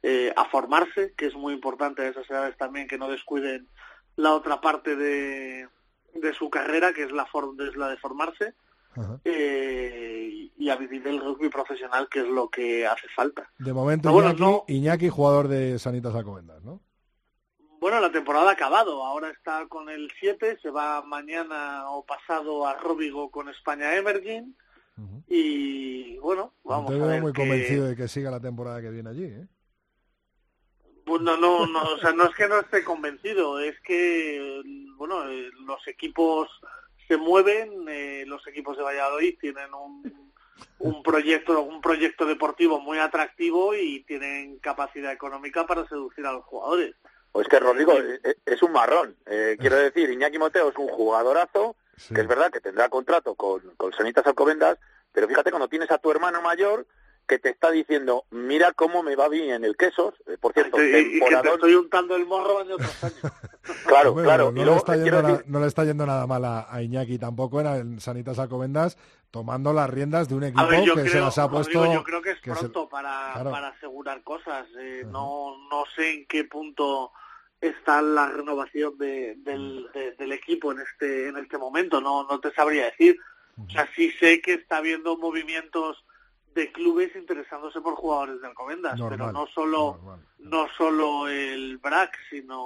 eh, 0.02 0.30
a 0.36 0.44
formarse, 0.44 1.14
que 1.16 1.26
es 1.26 1.34
muy 1.34 1.54
importante 1.54 2.02
a 2.02 2.08
esas 2.08 2.28
edades 2.30 2.54
también, 2.58 2.86
que 2.86 2.98
no 2.98 3.08
descuiden 3.08 3.66
la 4.16 4.34
otra 4.34 4.60
parte 4.60 4.94
de, 4.94 5.68
de 6.14 6.34
su 6.34 6.50
carrera, 6.50 6.92
que 6.92 7.04
es 7.04 7.12
la, 7.12 7.26
es 7.66 7.76
la 7.76 7.88
de 7.88 7.96
formarse, 7.96 8.52
y 8.94 10.68
a 10.68 10.76
vivir 10.76 11.06
el 11.08 11.20
rugby 11.20 11.48
profesional, 11.48 12.08
que 12.10 12.20
es 12.20 12.28
lo 12.28 12.50
que 12.50 12.86
hace 12.86 13.08
falta. 13.14 13.48
De 13.58 13.72
momento, 13.72 14.10
Iñaki, 14.10 14.64
Iñaki, 14.68 15.08
jugador 15.08 15.48
de 15.48 15.78
Sanitas 15.78 16.14
Alcobendas, 16.14 16.62
¿no? 16.62 16.80
Bueno, 17.86 18.00
la 18.00 18.10
temporada 18.10 18.48
ha 18.50 18.54
acabado, 18.54 19.04
ahora 19.04 19.30
está 19.30 19.64
con 19.68 19.88
el 19.88 20.10
7, 20.18 20.58
se 20.60 20.70
va 20.70 21.02
mañana 21.02 21.88
o 21.90 22.04
pasado 22.04 22.66
a 22.66 22.74
Róbigo 22.74 23.30
con 23.30 23.48
España 23.48 23.94
Emerging 23.94 24.56
y 25.28 26.18
bueno, 26.18 26.52
vamos 26.64 26.90
a 26.90 27.06
ver 27.06 27.22
muy 27.22 27.32
qué- 27.32 27.42
convencido 27.42 27.86
de 27.86 27.94
que 27.94 28.08
siga 28.08 28.32
la 28.32 28.40
temporada 28.40 28.82
que 28.82 28.90
viene 28.90 29.10
allí, 29.10 29.26
¿eh? 29.26 29.46
Pues 31.04 31.22
no, 31.22 31.36
no, 31.36 31.64
no, 31.68 31.80
o 31.80 31.98
sea, 31.98 32.10
no 32.12 32.24
es 32.24 32.34
que 32.34 32.48
no 32.48 32.58
esté 32.58 32.82
convencido, 32.82 33.60
es 33.60 33.80
que, 33.82 34.62
bueno, 34.96 35.22
eh, 35.30 35.48
los 35.64 35.86
equipos 35.86 36.48
se 37.06 37.16
mueven, 37.16 37.86
eh, 37.88 38.24
los 38.26 38.44
equipos 38.48 38.76
de 38.76 38.82
Valladolid 38.82 39.38
tienen 39.40 39.72
un, 39.72 40.32
un 40.80 41.02
proyecto, 41.04 41.62
un 41.62 41.80
proyecto 41.80 42.26
deportivo 42.26 42.80
muy 42.80 42.98
atractivo 42.98 43.76
y 43.76 44.02
tienen 44.08 44.58
capacidad 44.58 45.12
económica 45.12 45.68
para 45.68 45.86
seducir 45.86 46.26
a 46.26 46.32
los 46.32 46.44
jugadores. 46.46 46.96
Pues 47.36 47.48
que 47.48 47.60
Rodrigo 47.60 47.92
eh, 47.92 48.18
eh, 48.24 48.34
es 48.46 48.62
un 48.62 48.72
marrón. 48.72 49.14
Eh, 49.26 49.58
quiero 49.60 49.76
decir, 49.76 50.08
Iñaki 50.08 50.38
Moteo 50.38 50.70
es 50.70 50.76
un 50.78 50.88
jugadorazo, 50.88 51.76
que 52.14 52.22
es 52.22 52.26
verdad 52.26 52.50
que 52.50 52.60
tendrá 52.62 52.88
contrato 52.88 53.34
con, 53.34 53.60
con 53.76 53.92
Sanitas 53.92 54.26
Alcobendas, 54.26 54.78
pero 55.12 55.28
fíjate 55.28 55.50
cuando 55.50 55.68
tienes 55.68 55.90
a 55.90 55.98
tu 55.98 56.10
hermano 56.10 56.40
mayor 56.40 56.86
que 57.28 57.38
te 57.38 57.50
está 57.50 57.70
diciendo, 57.70 58.24
mira 58.30 58.72
cómo 58.72 59.02
me 59.02 59.16
va 59.16 59.28
bien 59.28 59.64
el 59.64 59.76
quesos, 59.76 60.14
eh, 60.26 60.38
por 60.40 60.54
cierto, 60.54 60.82
Y, 60.82 60.86
y 60.86 60.92
que 60.92 61.02
te 61.02 61.18
temporadón, 61.18 61.54
estoy 61.56 61.74
untando 61.74 62.16
el 62.16 62.24
morro 62.24 62.60
año 62.60 62.76
tras 62.78 63.04
año. 63.04 63.16
claro, 63.86 64.12
Bueno, 64.14 64.26
claro, 64.28 64.44
no, 64.46 64.50
y 64.52 64.54
le 64.60 64.64
luego, 64.64 64.78
está 64.78 64.94
eh, 64.94 64.98
yendo 65.04 65.22
decir, 65.22 65.44
no 65.46 65.60
le 65.60 65.66
está 65.66 65.84
yendo 65.84 66.06
nada 66.06 66.26
mal 66.26 66.42
a, 66.42 66.66
a 66.74 66.82
Iñaki 66.82 67.18
tampoco 67.18 67.60
en, 67.60 67.66
en 67.66 68.00
Sanitas 68.00 68.38
Alcobendas, 68.38 68.96
tomando 69.30 69.74
las 69.74 69.90
riendas 69.90 70.26
de 70.30 70.36
un 70.36 70.44
equipo 70.44 70.66
ver, 70.68 70.84
que 70.84 70.90
creo, 70.92 71.06
se 71.08 71.20
las 71.20 71.36
ha 71.36 71.48
Rodrigo, 71.48 71.80
puesto... 71.82 71.92
yo 71.92 72.02
creo 72.02 72.22
que 72.22 72.30
es 72.30 72.40
que 72.40 72.54
se- 72.54 72.60
pronto 72.60 72.88
para, 72.88 73.32
Claro. 73.34 73.50
para 73.50 73.68
asegurar 73.68 74.22
cosas. 74.22 74.66
Eh, 74.78 75.04
no, 75.10 75.56
no 75.70 75.84
sé 75.94 76.14
en 76.14 76.26
qué 76.26 76.44
punto 76.44 77.12
está 77.60 78.02
la 78.02 78.28
renovación 78.28 78.96
de- 78.98 79.34
del, 79.38 79.88
de- 79.94 80.12
del 80.12 80.32
equipo 80.32 80.72
en 80.72 80.80
este 80.80 81.28
en 81.28 81.36
este 81.38 81.58
momento. 81.58 82.00
No, 82.00 82.24
no 82.24 82.38
te 82.40 82.52
sabría 82.52 82.86
decir. 82.86 83.18
O 83.66 83.70
sea, 83.70 83.88
sí 83.96 84.10
sé 84.20 84.40
que 84.42 84.54
está 84.54 84.76
habiendo 84.78 85.16
movimientos 85.16 86.04
de 86.54 86.70
clubes 86.72 87.14
interesándose 87.16 87.80
por 87.80 87.94
jugadores 87.94 88.40
de 88.40 88.46
Alcobendas, 88.48 88.98
pero 89.10 89.26
no 89.32 89.46
solo 89.48 89.98
no 90.38 90.68
solo 90.76 91.28
el 91.28 91.78
BRAC, 91.78 92.16
sino 92.30 92.58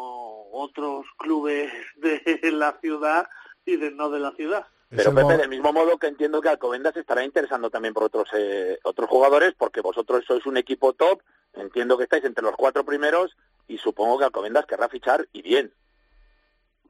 otros 0.52 1.06
clubes 1.16 1.72
de 1.96 2.50
la 2.52 2.72
ciudad 2.80 3.28
y 3.64 3.76
de 3.76 3.90
no 3.92 4.10
de 4.10 4.18
la 4.20 4.32
ciudad. 4.32 4.66
Pero 4.90 5.14
Pepe, 5.14 5.36
del 5.36 5.48
mismo 5.48 5.72
modo 5.72 5.98
que 5.98 6.08
entiendo 6.08 6.40
que 6.40 6.48
Alcobendas 6.48 6.96
estará 6.96 7.24
interesando 7.24 7.70
también 7.70 7.94
por 7.94 8.02
otros 8.02 8.28
eh, 8.34 8.78
otros 8.82 9.08
jugadores, 9.08 9.54
porque 9.56 9.80
vosotros 9.80 10.24
sois 10.26 10.44
un 10.46 10.56
equipo 10.56 10.94
top, 10.94 11.22
entiendo 11.54 11.96
que 11.96 12.04
estáis 12.04 12.24
entre 12.24 12.42
los 12.42 12.56
cuatro 12.56 12.84
primeros 12.84 13.36
y 13.68 13.78
supongo 13.78 14.18
que 14.18 14.24
Alcobendas 14.24 14.66
querrá 14.66 14.88
fichar 14.88 15.28
y 15.32 15.42
bien. 15.42 15.72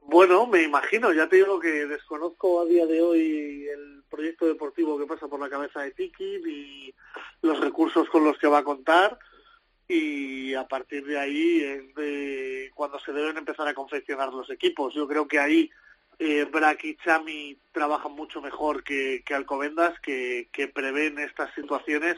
Bueno, 0.01 0.47
me 0.47 0.63
imagino, 0.63 1.13
ya 1.13 1.29
te 1.29 1.35
digo 1.35 1.59
que 1.59 1.85
desconozco 1.85 2.61
a 2.61 2.65
día 2.65 2.87
de 2.87 3.01
hoy 3.01 3.67
el 3.67 4.03
proyecto 4.09 4.47
deportivo 4.47 4.97
que 4.97 5.05
pasa 5.05 5.27
por 5.27 5.39
la 5.39 5.49
cabeza 5.49 5.81
de 5.81 5.91
Tiki 5.91 6.41
y 6.47 6.95
los 7.43 7.59
recursos 7.59 8.09
con 8.09 8.25
los 8.25 8.37
que 8.39 8.47
va 8.47 8.57
a 8.57 8.63
contar 8.63 9.19
y 9.87 10.55
a 10.55 10.67
partir 10.67 11.05
de 11.05 11.19
ahí 11.19 11.61
es 11.61 11.95
de 11.95 12.71
cuando 12.73 12.99
se 12.99 13.13
deben 13.13 13.37
empezar 13.37 13.67
a 13.67 13.73
confeccionar 13.75 14.33
los 14.33 14.49
equipos. 14.49 14.93
Yo 14.95 15.07
creo 15.07 15.27
que 15.27 15.39
ahí 15.39 15.69
eh, 16.21 16.97
Chami 17.03 17.57
trabajan 17.71 18.11
mucho 18.11 18.41
mejor 18.41 18.83
que, 18.83 19.23
que 19.25 19.33
Alcobendas, 19.33 19.99
que, 19.99 20.47
prevén 20.73 21.17
estas 21.17 21.53
situaciones 21.55 22.17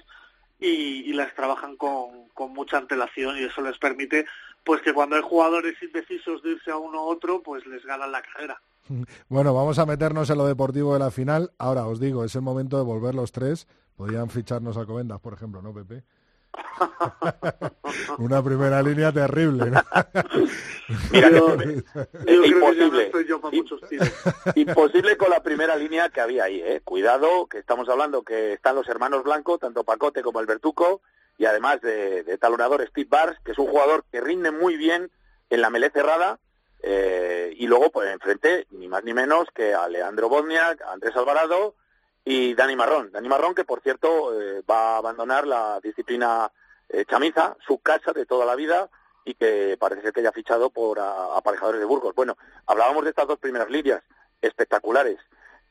y, 0.59 1.13
las 1.13 1.33
trabajan 1.35 1.77
con, 1.77 2.27
con 2.33 2.53
mucha 2.53 2.77
antelación 2.77 3.37
y 3.37 3.43
eso 3.43 3.61
les 3.61 3.77
permite 3.77 4.25
pues 4.65 4.81
que 4.81 4.93
cuando 4.93 5.15
hay 5.15 5.21
jugadores 5.21 5.75
indecisos 5.81 6.41
de 6.41 6.51
irse 6.51 6.71
a 6.71 6.77
uno 6.77 7.05
u 7.05 7.09
otro, 7.09 7.41
pues 7.43 7.65
les 7.65 7.85
ganan 7.85 8.11
la 8.11 8.21
carrera. 8.21 8.61
Bueno, 9.29 9.53
vamos 9.53 9.79
a 9.79 9.85
meternos 9.85 10.29
en 10.29 10.37
lo 10.37 10.45
deportivo 10.45 10.93
de 10.93 10.99
la 10.99 11.11
final. 11.11 11.51
Ahora 11.57 11.87
os 11.87 11.99
digo, 11.99 12.25
es 12.25 12.35
el 12.35 12.41
momento 12.41 12.77
de 12.77 12.83
volver 12.83 13.15
los 13.15 13.31
tres. 13.31 13.67
Podrían 13.95 14.29
ficharnos 14.29 14.77
a 14.77 14.85
Covendas, 14.85 15.19
por 15.21 15.33
ejemplo, 15.33 15.61
¿no, 15.61 15.73
Pepe? 15.73 16.03
Una 18.17 18.43
primera 18.43 18.81
línea 18.81 19.11
terrible, 19.11 19.69
¿no? 19.71 19.81
Mira, 21.11 21.29
Yo- 21.29 21.57
que- 21.57 21.75
Yo 21.75 22.41
creo 22.41 23.11
que 23.11 23.25
ya 23.27 23.37
no 23.37 23.49
imposible. 23.51 23.91
yo. 23.91 24.51
Imposible 24.55 25.17
con 25.17 25.29
la 25.29 25.41
primera 25.43 25.75
línea 25.75 26.09
que 26.09 26.21
había 26.21 26.45
ahí, 26.45 26.61
¿eh? 26.61 26.81
Cuidado, 26.83 27.47
que 27.47 27.59
estamos 27.59 27.87
hablando 27.89 28.23
que 28.23 28.53
están 28.53 28.75
los 28.75 28.87
hermanos 28.87 29.23
Blanco, 29.23 29.57
tanto 29.57 29.83
Pacote 29.83 30.21
como 30.21 30.39
Albertuco, 30.39 31.01
y 31.37 31.45
además 31.45 31.81
de, 31.81 32.23
de 32.23 32.37
talonador 32.37 32.85
Steve 32.87 33.07
Bars, 33.09 33.37
que 33.43 33.51
es 33.53 33.57
un 33.57 33.67
jugador 33.67 34.05
que 34.11 34.21
rinde 34.21 34.51
muy 34.51 34.77
bien 34.77 35.09
en 35.49 35.61
la 35.61 35.69
melé 35.69 35.89
cerrada, 35.91 36.39
eh, 36.81 37.53
y 37.57 37.67
luego 37.67 37.91
pues 37.91 38.11
enfrente 38.11 38.67
ni 38.71 38.87
más 38.87 39.03
ni 39.03 39.13
menos 39.13 39.47
que 39.53 39.73
a 39.73 39.87
Leandro 39.87 40.27
Bodniak, 40.29 40.81
a 40.81 40.91
Andrés 40.91 41.15
Alvarado 41.15 41.75
y 42.25 42.53
Dani 42.55 42.75
Marrón. 42.75 43.09
Dani 43.11 43.29
Marrón 43.29 43.55
que 43.55 43.63
por 43.63 43.79
cierto 43.81 44.39
eh, 44.39 44.61
va 44.69 44.95
a 44.95 44.97
abandonar 44.97 45.47
la 45.47 45.79
disciplina 45.81 46.51
eh, 46.93 47.03
chamiza, 47.05 47.57
su 47.67 47.79
casa 47.79 48.13
de 48.13 48.25
toda 48.25 48.45
la 48.45 48.55
vida 48.55 48.89
y 49.25 49.33
que 49.33 49.75
parece 49.79 50.01
ser 50.03 50.13
que 50.13 50.21
ya 50.23 50.29
ha 50.29 50.33
fichado 50.33 50.69
por 50.69 50.99
aparejadores 50.99 51.79
de 51.79 51.85
Burgos. 51.85 52.15
Bueno, 52.15 52.37
hablábamos 52.65 53.03
de 53.03 53.09
estas 53.09 53.27
dos 53.27 53.39
primeras 53.39 53.69
líneas 53.69 54.01
espectaculares. 54.41 55.17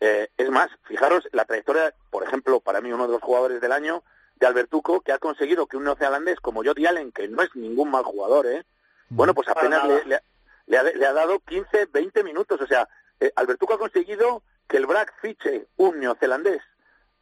Eh, 0.00 0.28
es 0.36 0.50
más, 0.50 0.68
fijaros 0.84 1.28
la 1.32 1.44
trayectoria, 1.44 1.94
por 2.10 2.24
ejemplo, 2.24 2.60
para 2.60 2.80
mí 2.80 2.92
uno 2.92 3.06
de 3.06 3.12
los 3.12 3.22
jugadores 3.22 3.60
del 3.60 3.72
año 3.72 4.02
de 4.36 4.46
Albertuco, 4.46 5.00
que 5.02 5.12
ha 5.12 5.18
conseguido 5.18 5.66
que 5.66 5.76
un 5.76 5.84
neozelandés 5.84 6.40
como 6.40 6.64
Jody 6.64 6.86
Allen, 6.86 7.12
que 7.12 7.28
no 7.28 7.42
es 7.42 7.54
ningún 7.54 7.90
mal 7.90 8.02
jugador, 8.04 8.46
¿eh? 8.46 8.64
bueno, 9.10 9.34
pues 9.34 9.46
apenas 9.48 9.86
le, 9.86 10.04
le- 10.06 10.22
le 10.66 10.78
ha, 10.78 10.82
le 10.82 11.06
ha 11.06 11.12
dado 11.12 11.38
15, 11.40 11.86
20 11.92 12.24
minutos. 12.24 12.60
O 12.60 12.66
sea, 12.66 12.88
eh, 13.20 13.32
Albertuco 13.36 13.74
ha 13.74 13.78
conseguido 13.78 14.42
que 14.68 14.78
el 14.78 14.86
BRAC 14.86 15.12
fiche 15.20 15.66
un 15.76 16.00
neozelandés 16.00 16.62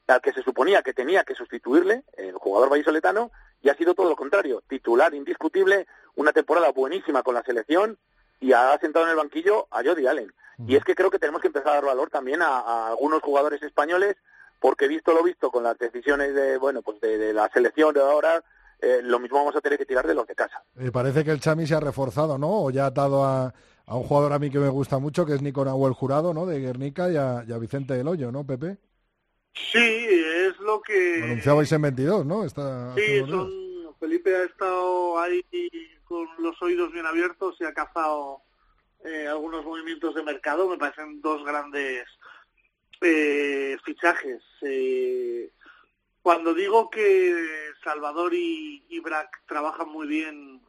al 0.07 0.21
que 0.21 0.33
se 0.33 0.43
suponía 0.43 0.83
que 0.83 0.93
tenía 0.95 1.25
que 1.25 1.35
sustituirle, 1.35 2.03
el 2.17 2.35
jugador 2.35 2.69
vallisoletano, 2.71 3.31
y 3.63 3.69
ha 3.69 3.75
sido 3.75 3.95
todo 3.95 4.09
lo 4.09 4.17
contrario. 4.17 4.63
Titular 4.69 5.15
indiscutible, 5.15 5.87
una 6.17 6.33
temporada 6.33 6.71
buenísima 6.73 7.23
con 7.23 7.35
la 7.35 7.43
selección 7.43 7.99
y 8.41 8.53
ha 8.53 8.77
sentado 8.79 9.05
en 9.05 9.13
el 9.13 9.17
banquillo 9.17 9.67
a 9.71 9.83
Jody 9.85 10.07
Allen. 10.07 10.33
Y 10.67 10.77
es 10.77 10.85
que 10.85 10.95
creo 10.95 11.11
que 11.11 11.19
tenemos 11.19 11.41
que 11.41 11.47
empezar 11.47 11.71
a 11.71 11.75
dar 11.77 11.85
valor 11.87 12.11
también 12.11 12.43
a, 12.43 12.89
algunos 12.89 13.23
jugadores 13.23 13.63
españoles, 13.63 14.17
porque 14.59 14.89
visto 14.89 15.15
lo 15.15 15.23
visto 15.23 15.51
con 15.51 15.63
las 15.63 15.79
decisiones 15.79 16.35
de, 16.35 16.59
bueno, 16.59 16.83
pues 16.83 17.01
de, 17.01 17.33
la 17.33 17.49
selección 17.49 17.95
de 17.95 18.01
ahora, 18.01 18.45
eh, 18.79 19.01
lo 19.03 19.19
mismo 19.19 19.39
vamos 19.39 19.57
a 19.57 19.63
tener 19.63 19.79
que 19.79 19.87
tirar 19.87 20.07
de 20.07 20.15
los 20.15 20.27
de 20.27 20.35
casa. 20.35 20.63
Eh, 20.79 20.91
parece 20.93 21.25
que 21.25 21.31
el 21.31 21.41
Chami 21.41 21.67
se 21.67 21.75
ha 21.75 21.81
reforzado, 21.81 22.37
¿no? 22.37 22.65
O 22.65 22.71
ya 22.71 22.85
ha 22.85 22.89
atado 22.89 23.25
a, 23.25 23.55
a 23.87 23.97
un 23.97 24.03
jugador 24.03 24.35
a 24.35 24.39
mí 24.39 24.51
que 24.51 24.59
me 24.59 24.69
gusta 24.69 24.99
mucho, 24.99 25.25
que 25.25 25.35
es 25.35 25.41
Nico 25.41 25.65
Nahuel 25.65 25.95
Jurado, 25.95 26.35
¿no? 26.35 26.45
De 26.45 26.61
Guernica 26.61 27.11
y 27.11 27.17
a, 27.17 27.43
y 27.49 27.53
a 27.53 27.59
Vicente 27.59 27.95
del 27.95 28.09
Hoyo, 28.09 28.31
¿no, 28.31 28.45
Pepe? 28.45 28.77
Sí, 29.55 29.79
es 29.79 30.59
lo 30.61 30.81
que... 30.81 31.23
Anunciabais 31.25 31.73
en 31.73 31.83
22, 31.83 32.27
¿no? 32.27 32.49
Sí, 32.49 33.21
son, 33.29 33.51
Felipe 33.99 34.35
ha 34.35 34.45
estado 34.45 35.19
ahí 35.21 35.45
con 36.05 36.29
los 36.39 36.61
oídos 36.63 36.93
bien 36.93 37.07
abiertos 37.07 37.57
y 37.61 37.65
ha 37.65 37.75
cazado 37.75 38.43
eh, 39.05 39.27
algunos 39.29 39.65
movimientos 39.65 40.15
de 40.15 40.23
mercado. 40.23 40.69
Me 40.69 40.79
parecen 40.79 41.21
dos 41.21 41.45
grandes 41.45 42.07
eh, 43.01 43.77
fichajes. 43.85 44.43
Eh, 44.63 45.51
cuando 46.23 46.55
digo 46.55 46.91
que 46.91 47.35
Salvador 47.83 48.35
y, 48.35 48.85
y 48.89 49.01
Brack 49.01 49.43
trabajan 49.47 49.89
muy 49.89 50.07
bien 50.07 50.61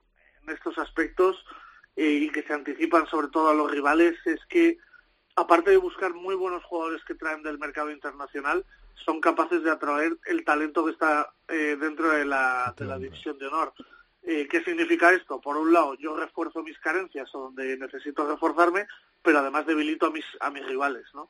en 0.43 0.49
estos 0.53 0.77
aspectos 0.77 1.43
eh, 1.95 2.21
y 2.23 2.29
que 2.29 2.43
se 2.43 2.53
anticipan 2.53 3.05
sobre 3.07 3.27
todo 3.27 3.49
a 3.49 3.53
los 3.53 3.69
rivales, 3.69 4.15
es 4.25 4.39
que 4.47 4.77
aparte 5.35 5.71
de 5.71 5.77
buscar 5.77 6.13
muy 6.13 6.35
buenos 6.35 6.63
jugadores 6.63 7.03
que 7.03 7.15
traen 7.15 7.43
del 7.43 7.59
mercado 7.59 7.91
internacional, 7.91 8.65
son 9.05 9.19
capaces 9.19 9.63
de 9.63 9.71
atraer 9.71 10.17
el 10.25 10.43
talento 10.43 10.85
que 10.85 10.91
está 10.91 11.33
eh, 11.47 11.77
dentro 11.79 12.09
de 12.09 12.25
la, 12.25 12.73
de 12.77 12.85
la 12.85 12.97
división 12.97 13.37
de 13.37 13.47
honor. 13.47 13.73
Eh, 14.23 14.47
¿Qué 14.49 14.63
significa 14.63 15.11
esto? 15.11 15.41
Por 15.41 15.57
un 15.57 15.73
lado, 15.73 15.95
yo 15.95 16.15
refuerzo 16.15 16.61
mis 16.61 16.77
carencias 16.77 17.33
o 17.33 17.39
donde 17.45 17.75
necesito 17.77 18.27
reforzarme, 18.27 18.85
pero 19.23 19.39
además 19.39 19.65
debilito 19.65 20.07
a 20.07 20.11
mis 20.11 20.25
a 20.39 20.51
mis 20.51 20.65
rivales, 20.65 21.05
¿no? 21.15 21.29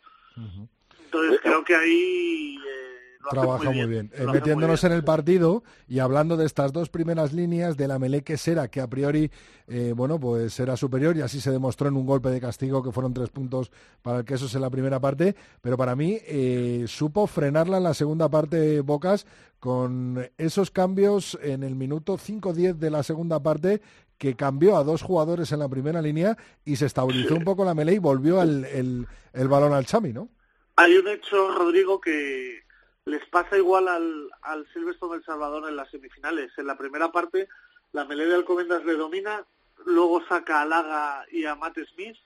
Entonces 1.05 1.39
creo 1.41 1.63
que 1.63 1.75
ahí 1.75 2.57
eh, 2.57 2.90
Trabaja 3.29 3.71
muy 3.71 3.85
bien. 3.85 4.11
Eh, 4.13 4.23
muy 4.23 4.33
metiéndonos 4.33 4.81
bien. 4.81 4.91
en 4.91 4.97
el 4.97 5.03
partido 5.03 5.63
y 5.87 5.99
hablando 5.99 6.37
de 6.37 6.45
estas 6.45 6.73
dos 6.73 6.89
primeras 6.89 7.33
líneas 7.33 7.77
de 7.77 7.87
la 7.87 7.99
Meleque 7.99 8.37
Sera, 8.37 8.67
que 8.69 8.81
a 8.81 8.87
priori, 8.87 9.29
eh, 9.67 9.93
bueno, 9.95 10.19
pues 10.19 10.59
era 10.59 10.75
superior 10.77 11.15
y 11.15 11.21
así 11.21 11.39
se 11.39 11.51
demostró 11.51 11.87
en 11.87 11.95
un 11.97 12.05
golpe 12.05 12.29
de 12.29 12.41
castigo 12.41 12.81
que 12.83 12.91
fueron 12.91 13.13
tres 13.13 13.29
puntos 13.29 13.71
para 14.01 14.19
el 14.19 14.25
Quesos 14.25 14.53
en 14.55 14.61
la 14.61 14.69
primera 14.69 14.99
parte, 14.99 15.35
pero 15.61 15.77
para 15.77 15.95
mí 15.95 16.17
eh, 16.25 16.85
supo 16.87 17.27
frenarla 17.27 17.77
en 17.77 17.83
la 17.83 17.93
segunda 17.93 18.29
parte 18.29 18.81
Bocas 18.81 19.25
con 19.59 20.27
esos 20.37 20.71
cambios 20.71 21.37
en 21.43 21.63
el 21.63 21.75
minuto 21.75 22.17
5-10 22.17 22.75
de 22.77 22.89
la 22.89 23.03
segunda 23.03 23.41
parte 23.41 23.81
que 24.17 24.35
cambió 24.35 24.77
a 24.77 24.83
dos 24.83 25.01
jugadores 25.01 25.51
en 25.51 25.59
la 25.59 25.69
primera 25.69 26.01
línea 26.01 26.37
y 26.65 26.75
se 26.75 26.85
estabilizó 26.85 27.35
un 27.35 27.43
poco 27.43 27.65
la 27.65 27.73
melee 27.73 27.95
y 27.95 27.99
volvió 27.99 28.39
al- 28.39 28.65
el, 28.65 29.07
el 29.33 29.47
balón 29.47 29.73
al 29.73 29.85
Chami, 29.85 30.13
¿no? 30.13 30.29
Hay 30.75 30.93
un 30.95 31.07
hecho, 31.07 31.51
Rodrigo, 31.57 31.99
que 31.99 32.59
les 33.05 33.25
pasa 33.29 33.57
igual 33.57 33.87
al, 33.87 34.29
al 34.41 34.67
Silvestre 34.73 35.09
del 35.09 35.23
Salvador 35.23 35.67
en 35.69 35.75
las 35.75 35.89
semifinales. 35.89 36.51
En 36.57 36.67
la 36.67 36.77
primera 36.77 37.11
parte, 37.11 37.47
la 37.93 38.05
melee 38.05 38.27
de 38.27 38.35
Alcobendas 38.35 38.85
le 38.85 38.93
domina, 38.93 39.45
luego 39.85 40.23
saca 40.27 40.61
a 40.61 40.65
Laga 40.65 41.25
y 41.31 41.45
a 41.45 41.55
Matt 41.55 41.77
Smith 41.93 42.17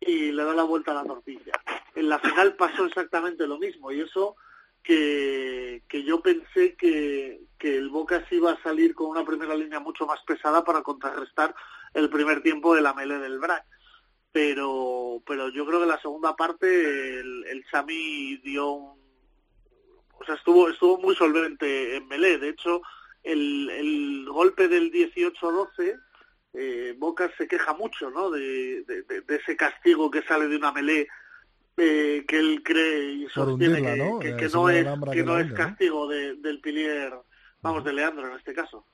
y 0.00 0.32
le 0.32 0.44
da 0.44 0.54
la 0.54 0.62
vuelta 0.62 0.92
a 0.92 0.94
la 0.94 1.04
tortilla. 1.04 1.52
En 1.94 2.08
la 2.08 2.18
final 2.18 2.54
pasó 2.54 2.84
exactamente 2.86 3.46
lo 3.46 3.58
mismo 3.58 3.90
y 3.90 4.00
eso 4.00 4.36
que, 4.82 5.82
que 5.88 6.04
yo 6.04 6.20
pensé 6.20 6.76
que, 6.76 7.40
que 7.58 7.76
el 7.76 7.88
Boca 7.88 8.24
se 8.28 8.36
iba 8.36 8.52
a 8.52 8.62
salir 8.62 8.94
con 8.94 9.08
una 9.08 9.24
primera 9.24 9.54
línea 9.56 9.80
mucho 9.80 10.06
más 10.06 10.20
pesada 10.24 10.64
para 10.64 10.82
contrarrestar 10.82 11.54
el 11.92 12.08
primer 12.08 12.42
tiempo 12.42 12.74
de 12.74 12.82
la 12.82 12.94
melee 12.94 13.18
del 13.18 13.40
BRAC. 13.40 13.64
Pero, 14.30 15.22
pero 15.26 15.48
yo 15.48 15.66
creo 15.66 15.80
que 15.80 15.86
la 15.86 16.00
segunda 16.00 16.36
parte 16.36 17.20
el, 17.20 17.44
el 17.46 17.64
dio 18.42 18.70
un... 18.70 19.05
O 20.18 20.24
sea, 20.24 20.34
estuvo, 20.34 20.68
estuvo 20.68 20.98
muy 20.98 21.14
solvente 21.14 21.96
en 21.96 22.08
melee. 22.08 22.38
De 22.38 22.50
hecho, 22.50 22.82
el, 23.22 23.70
el 23.70 24.26
golpe 24.28 24.68
del 24.68 24.92
18-12 24.92 26.00
eh, 26.58 26.94
Boca 26.98 27.30
se 27.36 27.46
queja 27.46 27.74
mucho 27.74 28.10
¿no? 28.10 28.30
De, 28.30 28.82
de, 28.84 29.24
ese 29.28 29.56
castigo 29.56 30.10
que 30.10 30.22
sale 30.22 30.48
de 30.48 30.56
una 30.56 30.72
melé 30.72 31.06
eh, 31.76 32.24
que 32.26 32.38
él 32.38 32.62
cree 32.64 33.12
y 33.12 33.28
sostiene 33.28 33.82
que, 33.82 33.96
¿no? 33.96 34.18
Que, 34.18 34.48
no 34.48 34.70
es, 34.70 34.86
que 35.12 35.22
no 35.22 35.38
es 35.38 35.52
castigo 35.52 36.08
del 36.08 36.60
pilier, 36.62 37.12
vamos, 37.60 37.84
de 37.84 37.92
Leandro 37.92 38.26
en 38.28 38.36
este 38.36 38.54
caso. 38.54 38.84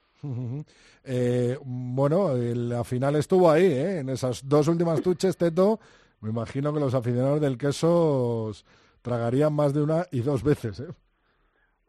Eh, 1.04 1.56
bueno, 1.62 2.34
la 2.34 2.82
final 2.82 3.16
estuvo 3.16 3.50
ahí, 3.50 3.66
¿eh? 3.66 3.98
en 4.00 4.08
esas 4.08 4.48
dos 4.48 4.66
últimas 4.66 5.00
tuches, 5.00 5.36
Teto. 5.36 5.78
Me 6.20 6.30
imagino 6.30 6.72
que 6.72 6.80
los 6.80 6.94
aficionados 6.94 7.40
del 7.40 7.58
queso 7.58 8.52
tragarían 9.02 9.52
más 9.52 9.74
de 9.74 9.82
una 9.82 10.06
y 10.10 10.20
dos 10.20 10.42
veces. 10.42 10.80
¿eh? 10.80 10.88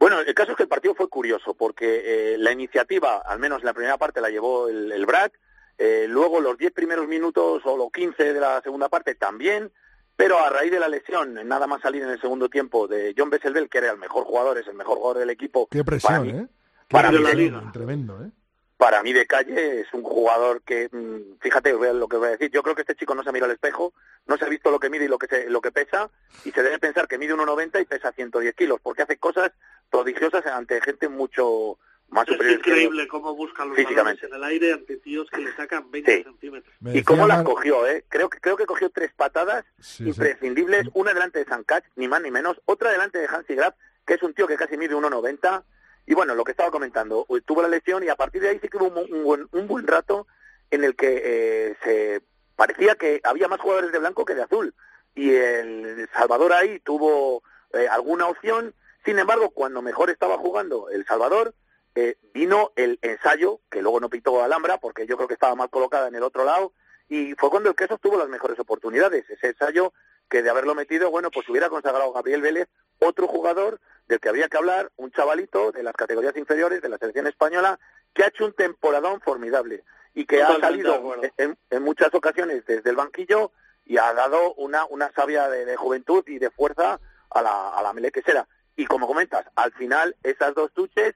Bueno, 0.04 0.20
el 0.20 0.34
caso 0.34 0.50
es 0.50 0.58
que 0.58 0.64
el 0.64 0.68
partido 0.68 0.94
fue 0.94 1.08
curioso, 1.08 1.54
porque 1.54 2.36
la 2.38 2.52
iniciativa, 2.52 3.22
al 3.24 3.38
menos 3.38 3.60
en 3.60 3.64
la 3.64 3.72
primera 3.72 3.96
parte, 3.96 4.20
la 4.20 4.28
llevó 4.28 4.68
el, 4.68 4.92
el 4.92 5.06
BRAC, 5.06 5.32
eh, 5.78 6.04
luego 6.06 6.40
los 6.40 6.58
10 6.58 6.72
primeros 6.72 7.08
minutos 7.08 7.62
o 7.64 7.74
los 7.74 7.90
15 7.90 8.34
de 8.34 8.38
la 8.38 8.60
segunda 8.60 8.90
parte 8.90 9.14
también, 9.14 9.72
pero 10.14 10.38
a 10.38 10.50
raíz 10.50 10.70
de 10.70 10.78
la 10.78 10.88
lesión, 10.88 11.32
nada 11.48 11.66
más 11.66 11.80
salir 11.80 12.02
en 12.02 12.10
el 12.10 12.20
segundo 12.20 12.50
tiempo 12.50 12.86
de 12.86 13.14
John 13.16 13.30
Besselbel, 13.30 13.70
que 13.70 13.78
era 13.78 13.92
el 13.92 13.96
mejor 13.96 14.24
jugador, 14.24 14.58
es 14.58 14.68
el 14.68 14.74
mejor 14.74 14.98
jugador 14.98 15.20
del 15.20 15.30
equipo. 15.30 15.68
Qué 15.70 15.82
presión, 15.82 16.28
¿eh? 16.28 16.48
para 16.90 17.10
mí, 17.10 17.50
Tremendo, 17.72 18.22
¿eh? 18.22 18.30
Para 18.76 19.02
mí 19.02 19.14
de 19.14 19.26
calle 19.26 19.80
es 19.80 19.94
un 19.94 20.02
jugador 20.02 20.60
que, 20.62 20.90
mm, 20.92 21.40
fíjate 21.40 21.72
lo 21.72 22.08
que 22.08 22.16
voy 22.18 22.26
a 22.26 22.32
decir, 22.32 22.50
yo 22.50 22.62
creo 22.62 22.74
que 22.74 22.82
este 22.82 22.96
chico 22.96 23.14
no 23.14 23.22
se 23.22 23.32
mira 23.32 23.46
al 23.46 23.52
espejo, 23.52 23.94
no 24.26 24.36
se 24.36 24.44
ha 24.44 24.48
visto 24.48 24.70
lo 24.70 24.78
que 24.78 24.90
mide 24.90 25.06
y 25.06 25.08
lo 25.08 25.16
que, 25.16 25.28
se, 25.28 25.48
lo 25.48 25.62
que 25.62 25.72
pesa, 25.72 26.10
y 26.44 26.50
se 26.50 26.62
debe 26.62 26.78
pensar 26.78 27.08
que 27.08 27.16
mide 27.16 27.34
1,90 27.34 27.80
y 27.80 27.84
pesa 27.86 28.12
110 28.12 28.54
kilos, 28.54 28.80
porque 28.82 29.02
hace 29.02 29.16
cosas 29.16 29.52
prodigiosas 29.94 30.44
ante 30.46 30.80
gente 30.80 31.08
mucho 31.08 31.78
es 32.26 32.52
increíble 32.52 33.08
cómo 33.08 33.34
buscan 33.34 33.68
los 33.68 33.76
físicamente 33.76 34.26
en 34.26 34.34
el 34.34 34.44
aire 34.44 34.72
ante 34.72 34.96
tíos 34.96 35.28
que 35.30 35.40
le 35.40 35.54
sacan 35.54 35.90
20 35.90 36.24
centímetros. 36.24 36.74
y 36.80 37.02
cómo 37.02 37.26
las 37.26 37.42
cogió, 37.42 37.86
¿eh? 37.86 38.04
Creo 38.08 38.28
que, 38.28 38.38
creo 38.40 38.56
que 38.56 38.66
cogió 38.66 38.90
tres 38.90 39.12
patadas 39.16 39.64
imprescindibles, 39.98 40.88
una 40.94 41.12
delante 41.12 41.40
de 41.40 41.44
Sankach, 41.44 41.84
ni 41.96 42.06
más 42.06 42.22
ni 42.22 42.30
menos, 42.30 42.60
otra 42.66 42.90
delante 42.90 43.18
de 43.18 43.26
Hansi 43.26 43.54
Graf, 43.54 43.74
que 44.06 44.14
es 44.14 44.22
un 44.22 44.34
tío 44.34 44.46
que 44.46 44.56
casi 44.56 44.76
mide 44.76 44.94
1,90. 44.94 45.64
Y 46.06 46.14
bueno, 46.14 46.34
lo 46.34 46.44
que 46.44 46.52
estaba 46.52 46.70
comentando, 46.70 47.26
tuvo 47.44 47.62
la 47.62 47.68
lesión 47.68 48.04
y 48.04 48.08
a 48.08 48.16
partir 48.16 48.42
de 48.42 48.50
ahí 48.50 48.58
sí 48.60 48.68
que 48.68 48.76
hubo 48.76 48.86
un, 48.88 49.24
buen, 49.24 49.48
un 49.52 49.66
buen 49.66 49.86
rato 49.86 50.26
en 50.70 50.84
el 50.84 50.94
que 50.94 51.22
eh, 51.24 51.76
se 51.82 52.22
parecía 52.54 52.94
que 52.94 53.20
había 53.24 53.48
más 53.48 53.60
jugadores 53.60 53.90
de 53.90 53.98
blanco 53.98 54.24
que 54.24 54.34
de 54.34 54.42
azul. 54.42 54.74
Y 55.14 55.30
el 55.34 56.08
Salvador 56.12 56.52
ahí 56.52 56.80
tuvo 56.80 57.42
eh, 57.72 57.88
alguna 57.88 58.26
opción. 58.26 58.74
Sin 59.04 59.18
embargo, 59.18 59.50
cuando 59.50 59.82
mejor 59.82 60.10
estaba 60.10 60.38
jugando 60.38 60.88
El 60.88 61.04
Salvador, 61.04 61.54
eh, 61.94 62.16
vino 62.32 62.72
el 62.74 62.98
ensayo, 63.02 63.60
que 63.70 63.82
luego 63.82 64.00
no 64.00 64.08
pitó 64.08 64.42
Alhambra, 64.42 64.78
porque 64.78 65.06
yo 65.06 65.16
creo 65.16 65.28
que 65.28 65.34
estaba 65.34 65.54
mal 65.54 65.70
colocada 65.70 66.08
en 66.08 66.14
el 66.14 66.22
otro 66.22 66.44
lado, 66.44 66.72
y 67.08 67.34
fue 67.34 67.50
cuando 67.50 67.68
el 67.68 67.76
queso 67.76 67.98
tuvo 67.98 68.16
las 68.16 68.28
mejores 68.28 68.58
oportunidades. 68.58 69.28
Ese 69.28 69.48
ensayo 69.48 69.92
que 70.28 70.42
de 70.42 70.50
haberlo 70.50 70.74
metido, 70.74 71.10
bueno, 71.10 71.30
pues 71.30 71.48
hubiera 71.48 71.68
consagrado 71.68 72.12
Gabriel 72.12 72.40
Vélez, 72.40 72.68
otro 72.98 73.28
jugador 73.28 73.78
del 74.08 74.20
que 74.20 74.30
había 74.30 74.48
que 74.48 74.56
hablar, 74.56 74.90
un 74.96 75.12
chavalito 75.12 75.70
de 75.70 75.82
las 75.82 75.94
categorías 75.94 76.36
inferiores 76.36 76.80
de 76.80 76.88
la 76.88 76.98
selección 76.98 77.26
española, 77.26 77.78
que 78.14 78.24
ha 78.24 78.28
hecho 78.28 78.46
un 78.46 78.54
temporadón 78.54 79.20
formidable 79.20 79.84
y 80.14 80.24
que 80.24 80.42
ha 80.42 80.58
salido 80.60 81.16
en, 81.36 81.82
muchas 81.82 82.14
ocasiones 82.14 82.64
desde 82.64 82.90
el 82.90 82.96
banquillo 82.96 83.52
y 83.84 83.98
ha 83.98 84.12
dado 84.14 84.54
una, 84.54 84.86
una 84.86 85.12
savia 85.12 85.48
de, 85.48 85.76
juventud 85.76 86.24
y 86.26 86.38
de 86.38 86.50
fuerza 86.50 87.00
a 87.30 87.42
la, 87.42 87.68
a 87.70 87.82
la 87.82 87.92
melequesera. 87.92 88.46
Y 88.76 88.86
como 88.86 89.06
comentas, 89.06 89.46
al 89.54 89.72
final 89.72 90.16
esas 90.22 90.54
dos 90.54 90.72
tuches 90.72 91.14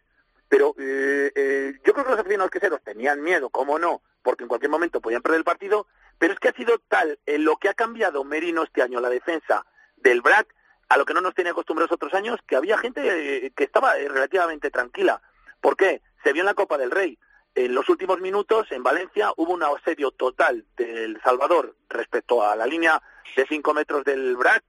pero 0.49 0.75
eh, 0.79 1.31
eh, 1.35 1.73
yo 1.85 1.93
creo 1.93 2.05
que 2.05 2.11
los 2.11 2.21
aficionados 2.21 2.51
queseros 2.51 2.83
tenían 2.83 3.23
miedo, 3.23 3.51
cómo 3.51 3.79
no, 3.79 4.03
porque 4.23 4.45
en 4.45 4.49
cualquier 4.49 4.71
momento 4.71 5.01
podían 5.01 5.23
perder 5.23 5.39
el 5.39 5.45
partido, 5.45 5.87
pero 6.19 6.33
es 6.33 6.41
que 6.41 6.49
ha 6.49 6.53
sido 6.53 6.79
tal 6.89 7.19
en 7.27 7.45
lo 7.45 7.57
que 7.57 7.69
ha 7.69 7.75
cambiado 7.75 8.25
Merino 8.25 8.63
este 8.63 8.83
año, 8.83 9.01
la 9.01 9.11
defensa 9.11 9.67
del 9.97 10.23
BRAC, 10.23 10.55
a 10.89 10.97
lo 10.97 11.05
que 11.05 11.13
no 11.13 11.21
nos 11.21 11.35
tenía 11.35 11.53
acostumbrados 11.53 11.93
otros 11.93 12.15
años, 12.15 12.41
que 12.47 12.57
había 12.57 12.79
gente 12.79 13.03
eh, 13.05 13.53
que 13.55 13.65
estaba 13.65 13.95
relativamente 13.95 14.71
tranquila. 14.71 15.21
¿Por 15.61 15.77
qué? 15.77 16.01
Se 16.25 16.33
vio 16.33 16.43
en 16.43 16.47
la 16.47 16.55
Copa 16.55 16.79
del 16.79 16.91
Rey. 16.91 17.19
En 17.55 17.75
los 17.75 17.89
últimos 17.91 18.21
minutos, 18.21 18.69
en 18.71 18.83
Valencia, 18.83 19.33
hubo 19.37 19.53
un 19.53 19.63
asedio 19.63 20.13
total 20.13 20.65
del 20.77 21.21
Salvador 21.23 21.77
respecto 21.91 22.43
a 22.43 22.57
la 22.57 22.67
línea 22.67 23.03
de 23.37 23.47
5 23.47 23.75
metros 23.75 24.05
del 24.05 24.37
BRAC, 24.37 24.63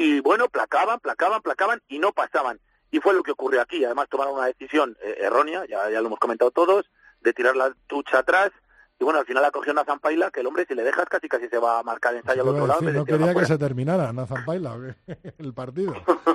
y 0.00 0.20
bueno, 0.20 0.48
placaban, 0.48 0.98
placaban, 0.98 1.42
placaban 1.42 1.82
y 1.88 1.98
no 1.98 2.12
pasaban. 2.12 2.58
Y 2.90 3.00
fue 3.00 3.12
lo 3.12 3.22
que 3.22 3.32
ocurrió 3.32 3.60
aquí. 3.60 3.84
Además 3.84 4.08
tomaron 4.08 4.34
una 4.34 4.46
decisión 4.46 4.96
eh, 5.02 5.18
errónea, 5.20 5.64
ya, 5.68 5.90
ya 5.90 6.00
lo 6.00 6.06
hemos 6.06 6.18
comentado 6.18 6.50
todos, 6.50 6.90
de 7.20 7.34
tirar 7.34 7.54
la 7.54 7.74
tucha 7.86 8.20
atrás. 8.20 8.50
Y 8.98 9.04
bueno, 9.04 9.20
al 9.20 9.26
final 9.26 9.42
la 9.42 9.50
cogió 9.50 9.74
Nathan 9.74 9.98
Paila, 9.98 10.30
que 10.30 10.40
el 10.40 10.46
hombre, 10.46 10.64
si 10.66 10.74
le 10.74 10.84
dejas, 10.84 11.06
casi 11.06 11.28
casi 11.28 11.48
se 11.48 11.58
va 11.58 11.78
a 11.78 11.82
marcar 11.82 12.14
ensayo 12.14 12.42
al 12.42 12.48
otro 12.48 12.66
lado. 12.66 12.80
no 12.80 13.04
quería 13.04 13.34
que 13.34 13.44
se 13.44 13.58
terminara 13.58 14.12
Nathan 14.12 14.44
Paila 14.44 14.96
el 15.38 15.52
partido. 15.52 15.94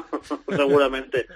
Seguramente. 0.50 1.28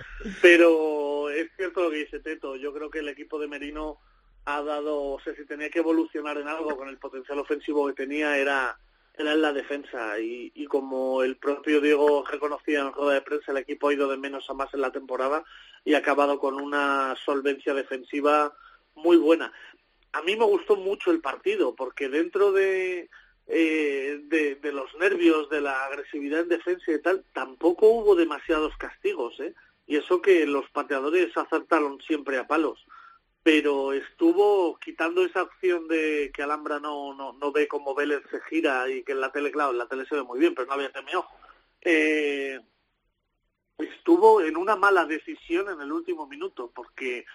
Pero 0.41 1.29
es 1.31 1.49
cierto 1.55 1.83
lo 1.83 1.89
que 1.89 1.97
dice 1.97 2.19
Teto. 2.19 2.55
Yo 2.55 2.71
creo 2.73 2.91
que 2.91 2.99
el 2.99 3.09
equipo 3.09 3.39
de 3.39 3.47
Merino 3.47 3.97
ha 4.45 4.61
dado, 4.61 5.13
o 5.13 5.19
sea, 5.19 5.35
si 5.35 5.45
tenía 5.45 5.69
que 5.69 5.79
evolucionar 5.79 6.37
en 6.37 6.47
algo 6.47 6.77
con 6.77 6.89
el 6.89 6.97
potencial 6.97 7.39
ofensivo 7.39 7.87
que 7.87 7.93
tenía, 7.93 8.37
era 8.37 8.77
era 9.19 9.33
en 9.33 9.41
la 9.41 9.53
defensa 9.53 10.19
y, 10.19 10.51
y, 10.55 10.65
como 10.65 11.23
el 11.23 11.35
propio 11.35 11.81
Diego 11.81 12.23
reconocía 12.25 12.79
en 12.79 12.93
rueda 12.93 13.15
de 13.15 13.21
prensa, 13.21 13.51
el 13.51 13.57
equipo 13.57 13.89
ha 13.89 13.93
ido 13.93 14.09
de 14.09 14.17
menos 14.17 14.49
a 14.49 14.53
más 14.53 14.73
en 14.73 14.81
la 14.81 14.91
temporada 14.91 15.43
y 15.83 15.93
ha 15.93 15.99
acabado 15.99 16.39
con 16.39 16.55
una 16.55 17.15
solvencia 17.25 17.73
defensiva 17.73 18.53
muy 18.95 19.17
buena. 19.17 19.51
A 20.13 20.21
mí 20.21 20.35
me 20.35 20.45
gustó 20.45 20.75
mucho 20.75 21.11
el 21.11 21.19
partido 21.19 21.75
porque 21.75 22.09
dentro 22.09 22.51
de, 22.51 23.09
eh, 23.47 24.21
de, 24.23 24.55
de, 24.55 24.71
los 24.71 24.93
nervios, 24.95 25.49
de 25.49 25.61
la 25.61 25.85
agresividad 25.85 26.41
en 26.41 26.49
defensa 26.49 26.91
y 26.91 27.01
tal, 27.01 27.23
tampoco 27.33 27.89
hubo 27.89 28.15
demasiados 28.15 28.75
castigos, 28.77 29.39
¿eh? 29.39 29.53
Y 29.85 29.97
eso 29.97 30.21
que 30.21 30.45
los 30.45 30.69
pateadores 30.69 31.35
acertaron 31.35 31.99
siempre 32.01 32.37
a 32.37 32.47
palos 32.47 32.79
pero 33.51 33.93
estuvo 33.93 34.77
quitando 34.77 35.25
esa 35.25 35.41
opción 35.41 35.87
de 35.87 36.31
que 36.31 36.43
Alhambra 36.43 36.79
no, 36.79 37.15
no, 37.15 37.33
no 37.33 37.51
ve 37.51 37.67
cómo 37.67 37.95
Vélez 37.95 38.21
se 38.29 38.39
gira 38.41 38.87
y 38.87 39.01
que 39.01 39.13
en 39.13 39.21
la 39.21 39.31
tele, 39.31 39.51
claro, 39.51 39.71
en 39.71 39.79
la 39.79 39.87
tele 39.87 40.05
se 40.05 40.13
ve 40.13 40.21
muy 40.21 40.39
bien, 40.39 40.53
pero 40.53 40.67
no 40.67 40.73
había 40.73 40.91
temido. 40.91 41.25
Eh, 41.81 42.59
estuvo 43.79 44.41
en 44.41 44.55
una 44.55 44.75
mala 44.75 45.05
decisión 45.05 45.67
en 45.67 45.81
el 45.81 45.91
último 45.91 46.27
minuto, 46.27 46.71
porque 46.75 47.25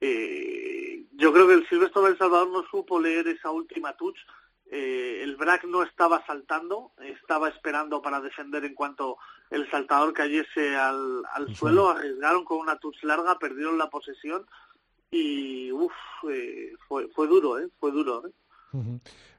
eh, 0.00 1.04
yo 1.14 1.32
creo 1.32 1.48
que 1.48 1.54
el 1.54 1.68
Silvestre 1.68 2.02
del 2.02 2.18
Salvador 2.18 2.48
no 2.50 2.64
supo 2.70 3.00
leer 3.00 3.26
esa 3.26 3.50
última 3.50 3.96
touch. 3.96 4.18
Eh, 4.70 5.18
el 5.24 5.34
BRAC 5.34 5.64
no 5.64 5.82
estaba 5.82 6.24
saltando, 6.26 6.92
estaba 6.98 7.48
esperando 7.48 8.00
para 8.00 8.20
defender 8.20 8.64
en 8.64 8.74
cuanto 8.74 9.18
el 9.50 9.68
saltador 9.68 10.12
cayese 10.12 10.76
al, 10.76 11.24
al 11.32 11.52
suelo, 11.56 11.90
arriesgaron 11.90 12.44
con 12.44 12.58
una 12.58 12.78
touch 12.78 13.02
larga, 13.02 13.36
perdieron 13.40 13.78
la 13.78 13.90
posesión 13.90 14.46
y 15.10 15.70
eh, 16.30 16.72
fue, 16.88 17.08
fue 17.14 17.26
duro, 17.28 17.58
¿eh? 17.58 17.68
Fue 17.78 17.92
duro, 17.92 18.26
¿eh? 18.26 18.30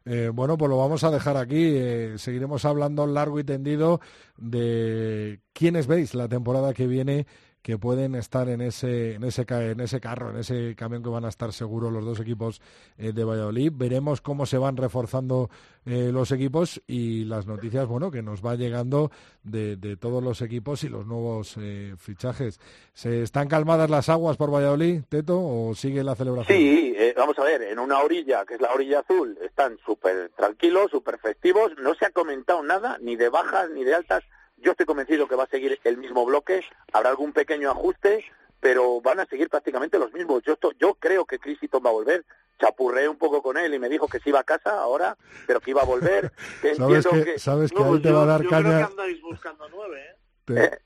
Eh, 0.05 0.31
bueno, 0.33 0.57
pues 0.57 0.69
lo 0.69 0.77
vamos 0.77 1.03
a 1.03 1.11
dejar 1.11 1.37
aquí. 1.37 2.17
seguiremos 2.17 2.65
hablando 2.65 3.05
largo 3.05 3.39
y 3.39 3.43
tendido 3.43 3.99
de 4.37 5.41
quiénes 5.53 5.85
veis 5.85 6.15
la 6.15 6.27
temporada 6.27 6.73
que 6.73 6.87
viene 6.87 7.27
que 7.67 7.77
pueden 7.77 8.15
estar 8.15 8.47
en 8.47 8.61
ese, 8.61 9.15
en 9.15 9.25
ese, 9.25 9.45
en 9.49 9.81
ese 9.81 9.99
carro, 9.99 10.29
en 10.29 10.37
ese 10.37 10.73
camión 10.77 11.03
que 11.03 11.09
van 11.09 11.25
a 11.25 11.27
estar 11.27 11.51
seguros 11.51 11.91
los 11.91 12.05
dos 12.05 12.17
equipos 12.21 12.61
eh, 12.97 13.11
de 13.11 13.25
Valladolid. 13.25 13.73
Veremos 13.75 14.21
cómo 14.21 14.45
se 14.45 14.57
van 14.57 14.77
reforzando 14.77 15.49
eh, 15.85 16.11
los 16.13 16.31
equipos 16.31 16.81
y 16.87 17.25
las 17.25 17.45
noticias, 17.45 17.85
bueno, 17.85 18.09
que 18.09 18.21
nos 18.21 18.41
va 18.41 18.55
llegando 18.55 19.11
de, 19.43 19.97
todos 19.99 20.23
los 20.23 20.41
equipos 20.41 20.85
y 20.85 20.87
los 20.87 21.05
nuevos 21.05 21.57
eh, 21.59 21.95
fichajes. 21.97 22.61
¿Se 22.93 23.21
están 23.21 23.49
calmadas 23.49 23.89
las 23.89 24.07
aguas 24.07 24.37
por 24.37 24.49
Valladolid, 24.49 25.01
Teto, 25.09 25.37
o 25.37 25.75
sigue 25.75 26.05
la 26.05 26.15
celebración? 26.15 26.57
Sí, 26.57 26.95
vamos 27.17 27.37
a 27.37 27.43
ver, 27.43 27.63
en 27.63 27.79
una 27.79 27.99
orilla, 27.99 28.45
que 28.45 28.53
es 28.53 28.61
la 28.61 28.71
orilla 28.71 28.99
azul, 28.99 29.37
están 29.41 29.77
súper 29.85 30.31
tranquilos, 30.37 30.89
súper 30.89 31.19
festivos, 31.19 31.73
no 31.81 31.95
se 31.95 32.05
ha 32.05 32.11
comentado 32.11 32.63
nada, 32.63 32.97
ni 33.01 33.17
de 33.17 33.27
bajas 33.27 33.69
ni 33.71 33.83
de 33.83 33.93
altas 33.93 34.23
yo 34.57 34.71
estoy 34.71 34.85
convencido 34.85 35.27
que 35.27 35.35
va 35.35 35.43
a 35.43 35.49
seguir 35.49 35.79
el 35.83 35.97
mismo 35.97 36.25
bloque, 36.25 36.63
habrá 36.93 37.09
algún 37.09 37.33
pequeño 37.33 37.71
ajuste, 37.71 38.25
pero 38.59 39.01
van 39.01 39.19
a 39.19 39.25
seguir 39.25 39.49
prácticamente 39.49 39.99
los 39.99 40.11
mismos. 40.13 40.43
Yo, 40.43 40.57
yo 40.79 40.95
creo 40.95 41.25
que 41.25 41.39
Criston 41.39 41.81
va 41.85 41.89
a 41.89 41.93
volver, 41.93 42.25
chapurré 42.59 43.07
un 43.07 43.17
poco 43.17 43.41
con 43.41 43.57
él 43.57 43.73
y 43.73 43.79
me 43.79 43.89
dijo 43.89 44.07
que 44.07 44.19
se 44.19 44.29
iba 44.29 44.39
a 44.39 44.43
casa 44.43 44.79
ahora, 44.79 45.15
pero 45.45 45.59
que 45.59 45.71
iba 45.71 45.81
a 45.81 45.85
volver. 45.85 46.31
¿Sabes 46.75 47.07
que, 47.25 47.39
¿Sabes 47.39 47.71
que 47.71 47.83
ahí 47.83 48.01
te 48.01 48.11
va 48.11 48.23
a 48.23 48.25
dar 48.25 48.47
caña? 48.47 48.89
buscando 49.21 49.67
nueve, 49.69 50.01
¿eh? 50.01 50.15
¿Eh? 50.49 50.77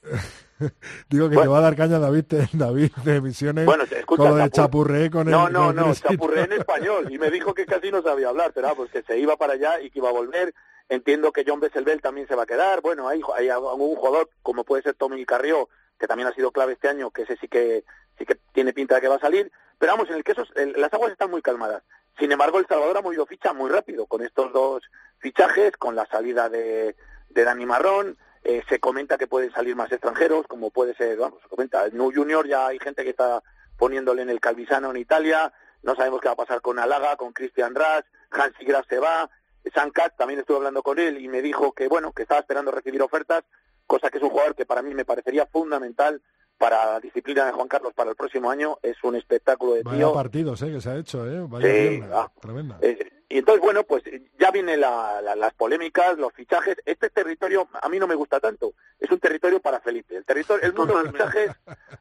Digo 1.10 1.30
que 1.30 1.38
te 1.38 1.48
va 1.48 1.60
a 1.60 1.62
dar 1.62 1.76
caña 1.76 2.00
David, 2.00 2.26
David 2.54 2.92
de 3.04 3.22
Misiones 3.22 3.66
bueno, 3.66 3.86
con 4.06 4.18
lo 4.18 4.36
de 4.36 4.50
chapurré 4.50 5.10
con 5.10 5.28
el 5.28 5.32
No, 5.32 5.50
no, 5.50 5.72
no, 5.72 5.94
chapurré 5.94 6.44
en 6.44 6.54
español 6.54 7.12
y 7.12 7.18
me 7.18 7.30
dijo 7.30 7.54
que 7.54 7.66
casi 7.66 7.92
no 7.92 8.02
sabía 8.02 8.30
hablar, 8.30 8.52
pero 8.54 8.76
pues 8.76 8.92
que 8.92 9.04
se 9.04 9.18
iba 9.18 9.38
para 9.38 9.54
allá 9.54 9.80
y 9.82 9.90
que 9.90 10.00
iba 10.00 10.10
a 10.10 10.14
volver. 10.14 10.54
Entiendo 10.92 11.32
que 11.32 11.46
John 11.48 11.62
Besselbel 11.62 12.02
también 12.02 12.28
se 12.28 12.36
va 12.36 12.44
a 12.44 12.46
quedar. 12.46 12.82
Bueno, 12.82 13.08
hay, 13.08 13.22
hay 13.38 13.48
algún 13.48 13.96
jugador 13.96 14.30
como 14.44 14.66
puede 14.66 14.84
ser 14.84 14.96
Tommy 14.96 15.26
Carrió, 15.26 15.70
que 15.98 16.06
también 16.06 16.28
ha 16.28 16.34
sido 16.34 16.52
clave 16.52 16.74
este 16.74 16.90
año, 16.90 17.12
que 17.12 17.22
ese 17.22 17.38
sí 17.38 17.48
que 17.48 17.86
sí 18.18 18.26
que 18.26 18.36
tiene 18.52 18.74
pinta 18.74 18.96
de 18.96 19.02
que 19.02 19.08
va 19.08 19.16
a 19.16 19.20
salir. 19.20 19.50
Pero 19.80 19.94
vamos, 19.94 20.10
en 20.10 20.16
el 20.16 20.26
que 20.26 20.34
esos, 20.34 20.52
las 20.76 20.94
aguas 20.94 21.14
están 21.14 21.32
muy 21.32 21.42
calmadas. 21.42 21.82
Sin 22.20 22.30
embargo, 22.30 22.60
El 22.60 22.68
Salvador 22.68 22.98
ha 22.98 23.02
movido 23.02 23.26
ficha 23.26 23.54
muy 23.54 23.70
rápido 23.70 24.06
con 24.06 24.22
estos 24.22 24.52
dos 24.52 24.84
fichajes, 25.20 25.78
con 25.78 25.96
la 25.96 26.06
salida 26.08 26.50
de, 26.50 26.98
de 27.30 27.44
Dani 27.46 27.66
Marrón, 27.66 28.18
eh, 28.44 28.62
se 28.68 28.82
comenta 28.82 29.18
que 29.18 29.28
pueden 29.28 29.54
salir 29.54 29.78
más 29.78 29.94
extranjeros, 29.94 30.46
como 30.46 30.72
puede 30.72 30.94
ser, 30.96 31.18
vamos, 31.18 31.42
se 31.42 31.48
comenta, 31.48 31.86
el 31.86 31.96
New 31.96 32.12
Junior 32.14 32.46
ya 32.46 32.68
hay 32.68 32.80
gente 32.80 33.06
que 33.06 33.12
está 33.12 33.42
poniéndole 33.78 34.24
en 34.24 34.30
el 34.30 34.42
Calvisano 34.42 34.92
en 34.92 34.98
Italia, 34.98 35.54
no 35.84 35.96
sabemos 35.96 36.20
qué 36.20 36.28
va 36.28 36.34
a 36.34 36.44
pasar 36.44 36.60
con 36.60 36.80
Alaga, 36.80 37.16
con 37.16 37.32
Christian 37.32 37.76
Ras, 37.76 38.04
Hansi 38.32 38.66
Graf 38.66 38.86
se 38.90 39.00
va, 39.00 39.30
San 39.74 39.92
también 40.18 40.40
estuve 40.40 40.58
hablando 40.58 40.84
con 40.84 41.00
él 41.00 41.20
y 41.20 41.28
me 41.28 41.42
dijo 41.42 41.72
que 41.72 41.88
bueno, 41.88 42.12
que 42.12 42.24
estaba 42.24 42.42
esperando 42.42 42.72
recibir 42.72 43.02
ofertas, 43.02 43.44
cosa 43.86 44.10
que 44.10 44.18
es 44.18 44.24
un 44.24 44.30
jugador 44.30 44.56
que 44.56 44.66
para 44.66 44.82
mí 44.82 44.94
me 44.94 45.06
parecería 45.06 45.46
fundamental 45.46 46.22
para 46.58 46.94
la 46.94 47.00
disciplina 47.00 47.46
de 47.46 47.52
Juan 47.52 47.68
Carlos 47.68 47.94
para 47.96 48.12
el 48.12 48.16
próximo 48.16 48.52
año, 48.52 48.78
es 48.84 48.96
un 49.04 49.16
espectáculo 49.16 49.74
de 49.74 49.84
Vaya 49.84 50.14
partidos 50.14 50.62
eh, 50.62 50.72
que 50.72 50.82
se 50.82 50.90
ha 50.90 50.98
hecho, 50.98 51.26
eh, 51.26 51.46
Vaya 51.48 52.08
ah, 52.14 52.32
tremenda. 52.40 52.78
Eh, 52.82 53.12
y 53.32 53.38
entonces, 53.38 53.64
bueno, 53.64 53.86
pues 53.86 54.04
ya 54.38 54.52
vienen 54.52 54.82
las 54.82 55.54
polémicas, 55.54 56.18
los 56.18 56.34
fichajes. 56.34 56.76
Este 56.86 57.10
territorio 57.10 57.70
a 57.82 57.88
mí 57.88 57.98
no 57.98 58.06
me 58.06 58.14
gusta 58.14 58.42
tanto. 58.42 58.74
Es 59.00 59.10
un 59.10 59.20
territorio 59.20 59.62
para 59.62 59.80
Felipe. 59.80 60.18
El 60.18 60.26
territorio, 60.26 60.66
el 60.66 60.74
mundo 60.74 60.98
de 60.98 61.04
los 61.04 61.14
fichajes 61.14 61.52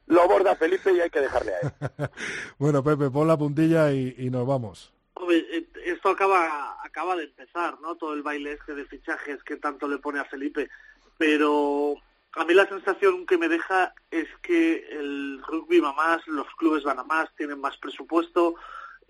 lo 0.09 0.27
borda 0.27 0.57
Felipe 0.57 0.93
y 0.93 1.01
hay 1.01 1.09
que 1.09 1.21
dejarle 1.21 1.55
a 1.55 1.59
él. 1.61 1.71
bueno, 2.59 2.83
Pepe, 2.83 3.11
pon 3.11 3.29
la 3.29 3.39
puntilla 3.39 3.93
y, 3.93 4.29
nos 4.29 4.45
vamos. 4.45 4.93
Eh, 5.31 5.69
esto 5.85 6.11
acaba, 6.11 6.77
acaba 6.85 7.17
de 7.17 7.25
empezar, 7.25 7.81
¿no? 7.81 7.97
Todo 7.97 8.15
el 8.15 8.23
baile 8.23 8.53
este 8.53 8.75
de 8.75 8.85
fichajes 8.85 9.43
que 9.43 9.57
tanto 9.57 9.89
le 9.89 9.99
pone 9.99 10.21
a 10.21 10.25
Felipe. 10.25 10.69
Pero 11.19 11.95
a 12.33 12.45
mí 12.45 12.55
la 12.55 12.69
sensación 12.69 13.27
que 13.27 13.39
me 13.39 13.49
deja 13.49 13.95
es 14.11 14.29
que 14.43 14.87
el 14.91 15.43
rugby 15.47 15.81
va 15.81 15.93
más, 15.93 16.27
los 16.27 16.47
clubes 16.57 16.83
van 16.83 16.99
a 16.99 17.05
más, 17.05 17.29
tienen 17.37 17.61
más 17.61 17.77
presupuesto 17.79 18.55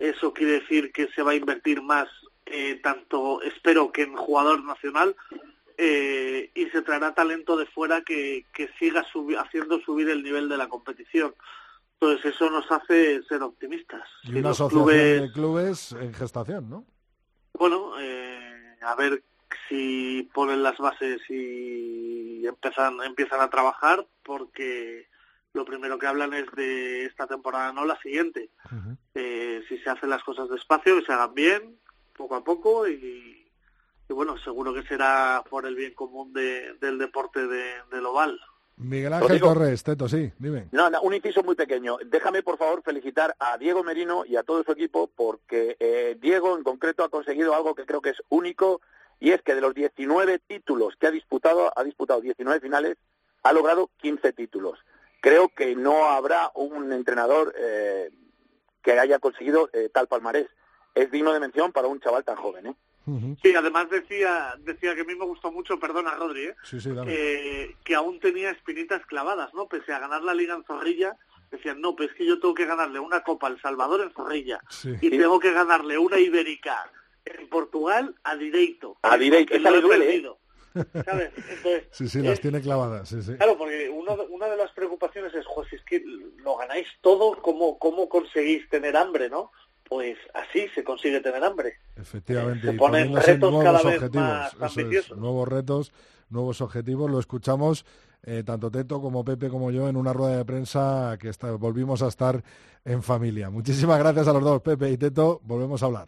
eso 0.01 0.33
quiere 0.33 0.53
decir 0.53 0.91
que 0.91 1.07
se 1.09 1.21
va 1.21 1.31
a 1.31 1.35
invertir 1.35 1.81
más, 1.81 2.09
eh, 2.47 2.79
tanto 2.81 3.41
espero 3.43 3.91
que 3.91 4.01
en 4.01 4.15
jugador 4.15 4.63
nacional, 4.63 5.15
eh, 5.77 6.49
y 6.55 6.65
se 6.69 6.81
traerá 6.81 7.13
talento 7.13 7.55
de 7.55 7.67
fuera 7.67 8.01
que, 8.01 8.45
que 8.51 8.69
siga 8.79 9.05
haciendo 9.39 9.79
subir 9.81 10.09
el 10.09 10.23
nivel 10.23 10.49
de 10.49 10.57
la 10.57 10.69
competición. 10.69 11.35
Entonces 12.01 12.33
eso 12.33 12.49
nos 12.49 12.69
hace 12.71 13.21
ser 13.23 13.43
optimistas. 13.43 14.01
Y 14.23 14.39
una 14.39 14.49
asociación 14.49 14.87
de 14.87 15.31
clubes 15.31 15.91
en 15.91 16.11
gestación, 16.15 16.67
¿no? 16.67 16.83
Bueno, 17.53 17.93
eh, 17.99 18.75
a 18.81 18.95
ver 18.95 19.21
si 19.69 20.27
ponen 20.33 20.63
las 20.63 20.79
bases 20.79 21.21
y 21.29 22.43
empiezan, 22.47 23.03
empiezan 23.03 23.39
a 23.41 23.51
trabajar, 23.51 24.07
porque 24.23 25.07
lo 25.53 25.63
primero 25.63 25.99
que 25.99 26.07
hablan 26.07 26.33
es 26.33 26.49
de 26.53 27.05
esta 27.05 27.27
temporada, 27.27 27.71
no 27.71 27.85
la 27.85 27.99
siguiente. 28.01 28.49
Eh, 29.13 29.61
si 29.69 29.77
se 29.77 29.89
hacen 29.91 30.09
las 30.09 30.23
cosas 30.23 30.49
despacio, 30.49 30.97
que 30.97 31.05
se 31.05 31.13
hagan 31.13 31.35
bien, 31.35 31.77
poco 32.17 32.35
a 32.35 32.43
poco 32.43 32.87
y, 32.87 33.47
bueno, 34.09 34.39
seguro 34.39 34.73
que 34.73 34.81
será 34.83 35.43
por 35.47 35.67
el 35.67 35.75
bien 35.75 35.93
común 35.93 36.33
del 36.33 36.97
deporte 36.97 37.45
de, 37.45 37.75
del 37.91 38.07
oval. 38.07 38.39
Miguel 38.81 39.13
Ángel 39.13 39.39
Torres, 39.39 39.83
Teto, 39.83 40.09
sí, 40.09 40.31
dime. 40.37 40.67
No, 40.71 40.89
un 41.01 41.13
inciso 41.13 41.43
muy 41.43 41.55
pequeño. 41.55 41.97
Déjame, 42.05 42.43
por 42.43 42.57
favor, 42.57 42.81
felicitar 42.83 43.35
a 43.39 43.57
Diego 43.57 43.83
Merino 43.83 44.23
y 44.25 44.35
a 44.35 44.43
todo 44.43 44.63
su 44.63 44.71
equipo 44.71 45.09
porque 45.15 45.77
eh, 45.79 46.17
Diego, 46.19 46.57
en 46.57 46.63
concreto, 46.63 47.03
ha 47.03 47.09
conseguido 47.09 47.55
algo 47.55 47.75
que 47.75 47.85
creo 47.85 48.01
que 48.01 48.09
es 48.09 48.21
único 48.29 48.81
y 49.19 49.31
es 49.31 49.41
que 49.41 49.55
de 49.55 49.61
los 49.61 49.73
19 49.73 50.39
títulos 50.39 50.95
que 50.99 51.07
ha 51.07 51.11
disputado, 51.11 51.71
ha 51.75 51.83
disputado 51.83 52.21
19 52.21 52.59
finales, 52.59 52.97
ha 53.43 53.53
logrado 53.53 53.89
15 54.01 54.33
títulos 54.33 54.79
creo 55.21 55.49
que 55.49 55.75
no 55.75 56.09
habrá 56.09 56.51
un 56.55 56.91
entrenador 56.91 57.53
eh, 57.57 58.11
que 58.81 58.99
haya 58.99 59.19
conseguido 59.19 59.69
eh, 59.71 59.89
tal 59.93 60.07
palmarés. 60.07 60.47
Es 60.93 61.09
digno 61.09 61.31
de 61.31 61.39
mención 61.39 61.71
para 61.71 61.87
un 61.87 62.01
chaval 62.01 62.25
tan 62.25 62.35
joven. 62.35 62.67
¿eh? 62.67 62.75
Sí, 63.41 63.55
además 63.55 63.89
decía 63.89 64.55
decía 64.59 64.95
que 64.95 65.01
a 65.01 65.05
mí 65.05 65.15
me 65.15 65.25
gustó 65.25 65.51
mucho, 65.51 65.79
perdona 65.79 66.15
Rodri, 66.15 66.45
¿eh? 66.45 67.75
que 67.83 67.95
aún 67.95 68.19
tenía 68.19 68.51
espinitas 68.51 69.05
clavadas, 69.05 69.53
¿no? 69.53 69.67
Pese 69.67 69.93
a 69.93 69.99
ganar 69.99 70.23
la 70.23 70.33
liga 70.33 70.55
en 70.55 70.63
Zorrilla, 70.63 71.17
decían, 71.51 71.81
no, 71.81 71.95
pues 71.95 72.09
es 72.11 72.15
que 72.15 72.25
yo 72.25 72.39
tengo 72.39 72.53
que 72.53 72.65
ganarle 72.65 72.99
una 72.99 73.21
Copa 73.23 73.47
al 73.47 73.61
Salvador 73.61 74.01
en 74.01 74.11
Zorrilla 74.11 74.59
y 74.83 75.09
tengo 75.09 75.39
que 75.39 75.51
ganarle 75.51 75.97
una 75.97 76.19
Ibérica 76.19 76.89
en 77.25 77.49
Portugal 77.49 78.15
a 78.23 78.35
Direito. 78.35 78.97
A 79.01 79.17
Direito, 79.17 79.53
esa 79.53 79.71
le 79.71 79.81
duele, 79.81 80.31
¿sabes? 81.05 81.31
Entonces, 81.35 81.83
sí, 81.91 82.07
sí, 82.07 82.21
las 82.21 82.39
tiene 82.39 82.61
clavadas, 82.61 83.09
sí, 83.09 83.21
sí. 83.21 83.35
Claro, 83.35 83.57
porque 83.57 83.89
una 83.89 84.47
de 84.47 84.57
las 84.57 84.71
preocupaciones 84.71 85.33
es, 85.33 85.45
si 85.69 85.75
es 85.75 85.83
que 85.83 86.01
lo 86.37 86.57
ganáis 86.57 86.87
todo, 87.01 87.41
¿cómo, 87.41 87.77
¿cómo 87.77 88.07
conseguís 88.07 88.67
tener 88.69 88.95
hambre, 88.95 89.29
no? 89.29 89.51
Pues 89.91 90.17
así 90.33 90.69
se 90.73 90.85
consigue 90.85 91.19
tener 91.19 91.43
hambre. 91.43 91.73
Efectivamente. 91.97 92.65
se 92.65 92.73
ponen 92.77 93.13
retos 93.13 93.61
cada 93.61 93.83
vez 93.83 94.13
más 94.13 94.55
ambiciosos. 94.57 95.17
nuevos 95.17 95.45
retos, 95.45 95.91
nuevos 96.29 96.61
objetivos, 96.61 97.11
lo 97.11 97.19
escuchamos 97.19 97.85
eh, 98.23 98.43
tanto 98.45 98.71
Teto 98.71 99.01
como 99.01 99.25
Pepe 99.25 99.49
como 99.49 99.69
yo 99.69 99.89
en 99.89 99.97
una 99.97 100.13
rueda 100.13 100.37
de 100.37 100.45
prensa 100.45 101.17
que 101.19 101.29
volvimos 101.59 102.01
a 102.03 102.07
estar 102.07 102.41
en 102.85 103.03
familia. 103.03 103.49
Muchísimas 103.49 103.99
gracias 103.99 104.29
a 104.29 104.31
los 104.31 104.41
dos, 104.41 104.61
Pepe 104.61 104.91
y 104.91 104.97
Teto, 104.97 105.41
volvemos 105.43 105.83
a 105.83 105.87
hablar. 105.87 106.07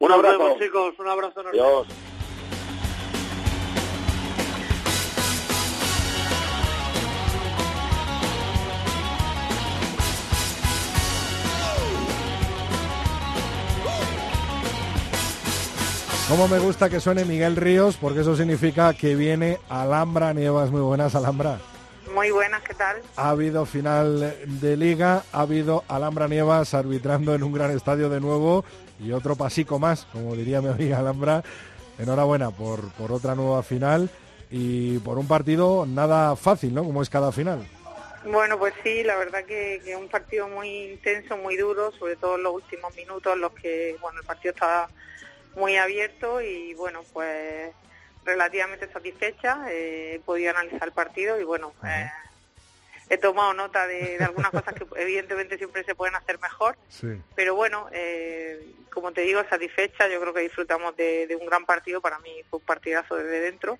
Un 0.00 0.10
abrazo. 0.10 0.56
chicos, 0.58 0.98
un 0.98 1.06
abrazo. 1.06 1.40
Adiós. 1.40 1.86
Cómo 16.34 16.48
me 16.48 16.58
gusta 16.58 16.90
que 16.90 16.98
suene 16.98 17.24
Miguel 17.24 17.54
Ríos, 17.54 17.96
porque 17.96 18.22
eso 18.22 18.34
significa 18.34 18.92
que 18.92 19.14
viene 19.14 19.60
Alhambra 19.68 20.34
Nievas. 20.34 20.68
Muy 20.72 20.80
buenas, 20.80 21.14
Alhambra. 21.14 21.60
Muy 22.12 22.32
buenas, 22.32 22.60
¿qué 22.64 22.74
tal? 22.74 23.00
Ha 23.14 23.30
habido 23.30 23.64
final 23.66 24.34
de 24.44 24.76
liga, 24.76 25.22
ha 25.30 25.42
habido 25.42 25.84
Alhambra 25.86 26.26
Nievas 26.26 26.74
arbitrando 26.74 27.36
en 27.36 27.44
un 27.44 27.52
gran 27.52 27.70
estadio 27.70 28.08
de 28.08 28.20
nuevo 28.20 28.64
y 28.98 29.12
otro 29.12 29.36
pasico 29.36 29.78
más, 29.78 30.06
como 30.06 30.34
diría 30.34 30.60
mi 30.60 30.70
amiga 30.70 30.98
Alhambra. 30.98 31.44
Enhorabuena 32.00 32.50
por, 32.50 32.90
por 32.94 33.12
otra 33.12 33.36
nueva 33.36 33.62
final 33.62 34.10
y 34.50 34.98
por 34.98 35.18
un 35.18 35.28
partido 35.28 35.86
nada 35.86 36.34
fácil, 36.34 36.74
¿no? 36.74 36.82
Como 36.82 37.00
es 37.00 37.10
cada 37.10 37.30
final. 37.30 37.64
Bueno, 38.24 38.58
pues 38.58 38.74
sí, 38.82 39.04
la 39.04 39.16
verdad 39.18 39.44
que, 39.44 39.76
es 39.76 39.96
un 39.96 40.08
partido 40.08 40.48
muy 40.48 40.94
intenso, 40.94 41.36
muy 41.36 41.56
duro, 41.56 41.92
sobre 41.92 42.16
todo 42.16 42.34
en 42.34 42.42
los 42.42 42.54
últimos 42.54 42.92
minutos, 42.96 43.34
en 43.34 43.40
los 43.40 43.52
que 43.52 43.96
bueno 44.00 44.18
el 44.18 44.26
partido 44.26 44.52
estaba 44.52 44.88
muy 45.56 45.76
abierto 45.76 46.40
y 46.40 46.74
bueno, 46.74 47.02
pues 47.12 47.72
relativamente 48.24 48.90
satisfecha. 48.92 49.66
Eh, 49.70 50.14
he 50.14 50.20
podido 50.20 50.50
analizar 50.50 50.88
el 50.88 50.92
partido 50.92 51.40
y 51.40 51.44
bueno, 51.44 51.72
eh, 51.84 52.10
he 53.10 53.18
tomado 53.18 53.52
nota 53.54 53.86
de, 53.86 54.18
algunas 54.20 54.50
cosas 54.50 54.74
que 54.74 54.86
evidentemente 54.96 55.58
siempre 55.58 55.84
se 55.84 55.94
pueden 55.94 56.14
hacer 56.14 56.38
mejor. 56.40 56.76
Pero 57.34 57.54
bueno, 57.54 57.88
eh, 57.92 58.74
como 58.92 59.12
te 59.12 59.22
digo, 59.22 59.42
satisfecha. 59.48 60.08
Yo 60.08 60.20
creo 60.20 60.34
que 60.34 60.40
disfrutamos 60.40 60.96
de, 60.96 61.36
un 61.40 61.46
gran 61.46 61.64
partido. 61.64 62.00
Para 62.00 62.18
mí 62.20 62.42
fue 62.48 62.58
un 62.58 62.66
partidazo 62.66 63.16
desde 63.16 63.40
dentro. 63.40 63.78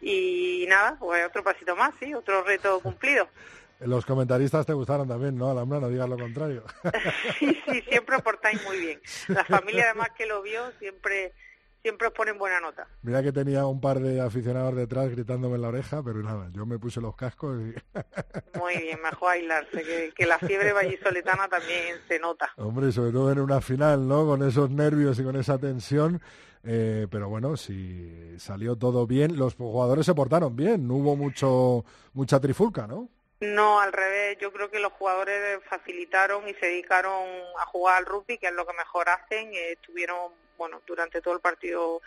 Y 0.00 0.66
nada, 0.68 0.96
pues 0.98 1.24
otro 1.26 1.42
pasito 1.42 1.76
más, 1.76 1.94
sí, 1.98 2.12
otro 2.14 2.42
reto 2.42 2.80
cumplido. 2.80 3.28
Los 3.84 4.06
comentaristas 4.06 4.66
te 4.66 4.72
gustaron 4.72 5.06
también, 5.06 5.36
¿no, 5.36 5.50
Alhambra? 5.50 5.80
No 5.80 5.88
digas 5.88 6.08
lo 6.08 6.18
contrario. 6.18 6.64
sí, 7.38 7.58
sí, 7.66 7.82
siempre 7.88 8.16
aportáis 8.16 8.62
muy 8.64 8.78
bien. 8.78 9.00
La 9.28 9.44
familia, 9.44 9.84
además, 9.84 10.10
que 10.16 10.26
lo 10.26 10.42
vio, 10.42 10.72
siempre 10.78 11.32
siempre 11.84 12.08
os 12.08 12.14
ponen 12.14 12.38
buena 12.38 12.60
nota. 12.60 12.88
Mira 13.02 13.22
que 13.22 13.30
tenía 13.30 13.66
un 13.66 13.78
par 13.78 14.00
de 14.00 14.18
aficionados 14.18 14.74
detrás 14.74 15.10
gritándome 15.10 15.56
en 15.56 15.62
la 15.62 15.68
oreja, 15.68 16.02
pero 16.02 16.22
nada, 16.22 16.48
yo 16.50 16.64
me 16.64 16.78
puse 16.78 16.98
los 16.98 17.14
cascos 17.14 17.60
y... 17.60 17.74
Muy 18.58 18.78
bien, 18.78 18.98
mejor 19.02 19.32
aislarse, 19.32 20.12
que, 20.16 20.26
la 20.26 20.38
fiebre 20.38 20.72
vallisoletana 20.72 21.46
también 21.46 21.98
se 22.08 22.18
nota. 22.18 22.50
Hombre, 22.56 22.90
sobre 22.90 23.12
todo 23.12 23.30
en 23.30 23.38
una 23.38 23.60
final, 23.60 24.08
¿no? 24.08 24.24
Con 24.24 24.42
esos 24.42 24.70
nervios 24.70 25.18
y 25.18 25.24
con 25.24 25.36
esa 25.36 25.58
tensión. 25.58 26.22
Eh, 26.62 27.06
pero 27.10 27.28
bueno, 27.28 27.58
si 27.58 28.38
salió 28.38 28.76
todo 28.76 29.06
bien, 29.06 29.36
los 29.36 29.54
jugadores 29.54 30.06
se 30.06 30.14
portaron 30.14 30.56
bien, 30.56 30.88
no 30.88 30.94
hubo 30.94 31.16
mucho 31.16 31.84
mucha 32.14 32.40
trifulca, 32.40 32.86
¿no? 32.86 33.10
No, 33.52 33.80
al 33.80 33.92
revés. 33.92 34.38
Yo 34.40 34.52
creo 34.52 34.70
que 34.70 34.78
los 34.78 34.92
jugadores 34.92 35.60
facilitaron 35.68 36.48
y 36.48 36.54
se 36.54 36.66
dedicaron 36.66 37.26
a 37.58 37.66
jugar 37.66 37.98
al 37.98 38.06
rugby, 38.06 38.38
que 38.38 38.46
es 38.46 38.52
lo 38.52 38.66
que 38.66 38.72
mejor 38.74 39.08
hacen. 39.08 39.52
Eh, 39.54 39.72
estuvieron, 39.72 40.32
bueno, 40.56 40.80
durante 40.86 41.20
todo 41.20 41.34
el 41.34 41.40
partido 41.40 42.00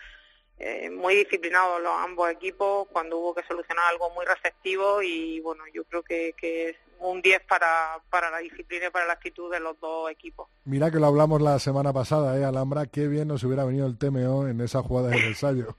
eh, 0.60 0.90
muy 0.90 1.14
disciplinados 1.14 1.80
los 1.80 1.92
ambos 1.92 2.28
equipos 2.30 2.88
cuando 2.90 3.18
hubo 3.18 3.32
que 3.32 3.44
solucionar 3.44 3.84
algo 3.90 4.10
muy 4.10 4.26
receptivo 4.26 5.00
y 5.02 5.38
bueno, 5.40 5.62
yo 5.72 5.84
creo 5.84 6.02
que, 6.02 6.34
que 6.36 6.70
es 6.70 6.76
un 6.98 7.22
10 7.22 7.42
para, 7.48 8.00
para 8.10 8.28
la 8.28 8.38
disciplina 8.38 8.86
y 8.86 8.90
para 8.90 9.06
la 9.06 9.12
actitud 9.12 9.52
de 9.52 9.60
los 9.60 9.78
dos 9.78 10.10
equipos. 10.10 10.48
Mira 10.64 10.90
que 10.90 10.98
lo 10.98 11.06
hablamos 11.06 11.40
la 11.40 11.60
semana 11.60 11.92
pasada, 11.92 12.36
¿eh, 12.36 12.44
Alhambra? 12.44 12.86
Qué 12.86 13.06
bien 13.06 13.28
nos 13.28 13.44
hubiera 13.44 13.64
venido 13.64 13.86
el 13.86 13.98
TMO 13.98 14.48
en 14.48 14.60
esa 14.60 14.82
jugada 14.82 15.10
del 15.10 15.24
ensayo. 15.26 15.76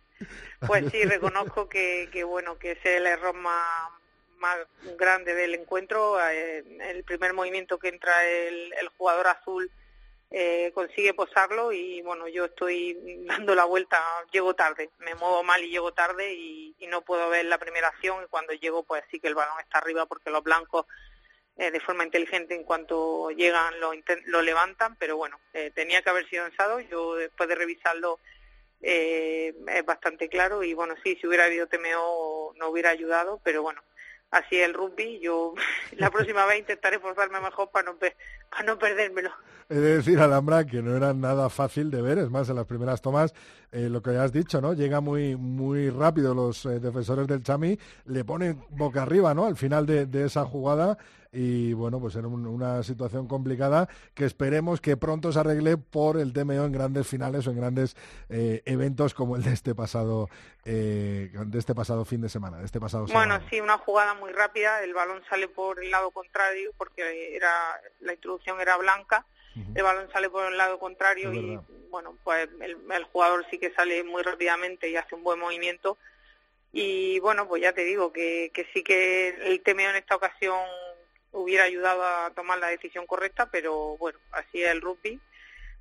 pues 0.66 0.90
sí, 0.92 1.04
reconozco 1.04 1.68
que, 1.68 2.08
que 2.14 2.24
bueno, 2.24 2.58
que 2.58 2.72
es 2.72 2.86
el 2.86 3.06
error 3.06 3.36
más, 3.36 3.92
más 4.40 4.58
grande 4.98 5.36
del 5.36 5.56
encuentro. 5.56 6.20
Eh, 6.30 6.64
el 6.90 7.04
primer 7.04 7.34
movimiento 7.34 7.78
que 7.78 7.90
entra 7.90 8.26
el, 8.28 8.74
el 8.74 8.88
jugador 8.90 9.28
azul 9.28 9.72
eh, 10.32 10.72
consigue 10.76 11.16
posarlo 11.16 11.72
y 11.72 12.04
bueno, 12.04 12.28
yo 12.28 12.46
estoy 12.46 12.96
dando 13.26 13.56
la 13.56 13.66
vuelta, 13.66 14.00
llego 14.32 14.54
tarde, 14.54 14.92
me 15.00 15.16
muevo 15.16 15.44
mal 15.44 15.64
y 15.64 15.70
llego 15.72 15.92
tarde 15.92 16.34
y, 16.34 16.76
no 16.88 17.02
puedo 17.02 17.30
ver 17.30 17.46
la 17.46 17.60
primera 17.60 17.88
acción 17.88 18.24
y 18.24 18.28
cuando 18.30 18.52
llego 18.52 18.82
pues 18.82 19.04
sí 19.12 19.20
que 19.20 19.28
el 19.28 19.36
balón 19.36 19.60
está 19.60 19.78
arriba 19.78 20.08
porque 20.08 20.32
los 20.32 20.44
blancos 20.44 20.88
eh, 21.56 21.70
de 21.70 21.80
forma 21.80 22.04
inteligente 22.04 22.56
en 22.56 22.64
cuanto 22.64 23.30
llegan 23.30 23.80
lo, 23.80 23.92
lo 24.26 24.42
levantan, 24.42 24.96
pero 24.96 25.16
bueno, 25.16 25.40
eh, 25.54 25.72
tenía 25.76 26.02
que 26.02 26.10
haber 26.10 26.28
sido 26.28 26.48
ensado, 26.48 26.80
yo 26.80 27.14
después 27.14 27.48
de 27.48 27.54
revisarlo 27.54 28.20
es 28.82 29.86
bastante 29.86 30.30
claro 30.30 30.64
y 30.64 30.74
bueno, 30.74 30.96
sí, 31.04 31.16
si 31.22 31.28
hubiera 31.28 31.46
habido 31.46 31.68
TMO 31.68 32.54
no 32.56 32.70
hubiera 32.70 32.90
ayudado, 32.90 33.40
pero 33.44 33.62
bueno, 33.62 33.84
así 34.32 34.58
el 34.58 34.74
rugby. 34.74 35.20
Yo 35.20 35.54
la 35.98 36.10
próxima 36.10 36.46
vez 36.46 36.60
intentaré 36.60 36.98
esforzarme 36.98 37.40
mejor 37.40 37.70
para 37.70 37.92
no, 37.92 37.98
para 37.98 38.64
no 38.66 38.78
perdérmelo. 38.78 39.32
He 39.70 39.76
de 39.76 39.98
decir, 39.98 40.20
Alhambra, 40.20 40.66
que 40.66 40.82
no 40.82 40.98
era 40.98 41.14
nada 41.14 41.48
fácil 41.50 41.92
de 41.92 42.02
ver, 42.02 42.18
es 42.18 42.32
más, 42.32 42.50
en 42.50 42.56
las 42.56 42.66
primeras 42.66 43.02
tomas, 43.02 43.36
eh, 43.72 43.88
lo 43.88 44.02
que 44.02 44.18
has 44.18 44.32
dicho, 44.32 44.60
¿no? 44.62 44.74
Llega 44.74 45.00
muy 45.00 45.36
muy 45.36 45.92
rápido 45.92 46.34
los 46.34 46.66
eh, 46.66 46.80
defensores 46.80 47.28
del 47.28 47.44
Chami, 47.44 47.78
le 48.06 48.24
ponen 48.24 48.66
boca 48.70 49.04
arriba, 49.04 49.36
¿no? 49.36 49.46
Al 49.46 49.58
final 49.58 49.86
de, 49.86 50.08
de 50.08 50.26
esa 50.26 50.44
jugada 50.44 50.98
y 51.32 51.74
bueno, 51.74 52.00
pues 52.00 52.16
era 52.16 52.28
una 52.28 52.82
situación 52.82 53.28
complicada 53.28 53.88
que 54.16 54.26
esperemos 54.26 54.82
que 54.82 54.98
pronto 54.98 55.32
se 55.32 55.40
arregle 55.40 55.78
por 55.78 56.18
el 56.18 56.34
TMO 56.34 56.66
en 56.66 56.72
grandes 56.72 57.08
finales 57.08 57.46
o 57.46 57.52
en 57.52 57.58
grandes 57.58 57.96
eh, 58.30 58.64
eventos 58.66 59.14
como 59.14 59.36
el 59.36 59.44
de 59.44 59.54
este 59.54 59.76
pasado 59.76 60.28
eh, 60.66 61.32
de 61.34 61.60
este 61.60 61.76
pasado 61.76 62.04
fin 62.06 62.22
de 62.22 62.30
semana, 62.30 62.58
de 62.58 62.66
este 62.66 62.80
pasado 62.80 63.06
Bueno, 63.08 63.40
sí, 63.50 63.62
una 63.62 63.78
jugada 63.78 64.16
muy 64.16 64.32
rápida, 64.32 64.84
el 64.84 64.94
balón 64.94 65.22
sale 65.30 65.48
por 65.48 65.84
el 65.84 65.92
lado 65.92 66.10
contrario 66.12 66.72
porque 66.78 67.36
era 67.36 67.80
la 68.00 68.14
introducción 68.14 68.60
era 68.60 68.78
blanca, 68.78 69.26
el 69.76 69.84
balón 69.84 70.10
sale 70.12 70.30
por 70.30 70.46
el 70.46 70.58
lado 70.58 70.80
contrario 70.80 71.34
y 71.34 71.60
bueno, 71.90 72.16
pues 72.24 72.48
el, 72.62 72.78
el 72.90 73.04
jugador 73.06 73.46
sí 73.52 73.58
que 73.58 73.74
sale 73.74 74.04
muy 74.04 74.24
rápidamente 74.24 74.90
y 74.90 74.96
hace 74.96 75.16
un 75.16 75.24
buen 75.24 75.40
movimiento. 75.40 75.98
Y 76.72 77.20
bueno, 77.20 77.48
pues 77.48 77.62
ya 77.62 77.74
te 77.74 77.84
digo 77.84 78.14
que, 78.14 78.52
que 78.54 78.68
sí 78.74 78.84
que 78.84 79.30
el 79.30 79.62
TMO 79.62 79.82
en 79.82 79.96
esta 79.96 80.16
ocasión 80.16 80.60
hubiera 81.32 81.66
ayudado 81.66 82.04
a 82.04 82.32
tomar 82.32 82.60
la 82.60 82.68
decisión 82.68 83.06
correcta, 83.06 83.50
pero 83.52 83.98
bueno, 83.98 84.20
así 84.32 84.64
es 84.64 84.72
el 84.72 84.82
rugby. 84.82 85.20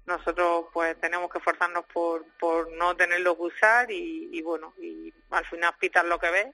Nosotros 0.06 0.66
pues 0.72 0.98
tenemos 1.00 1.30
que 1.30 1.38
esforzarnos 1.38 1.84
por, 1.92 2.24
por 2.38 2.72
no 2.72 2.96
tenerlo 2.96 3.36
que 3.36 3.42
usar 3.42 3.90
y, 3.90 4.40
bueno, 4.42 4.72
y 4.80 5.12
al 5.30 5.44
final 5.44 5.74
pitar 5.78 6.06
lo 6.06 6.18
que 6.18 6.30
ves, 6.30 6.46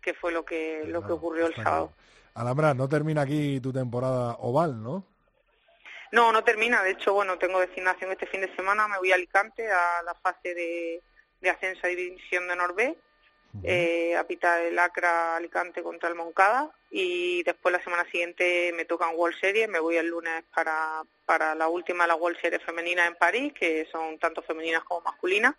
que 0.00 0.14
fue 0.14 0.32
lo 0.32 0.44
que, 0.44 0.84
lo 0.86 1.04
que 1.06 1.12
ocurrió 1.12 1.46
el 1.46 1.54
sábado. 1.54 1.92
Alhambra, 2.34 2.72
no 2.72 2.88
termina 2.88 3.22
aquí 3.22 3.60
tu 3.60 3.72
temporada 3.72 4.36
oval, 4.38 4.82
¿no? 4.82 5.04
No, 6.12 6.32
no 6.32 6.42
termina. 6.44 6.82
De 6.82 6.92
hecho, 6.92 7.12
bueno, 7.12 7.36
tengo 7.36 7.60
designación 7.60 8.12
este 8.12 8.26
fin 8.26 8.40
de 8.40 8.54
semana. 8.56 8.88
Me 8.88 8.98
voy 8.98 9.12
a 9.12 9.16
Alicante 9.16 9.70
a 9.70 10.02
la 10.02 10.14
fase 10.14 10.54
de, 10.54 11.02
de 11.40 11.50
ascenso 11.50 11.86
a 11.86 11.90
División 11.90 12.48
de 12.48 12.56
Norbe 13.54 13.68
eh, 13.70 14.16
a 14.16 14.26
pitar 14.26 14.62
el 14.62 14.78
Acra 14.78 15.36
Alicante 15.36 15.82
contra 15.82 16.08
el 16.08 16.14
Moncada 16.14 16.70
y 16.90 17.42
después 17.42 17.72
la 17.72 17.82
semana 17.82 18.04
siguiente 18.10 18.72
me 18.74 18.84
tocan 18.84 19.14
World 19.14 19.38
Series, 19.40 19.68
me 19.68 19.80
voy 19.80 19.96
el 19.96 20.08
lunes 20.08 20.44
para, 20.54 21.02
para 21.26 21.54
la 21.54 21.68
última 21.68 22.06
la 22.06 22.14
World 22.14 22.40
Series 22.40 22.62
femenina 22.62 23.06
en 23.06 23.16
París, 23.16 23.52
que 23.52 23.86
son 23.90 24.18
tanto 24.18 24.42
femeninas 24.42 24.84
como 24.84 25.02
masculinas 25.02 25.54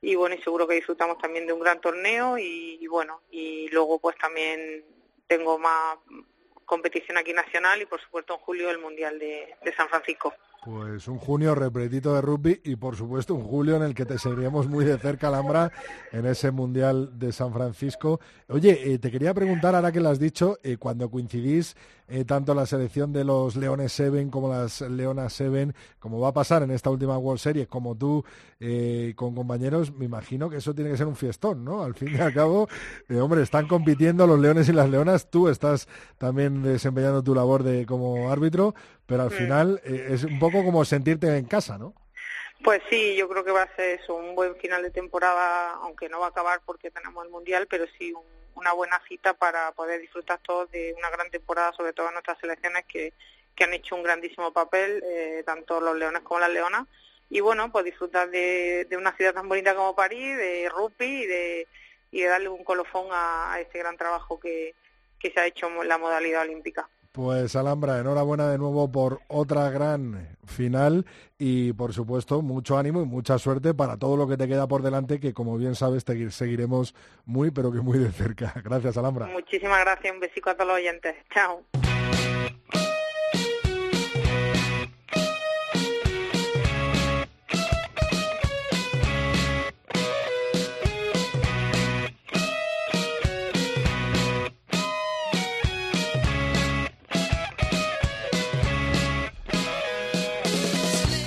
y 0.00 0.16
bueno, 0.16 0.34
y 0.34 0.42
seguro 0.42 0.66
que 0.66 0.74
disfrutamos 0.74 1.18
también 1.18 1.46
de 1.46 1.52
un 1.52 1.60
gran 1.60 1.80
torneo 1.80 2.36
y, 2.36 2.84
bueno, 2.88 3.20
y 3.30 3.68
luego 3.68 4.00
pues 4.00 4.16
también 4.18 4.84
tengo 5.28 5.58
más 5.58 5.98
competición 6.64 7.18
aquí 7.18 7.32
nacional 7.32 7.80
y 7.82 7.86
por 7.86 8.00
supuesto 8.00 8.34
en 8.34 8.40
julio 8.40 8.70
el 8.70 8.78
Mundial 8.78 9.18
de 9.18 9.74
San 9.76 9.88
Francisco. 9.88 10.34
Pues 10.64 11.08
un 11.08 11.18
junio 11.18 11.56
repletito 11.56 12.14
de 12.14 12.20
rugby 12.20 12.60
y 12.62 12.76
por 12.76 12.94
supuesto 12.94 13.34
un 13.34 13.42
julio 13.42 13.74
en 13.74 13.82
el 13.82 13.96
que 13.96 14.06
te 14.06 14.16
seguiríamos 14.16 14.68
muy 14.68 14.84
de 14.84 14.96
cerca, 14.96 15.26
Alhambra, 15.26 15.72
en 16.12 16.24
ese 16.24 16.52
Mundial 16.52 17.18
de 17.18 17.32
San 17.32 17.52
Francisco. 17.52 18.20
Oye, 18.46 18.92
eh, 18.92 18.98
te 19.00 19.10
quería 19.10 19.34
preguntar, 19.34 19.74
ahora 19.74 19.90
que 19.90 19.98
lo 19.98 20.08
has 20.08 20.20
dicho, 20.20 20.58
eh, 20.62 20.76
cuando 20.76 21.10
coincidís 21.10 21.74
eh, 22.06 22.24
tanto 22.24 22.54
la 22.54 22.66
selección 22.66 23.12
de 23.12 23.24
los 23.24 23.56
Leones 23.56 23.92
Seven 23.92 24.30
como 24.30 24.50
las 24.50 24.82
Leonas 24.82 25.32
Seven, 25.32 25.74
como 25.98 26.20
va 26.20 26.28
a 26.28 26.32
pasar 26.32 26.62
en 26.62 26.70
esta 26.70 26.90
última 26.90 27.18
World 27.18 27.40
Series, 27.40 27.66
como 27.66 27.96
tú 27.96 28.24
con 29.16 29.34
compañeros, 29.34 29.92
me 29.92 30.04
imagino 30.04 30.48
que 30.48 30.58
eso 30.58 30.72
tiene 30.72 30.92
que 30.92 30.96
ser 30.96 31.08
un 31.08 31.16
fiestón, 31.16 31.64
¿no? 31.64 31.82
Al 31.82 31.94
fin 31.94 32.14
y 32.16 32.20
al 32.20 32.32
cabo, 32.32 32.68
hombre, 33.20 33.42
están 33.42 33.66
compitiendo 33.66 34.24
los 34.24 34.38
Leones 34.38 34.68
y 34.68 34.72
las 34.72 34.88
Leonas, 34.88 35.28
tú 35.28 35.48
estás 35.48 35.88
también 36.16 36.62
desempeñando 36.62 37.24
tu 37.24 37.34
labor 37.34 37.64
de 37.64 37.84
como 37.86 38.30
árbitro, 38.30 38.72
pero 39.04 39.24
al 39.24 39.32
final 39.32 39.80
es 39.84 40.22
un 40.22 40.38
poco 40.38 40.51
como 40.52 40.84
sentirte 40.84 41.36
en 41.36 41.46
casa, 41.46 41.78
¿no? 41.78 41.94
Pues 42.62 42.80
sí, 42.88 43.16
yo 43.16 43.28
creo 43.28 43.44
que 43.44 43.50
va 43.50 43.62
a 43.62 43.76
ser 43.76 44.00
eso, 44.00 44.14
un 44.14 44.34
buen 44.34 44.54
final 44.56 44.82
de 44.82 44.90
temporada, 44.90 45.72
aunque 45.82 46.08
no 46.08 46.20
va 46.20 46.26
a 46.26 46.30
acabar 46.30 46.60
porque 46.64 46.90
tenemos 46.90 47.24
el 47.24 47.30
Mundial, 47.30 47.66
pero 47.68 47.86
sí 47.98 48.12
una 48.54 48.72
buena 48.72 49.00
cita 49.08 49.34
para 49.34 49.72
poder 49.72 50.00
disfrutar 50.00 50.38
todos 50.42 50.70
de 50.70 50.94
una 50.96 51.10
gran 51.10 51.30
temporada, 51.30 51.72
sobre 51.72 51.92
todo 51.92 52.10
nuestras 52.12 52.38
selecciones 52.38 52.84
que, 52.86 53.12
que 53.56 53.64
han 53.64 53.74
hecho 53.74 53.96
un 53.96 54.02
grandísimo 54.02 54.52
papel, 54.52 55.02
eh, 55.04 55.42
tanto 55.44 55.80
los 55.80 55.96
leones 55.96 56.22
como 56.22 56.40
las 56.40 56.50
leonas. 56.50 56.86
Y 57.30 57.40
bueno, 57.40 57.72
pues 57.72 57.84
disfrutar 57.84 58.30
de, 58.30 58.86
una 58.96 59.16
ciudad 59.16 59.34
tan 59.34 59.48
bonita 59.48 59.74
como 59.74 59.96
París, 59.96 60.36
de 60.36 60.68
rugby 60.68 61.22
y 61.22 61.26
de, 61.26 61.66
y 62.10 62.20
de 62.20 62.28
darle 62.28 62.48
un 62.50 62.62
colofón 62.62 63.06
a, 63.10 63.54
a 63.54 63.60
este 63.60 63.78
gran 63.78 63.96
trabajo 63.96 64.38
que, 64.38 64.74
que 65.18 65.30
se 65.30 65.40
ha 65.40 65.46
hecho 65.46 65.68
en 65.68 65.88
la 65.88 65.98
modalidad 65.98 66.42
olímpica. 66.42 66.88
Pues 67.12 67.56
Alhambra, 67.56 67.98
enhorabuena 67.98 68.48
de 68.48 68.56
nuevo 68.56 68.90
por 68.90 69.20
otra 69.28 69.68
gran 69.68 70.34
final 70.46 71.04
y 71.38 71.74
por 71.74 71.92
supuesto 71.92 72.40
mucho 72.40 72.78
ánimo 72.78 73.02
y 73.02 73.04
mucha 73.04 73.38
suerte 73.38 73.74
para 73.74 73.98
todo 73.98 74.16
lo 74.16 74.26
que 74.26 74.38
te 74.38 74.48
queda 74.48 74.66
por 74.66 74.82
delante 74.82 75.20
que 75.20 75.34
como 75.34 75.58
bien 75.58 75.74
sabes 75.74 76.06
te 76.06 76.30
seguiremos 76.30 76.94
muy 77.26 77.50
pero 77.50 77.70
que 77.70 77.80
muy 77.80 77.98
de 77.98 78.10
cerca. 78.12 78.54
Gracias 78.64 78.96
Alhambra. 78.96 79.26
Muchísimas 79.26 79.80
gracias, 79.80 80.14
un 80.14 80.20
besico 80.20 80.48
a 80.48 80.54
todos 80.54 80.68
los 80.68 80.76
oyentes. 80.76 81.14
Chao. 81.34 81.62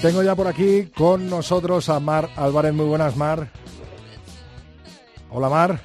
Tengo 0.06 0.22
ya 0.22 0.36
por 0.36 0.48
aquí 0.48 0.92
con 0.96 1.32
nosotros 1.32 1.90
a 1.90 2.00
Mar 2.00 2.30
Álvarez. 2.36 2.72
Muy 2.76 2.86
buenas, 2.86 3.18
Mar. 3.18 3.48
Hola, 5.32 5.50
Mar. 5.50 5.80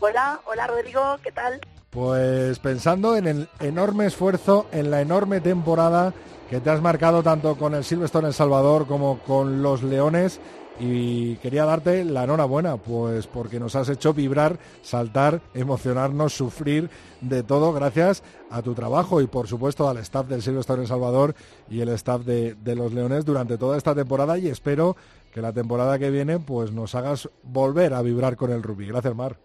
Hola, 0.00 0.38
hola, 0.44 0.66
Rodrigo. 0.66 1.00
¿Qué 1.22 1.32
tal? 1.32 1.62
Pues 1.88 2.58
pensando 2.58 3.16
en 3.16 3.26
el 3.26 3.48
enorme 3.60 4.04
esfuerzo, 4.04 4.66
en 4.70 4.90
la 4.90 5.00
enorme 5.00 5.40
temporada 5.40 6.12
que 6.50 6.60
te 6.60 6.68
has 6.68 6.82
marcado 6.82 7.22
tanto 7.22 7.56
con 7.56 7.74
el 7.74 7.84
Silverstone 7.84 8.28
El 8.28 8.34
Salvador 8.34 8.86
como 8.86 9.20
con 9.20 9.62
los 9.62 9.82
Leones 9.82 10.40
y 10.78 11.36
quería 11.36 11.64
darte 11.64 12.04
la 12.04 12.24
enhorabuena, 12.24 12.76
pues 12.76 13.26
porque 13.26 13.60
nos 13.60 13.76
has 13.76 13.88
hecho 13.88 14.12
vibrar, 14.12 14.58
saltar, 14.82 15.40
emocionarnos, 15.54 16.32
sufrir 16.32 16.90
de 17.20 17.42
todo 17.42 17.72
gracias 17.72 18.22
a 18.50 18.62
tu 18.62 18.74
trabajo 18.74 19.20
y 19.20 19.26
por 19.26 19.46
supuesto 19.46 19.88
al 19.88 19.98
staff 19.98 20.26
del 20.26 20.42
Silvestre 20.42 20.76
en 20.76 20.86
Salvador 20.86 21.34
y 21.70 21.80
el 21.80 21.88
staff 21.90 22.22
de, 22.22 22.56
los 22.74 22.92
Leones 22.92 23.24
durante 23.24 23.56
toda 23.56 23.76
esta 23.76 23.94
temporada 23.94 24.36
y 24.36 24.48
espero 24.48 24.96
que 25.32 25.40
la 25.40 25.52
temporada 25.52 25.98
que 25.98 26.10
viene 26.10 26.38
pues 26.40 26.72
nos 26.72 26.94
hagas 26.94 27.28
volver 27.42 27.94
a 27.94 28.02
vibrar 28.02 28.36
con 28.36 28.50
el 28.50 28.62
rugby. 28.62 28.88
Gracias, 28.88 29.14
Mar. 29.14 29.36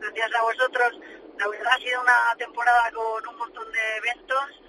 Gracias 0.00 0.30
a 0.34 0.42
vosotros. 0.42 1.00
La 1.38 1.48
verdad 1.48 1.72
ha 1.72 1.78
sido 1.78 2.00
una 2.00 2.36
temporada 2.38 2.90
con 2.92 3.28
un 3.28 3.38
montón 3.38 3.64
de 3.72 3.78
eventos 3.98 4.67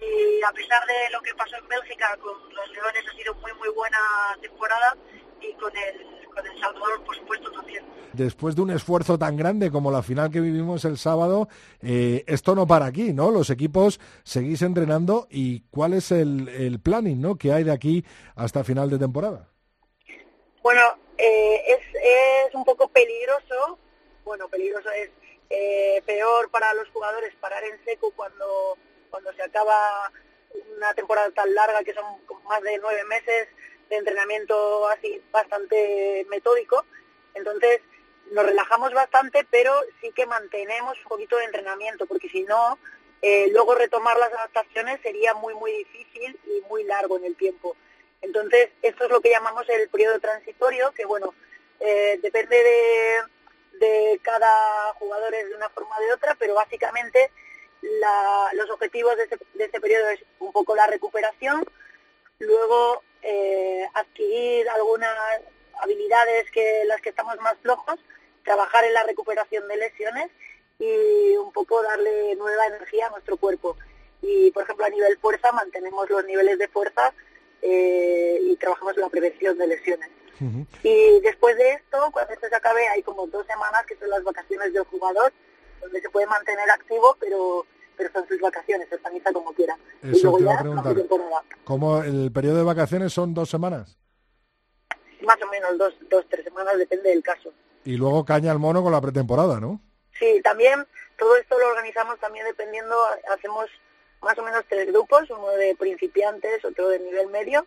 y 0.00 0.42
a 0.42 0.52
pesar 0.52 0.86
de 0.86 1.10
lo 1.12 1.20
que 1.20 1.34
pasó 1.34 1.56
en 1.56 1.68
Bélgica 1.68 2.16
con 2.20 2.34
los 2.54 2.70
Leones 2.70 3.04
ha 3.08 3.16
sido 3.16 3.34
muy 3.36 3.52
muy 3.54 3.68
buena 3.70 3.98
temporada 4.40 4.96
y 5.40 5.52
con 5.54 5.76
el 5.76 6.26
con 6.34 6.46
El 6.46 6.60
Salvador, 6.60 7.02
por 7.04 7.16
supuesto, 7.16 7.50
también. 7.50 7.84
Después 8.12 8.54
de 8.54 8.62
un 8.62 8.70
esfuerzo 8.70 9.18
tan 9.18 9.36
grande 9.36 9.70
como 9.70 9.90
la 9.90 10.02
final 10.02 10.30
que 10.30 10.40
vivimos 10.40 10.84
el 10.84 10.98
sábado, 10.98 11.48
eh, 11.80 12.24
esto 12.26 12.54
no 12.54 12.66
para 12.66 12.86
aquí, 12.86 13.12
¿no? 13.14 13.30
Los 13.30 13.48
equipos 13.48 14.00
seguís 14.22 14.60
entrenando 14.62 15.26
y 15.30 15.60
cuál 15.70 15.94
es 15.94 16.12
el, 16.12 16.48
el 16.48 16.78
planning, 16.80 17.20
¿no? 17.20 17.36
Que 17.36 17.52
hay 17.52 17.64
de 17.64 17.72
aquí 17.72 18.04
hasta 18.34 18.64
final 18.64 18.90
de 18.90 18.98
temporada. 18.98 19.48
Bueno, 20.62 20.82
eh, 21.16 21.62
es, 21.68 21.80
es 22.48 22.54
un 22.54 22.64
poco 22.64 22.88
peligroso, 22.88 23.78
bueno, 24.24 24.48
peligroso 24.48 24.90
es 24.90 25.10
eh, 25.48 26.02
peor 26.04 26.50
para 26.50 26.74
los 26.74 26.88
jugadores 26.88 27.34
parar 27.40 27.62
en 27.64 27.82
seco 27.84 28.12
cuando, 28.16 28.76
cuando 29.10 29.32
se 29.32 29.42
acaba 29.42 30.10
una 30.76 30.94
temporada 30.94 31.30
tan 31.30 31.54
larga 31.54 31.84
que 31.84 31.94
son 31.94 32.04
más 32.44 32.62
de 32.62 32.78
nueve 32.78 33.04
meses 33.04 33.48
de 33.88 33.96
entrenamiento 33.96 34.88
así 34.88 35.22
bastante 35.30 36.26
metódico. 36.28 36.84
Entonces 37.34 37.80
nos 38.30 38.44
relajamos 38.44 38.92
bastante, 38.92 39.46
pero 39.50 39.72
sí 40.00 40.10
que 40.12 40.26
mantenemos 40.26 40.98
un 40.98 41.08
poquito 41.08 41.36
de 41.36 41.44
entrenamiento, 41.44 42.06
porque 42.06 42.28
si 42.28 42.42
no, 42.42 42.78
eh, 43.22 43.48
luego 43.52 43.74
retomar 43.74 44.18
las 44.18 44.32
adaptaciones 44.32 45.00
sería 45.00 45.34
muy, 45.34 45.54
muy 45.54 45.72
difícil 45.72 46.38
y 46.44 46.60
muy 46.68 46.84
largo 46.84 47.16
en 47.18 47.24
el 47.24 47.36
tiempo. 47.36 47.76
Entonces, 48.22 48.70
esto 48.82 49.04
es 49.04 49.10
lo 49.10 49.20
que 49.20 49.30
llamamos 49.30 49.68
el 49.68 49.88
periodo 49.88 50.18
transitorio, 50.18 50.90
que 50.92 51.04
bueno, 51.04 51.34
eh, 51.80 52.18
depende 52.22 52.56
de, 52.56 53.78
de 53.78 54.20
cada 54.22 54.92
jugador 54.94 55.34
es 55.34 55.48
de 55.48 55.54
una 55.54 55.68
forma 55.68 55.96
o 55.96 56.00
de 56.00 56.12
otra, 56.12 56.34
pero 56.34 56.54
básicamente 56.54 57.30
los 57.82 58.70
objetivos 58.70 59.16
de 59.16 59.24
ese, 59.24 59.38
de 59.54 59.80
periodo 59.80 60.08
es 60.10 60.20
un 60.40 60.52
poco 60.52 60.74
la 60.74 60.86
recuperación, 60.86 61.64
luego 62.38 63.02
eh, 63.22 63.86
adquirir 63.94 64.68
algunas 64.70 65.16
habilidades 65.80 66.50
que 66.50 66.84
las 66.86 67.00
que 67.00 67.10
estamos 67.10 67.36
más 67.40 67.56
flojos, 67.62 67.98
trabajar 68.44 68.84
en 68.84 68.94
la 68.94 69.04
recuperación 69.04 69.66
de 69.68 69.76
lesiones 69.76 70.30
y 70.78 71.36
un 71.36 71.52
poco 71.52 71.82
darle 71.82 72.34
nueva 72.36 72.66
energía 72.66 73.06
a 73.06 73.10
nuestro 73.10 73.36
cuerpo. 73.36 73.76
Y, 74.22 74.50
por 74.52 74.62
ejemplo, 74.62 74.84
a 74.84 74.90
nivel 74.90 75.18
fuerza 75.18 75.52
mantenemos 75.52 76.08
los 76.08 76.24
niveles 76.24 76.58
de 76.58 76.68
fuerza 76.68 77.12
eh, 77.62 78.38
y 78.42 78.56
trabajamos 78.56 78.94
en 78.96 79.02
la 79.02 79.08
prevención 79.08 79.58
de 79.58 79.66
lesiones. 79.66 80.10
Y 80.82 81.20
después 81.20 81.56
de 81.56 81.72
esto, 81.72 82.10
cuando 82.12 82.34
esto 82.34 82.48
se 82.48 82.56
acabe, 82.56 82.86
hay 82.88 83.02
como 83.02 83.26
dos 83.26 83.46
semanas 83.46 83.86
que 83.86 83.96
son 83.96 84.10
las 84.10 84.22
vacaciones 84.22 84.72
del 84.72 84.84
jugador, 84.84 85.32
donde 85.80 86.00
se 86.00 86.10
puede 86.10 86.26
mantener 86.26 86.70
activo, 86.70 87.16
pero 87.20 87.66
pero 87.96 88.12
son 88.12 88.28
sus 88.28 88.38
vacaciones, 88.40 88.88
se 88.88 88.94
organiza 88.96 89.32
como 89.32 89.52
quiera. 89.54 89.76
Eso 90.02 90.36
te 90.36 90.42
iba 90.42 90.54
a 90.54 90.60
preguntar. 90.60 90.94
¿Cómo 91.64 92.02
el 92.02 92.30
periodo 92.30 92.58
de 92.58 92.64
vacaciones 92.64 93.12
son 93.12 93.32
dos 93.32 93.48
semanas? 93.48 93.96
Más 95.22 95.38
o 95.42 95.46
menos, 95.50 95.78
dos, 95.78 95.94
dos, 96.10 96.26
tres 96.28 96.44
semanas, 96.44 96.76
depende 96.76 97.08
del 97.08 97.22
caso. 97.22 97.52
Y 97.84 97.96
luego 97.96 98.24
caña 98.24 98.52
al 98.52 98.58
mono 98.58 98.82
con 98.82 98.92
la 98.92 99.00
pretemporada, 99.00 99.60
¿no? 99.60 99.80
Sí, 100.18 100.40
también 100.42 100.86
todo 101.18 101.36
esto 101.36 101.58
lo 101.58 101.68
organizamos 101.68 102.18
también 102.18 102.44
dependiendo, 102.46 102.96
hacemos 103.32 103.70
más 104.22 104.38
o 104.38 104.42
menos 104.42 104.64
tres 104.68 104.86
grupos, 104.88 105.30
uno 105.30 105.48
de 105.50 105.74
principiantes, 105.76 106.64
otro 106.64 106.88
de 106.88 106.98
nivel 106.98 107.28
medio 107.28 107.66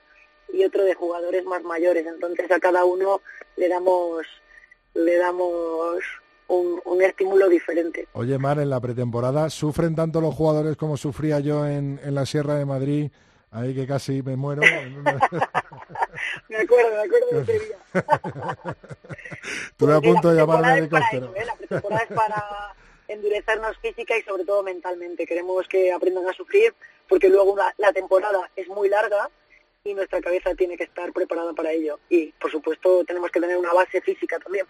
y 0.52 0.64
otro 0.64 0.84
de 0.84 0.94
jugadores 0.94 1.46
más 1.46 1.64
mayores. 1.64 2.06
Entonces 2.06 2.52
a 2.52 2.60
cada 2.60 2.86
uno 2.86 3.22
le 3.56 3.68
damos 3.68 4.26
le 4.94 5.18
damos 5.18 6.04
un, 6.50 6.82
un, 6.86 7.02
estímulo 7.02 7.48
diferente. 7.48 8.08
Oye, 8.14 8.38
Mar, 8.38 8.60
en 8.60 8.70
la 8.70 8.80
pretemporada, 8.80 9.50
¿sufren 9.50 9.96
tanto 9.96 10.22
los 10.22 10.36
jugadores 10.36 10.76
como 10.78 10.98
sufría 10.98 11.40
yo 11.40 11.66
en, 11.66 12.00
en 12.04 12.14
la 12.14 12.26
Sierra 12.26 12.56
de 12.56 12.66
Madrid? 12.66 13.12
Ahí 13.52 13.74
que 13.74 13.88
casi 13.88 14.22
me 14.22 14.36
muero. 14.36 14.62
me 16.50 16.58
acuerdo, 16.58 16.92
me 16.92 17.02
acuerdo 17.02 17.28
de 17.32 17.42
ese 17.42 17.60
día. 17.66 17.78
Estuve 19.70 19.96
a 19.96 20.02
punto 20.02 20.30
de 20.30 20.36
llamar 20.36 20.66
al 20.66 20.78
helicóptero. 20.80 21.34
¿eh? 21.36 21.46
La 21.46 21.56
pretemporada 21.56 22.04
es 22.04 22.16
para 22.16 22.76
endurecernos 23.08 23.78
física 23.78 24.18
y 24.18 24.22
sobre 24.24 24.46
todo 24.46 24.62
mentalmente. 24.62 25.26
Queremos 25.26 25.68
que 25.68 25.92
aprendan 25.92 26.28
a 26.28 26.34
sufrir 26.34 26.74
porque 27.08 27.30
luego 27.30 27.56
la 27.78 27.94
temporada 27.94 28.52
es 28.56 28.68
muy 28.68 28.90
larga 28.90 29.30
y 29.84 29.94
nuestra 29.94 30.22
cabeza 30.22 30.54
tiene 30.56 30.78
que 30.78 30.84
estar 30.84 31.12
preparada 31.12 31.54
para 31.54 31.72
ello. 31.72 32.00
Y, 32.10 32.32
por 32.34 32.52
supuesto, 32.52 33.04
tenemos 33.06 33.32
que 33.32 33.40
tener 33.40 33.58
una 33.58 33.74
base 33.74 34.02
física 34.02 34.38
también. 34.40 34.66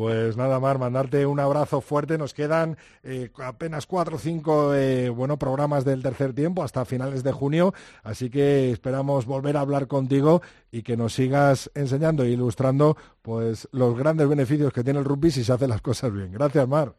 Pues 0.00 0.34
nada 0.34 0.58
más, 0.60 0.78
mandarte 0.78 1.26
un 1.26 1.40
abrazo 1.40 1.82
fuerte. 1.82 2.16
Nos 2.16 2.32
quedan 2.32 2.78
eh, 3.02 3.28
apenas 3.36 3.84
cuatro 3.84 4.16
o 4.16 4.18
cinco 4.18 4.74
eh, 4.74 5.12
programas 5.38 5.84
del 5.84 6.02
tercer 6.02 6.32
tiempo 6.32 6.62
hasta 6.62 6.86
finales 6.86 7.22
de 7.22 7.32
junio, 7.32 7.74
así 8.02 8.30
que 8.30 8.70
esperamos 8.70 9.26
volver 9.26 9.58
a 9.58 9.60
hablar 9.60 9.88
contigo 9.88 10.40
y 10.70 10.84
que 10.84 10.96
nos 10.96 11.12
sigas 11.12 11.70
enseñando 11.74 12.24
e 12.24 12.30
ilustrando 12.30 12.96
pues 13.20 13.68
los 13.72 13.94
grandes 13.94 14.26
beneficios 14.26 14.72
que 14.72 14.82
tiene 14.82 15.00
el 15.00 15.04
rugby 15.04 15.30
si 15.30 15.44
se 15.44 15.52
hacen 15.52 15.68
las 15.68 15.82
cosas 15.82 16.10
bien. 16.14 16.32
Gracias, 16.32 16.66
Mar. 16.66 16.94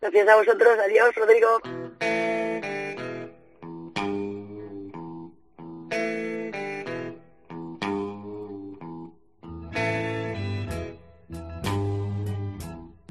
Gracias 0.00 0.28
a 0.28 0.36
vosotros. 0.36 0.78
Adiós, 0.78 1.12
Rodrigo. 1.16 2.33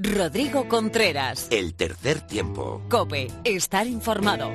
Rodrigo 0.04 0.68
Contreras. 0.68 1.47
El 1.49 1.76
tercer 1.76 2.20
tiempo. 2.28 2.82
Cope, 2.89 3.28
estar 3.45 3.88
informado. 3.88 4.51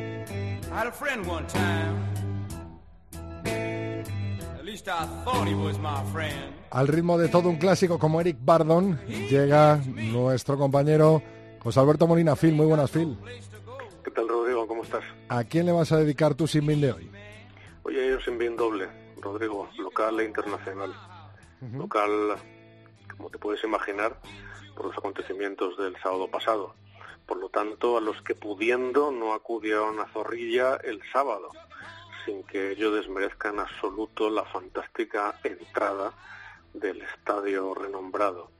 Al 6.71 6.89
ritmo 6.89 7.17
de 7.17 7.29
todo 7.29 7.49
un 7.49 7.57
clásico 7.57 7.99
como 7.99 8.21
Eric 8.21 8.37
Bardon, 8.43 9.01
llega 9.07 9.81
nuestro 9.87 10.59
compañero 10.59 11.23
José 11.61 11.81
Alberto 11.81 12.07
Molina 12.07 12.37
Phil. 12.37 12.53
Muy 12.53 12.67
buenas, 12.67 12.91
Phil. 12.91 13.17
¿Qué 14.05 14.11
tal, 14.11 14.29
Rodrigo? 14.29 14.69
¿Cómo 14.69 14.83
estás? 14.83 15.03
¿A 15.31 15.45
quién 15.45 15.65
le 15.65 15.73
vas 15.73 15.91
a 15.93 15.97
dedicar 15.97 16.35
tu 16.35 16.47
sinbin 16.47 16.83
de 16.83 16.93
hoy? 16.93 17.11
Oye, 17.85 18.11
yo 18.11 18.21
sinbin 18.21 18.55
doble, 18.55 18.87
Rodrigo, 19.23 19.67
local 19.79 20.21
e 20.21 20.27
internacional. 20.27 20.95
Local, 21.73 22.37
como 23.17 23.31
te 23.31 23.39
puedes 23.39 23.65
imaginar, 23.65 24.21
por 24.79 24.87
los 24.87 24.97
acontecimientos 24.97 25.77
del 25.77 25.97
sábado 26.01 26.29
pasado. 26.29 26.73
Por 27.27 27.39
lo 27.39 27.49
tanto, 27.49 27.99
a 27.99 28.01
los 28.01 28.23
que 28.23 28.37
pudiendo 28.37 29.11
no 29.11 29.35
acudieron 29.35 29.99
a 29.99 30.07
Zorrilla 30.07 30.77
el 30.77 31.03
sábado, 31.13 31.51
sin 32.25 32.45
que 32.45 32.71
ello 32.71 32.93
desmerezca 32.93 33.49
en 33.49 33.59
absoluto 33.59 34.31
la 34.31 34.45
fantástica 34.45 35.35
entrada 35.43 36.13
del 36.73 37.03
estadio 37.03 37.75
renombrado. 37.75 38.53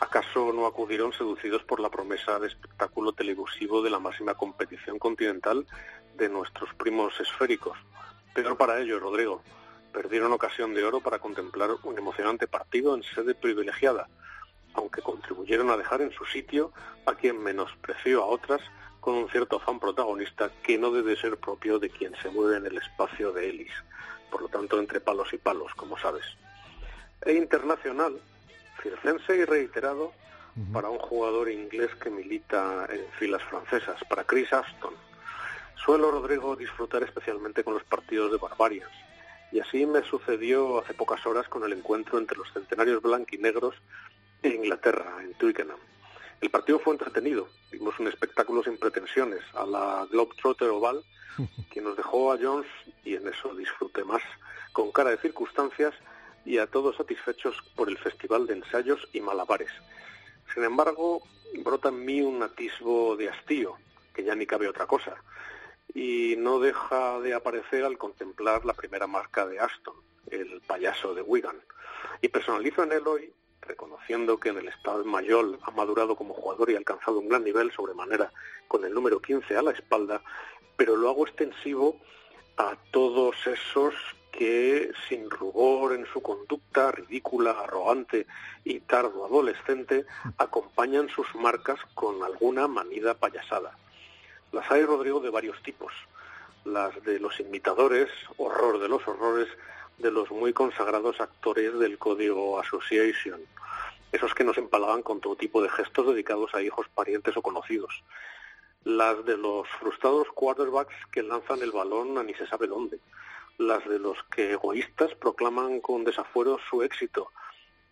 ¿Acaso 0.00 0.54
no 0.54 0.64
acudieron 0.64 1.12
seducidos 1.12 1.62
por 1.64 1.80
la 1.80 1.90
promesa 1.90 2.38
de 2.38 2.48
espectáculo 2.48 3.12
televisivo 3.12 3.82
de 3.82 3.90
la 3.90 3.98
máxima 3.98 4.34
competición 4.34 4.98
continental 4.98 5.66
de 6.14 6.30
nuestros 6.30 6.72
primos 6.76 7.20
esféricos? 7.20 7.76
Peor 8.34 8.56
para 8.56 8.80
ellos, 8.80 9.02
Rodrigo. 9.02 9.42
Perdieron 9.92 10.32
ocasión 10.32 10.72
de 10.72 10.82
oro 10.82 11.00
para 11.00 11.18
contemplar 11.18 11.72
un 11.82 11.98
emocionante 11.98 12.48
partido 12.48 12.94
en 12.94 13.02
sede 13.02 13.34
privilegiada, 13.34 14.08
aunque 14.74 15.02
contribuyeron 15.02 15.70
a 15.70 15.76
dejar 15.76 16.00
en 16.02 16.12
su 16.12 16.24
sitio 16.24 16.72
a 17.06 17.14
quien 17.14 17.42
menospreció 17.42 18.22
a 18.22 18.26
otras 18.26 18.60
con 19.00 19.14
un 19.14 19.28
cierto 19.30 19.56
afán 19.56 19.80
protagonista 19.80 20.50
que 20.62 20.78
no 20.78 20.92
debe 20.92 21.16
ser 21.16 21.36
propio 21.36 21.78
de 21.78 21.90
quien 21.90 22.14
se 22.22 22.30
mueve 22.30 22.56
en 22.56 22.66
el 22.66 22.78
espacio 22.78 23.32
de 23.32 23.48
Elis, 23.48 23.72
por 24.30 24.42
lo 24.42 24.48
tanto 24.48 24.78
entre 24.78 25.00
palos 25.00 25.32
y 25.32 25.38
palos, 25.38 25.74
como 25.74 25.98
sabes. 25.98 26.24
E 27.22 27.32
internacional, 27.32 28.20
circense 28.82 29.36
y 29.36 29.44
reiterado 29.44 30.12
para 30.72 30.90
un 30.90 30.98
jugador 30.98 31.50
inglés 31.50 31.90
que 31.96 32.10
milita 32.10 32.86
en 32.90 33.04
filas 33.18 33.42
francesas, 33.44 33.98
para 34.08 34.24
Chris 34.24 34.52
Aston. 34.52 34.94
Suelo, 35.76 36.10
Rodrigo, 36.10 36.54
disfrutar 36.54 37.02
especialmente 37.02 37.64
con 37.64 37.74
los 37.74 37.84
partidos 37.84 38.30
de 38.30 38.38
Barbarians, 38.38 38.92
y 39.50 39.60
así 39.60 39.84
me 39.86 40.02
sucedió 40.02 40.78
hace 40.78 40.94
pocas 40.94 41.26
horas 41.26 41.48
con 41.48 41.64
el 41.64 41.72
encuentro 41.72 42.18
entre 42.18 42.38
los 42.38 42.52
centenarios 42.52 43.02
blanquinegros 43.02 43.74
en 44.42 44.56
Inglaterra, 44.56 45.16
en 45.22 45.34
Twickenham. 45.34 45.78
El 46.40 46.50
partido 46.50 46.80
fue 46.80 46.94
entretenido, 46.94 47.48
vimos 47.70 47.98
un 48.00 48.08
espectáculo 48.08 48.62
sin 48.64 48.76
pretensiones, 48.76 49.42
a 49.54 49.64
la 49.64 50.06
Globetrotter 50.10 50.68
Oval, 50.70 51.04
que 51.70 51.80
nos 51.80 51.96
dejó 51.96 52.32
a 52.32 52.38
Jones, 52.40 52.66
y 53.04 53.14
en 53.14 53.28
eso 53.28 53.54
disfruté 53.54 54.04
más, 54.04 54.22
con 54.72 54.90
cara 54.90 55.10
de 55.10 55.18
circunstancias 55.18 55.94
y 56.44 56.58
a 56.58 56.66
todos 56.66 56.96
satisfechos 56.96 57.56
por 57.76 57.88
el 57.88 57.98
Festival 57.98 58.46
de 58.46 58.54
Ensayos 58.54 59.06
y 59.12 59.20
Malabares. 59.20 59.70
Sin 60.52 60.64
embargo, 60.64 61.22
brota 61.62 61.90
en 61.90 62.04
mí 62.04 62.20
un 62.20 62.42
atisbo 62.42 63.16
de 63.16 63.28
hastío, 63.28 63.76
que 64.12 64.24
ya 64.24 64.34
ni 64.34 64.46
cabe 64.46 64.68
otra 64.68 64.86
cosa, 64.86 65.14
y 65.94 66.34
no 66.38 66.58
deja 66.58 67.20
de 67.20 67.34
aparecer 67.34 67.84
al 67.84 67.98
contemplar 67.98 68.64
la 68.64 68.74
primera 68.74 69.06
marca 69.06 69.46
de 69.46 69.60
Aston, 69.60 69.94
el 70.30 70.60
payaso 70.66 71.14
de 71.14 71.22
Wigan. 71.22 71.60
Y 72.20 72.28
personalizo 72.28 72.82
en 72.82 72.92
él 72.92 73.06
hoy 73.06 73.32
reconociendo 73.62 74.38
que 74.38 74.50
en 74.50 74.58
el 74.58 74.68
Estado 74.68 75.04
Mayor 75.04 75.58
ha 75.62 75.70
madurado 75.70 76.16
como 76.16 76.34
jugador 76.34 76.70
y 76.70 76.74
ha 76.74 76.78
alcanzado 76.78 77.18
un 77.18 77.28
gran 77.28 77.44
nivel 77.44 77.72
sobremanera 77.72 78.32
con 78.68 78.84
el 78.84 78.92
número 78.92 79.20
15 79.20 79.56
a 79.56 79.62
la 79.62 79.70
espalda, 79.70 80.22
pero 80.76 80.96
lo 80.96 81.08
hago 81.08 81.26
extensivo 81.26 81.96
a 82.56 82.76
todos 82.90 83.36
esos 83.46 83.94
que 84.32 84.90
sin 85.08 85.30
rubor 85.30 85.92
en 85.94 86.06
su 86.06 86.22
conducta 86.22 86.90
ridícula, 86.90 87.52
arrogante 87.52 88.26
y 88.64 88.80
tardo 88.80 89.26
adolescente 89.26 90.06
acompañan 90.38 91.08
sus 91.10 91.32
marcas 91.34 91.78
con 91.94 92.22
alguna 92.22 92.66
manida 92.66 93.14
payasada. 93.14 93.76
Las 94.50 94.70
hay, 94.70 94.84
Rodrigo, 94.84 95.20
de 95.20 95.30
varios 95.30 95.62
tipos. 95.62 95.92
Las 96.64 97.02
de 97.04 97.18
los 97.18 97.38
imitadores, 97.40 98.08
horror 98.38 98.78
de 98.78 98.88
los 98.88 99.06
horrores, 99.06 99.48
de 100.02 100.10
los 100.10 100.30
muy 100.30 100.52
consagrados 100.52 101.20
actores 101.20 101.78
del 101.78 101.96
Código 101.96 102.60
Association, 102.60 103.40
esos 104.12 104.34
que 104.34 104.44
nos 104.44 104.58
empalaban 104.58 105.02
con 105.02 105.20
todo 105.20 105.36
tipo 105.36 105.62
de 105.62 105.70
gestos 105.70 106.08
dedicados 106.08 106.54
a 106.54 106.60
hijos, 106.60 106.86
parientes 106.94 107.36
o 107.36 107.42
conocidos. 107.42 108.04
Las 108.84 109.24
de 109.24 109.38
los 109.38 109.66
frustrados 109.80 110.28
quarterbacks 110.34 110.94
que 111.10 111.22
lanzan 111.22 111.62
el 111.62 111.70
balón 111.70 112.18
a 112.18 112.22
ni 112.22 112.34
se 112.34 112.46
sabe 112.46 112.66
dónde 112.66 112.98
las 113.58 113.86
de 113.88 113.98
los 113.98 114.18
que 114.24 114.52
egoístas 114.52 115.14
proclaman 115.14 115.80
con 115.80 116.04
desafuero 116.04 116.58
su 116.68 116.82
éxito 116.82 117.30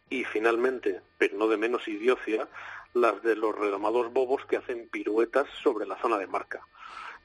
y 0.08 0.24
finalmente, 0.24 1.00
pero 1.18 1.36
no 1.36 1.46
de 1.46 1.56
menos 1.56 1.86
idiocia, 1.86 2.48
las 2.94 3.22
de 3.22 3.36
los 3.36 3.56
redomados 3.56 4.12
bobos 4.12 4.44
que 4.46 4.56
hacen 4.56 4.88
piruetas 4.88 5.46
sobre 5.62 5.86
la 5.86 5.96
zona 6.00 6.18
de 6.18 6.26
marca. 6.26 6.66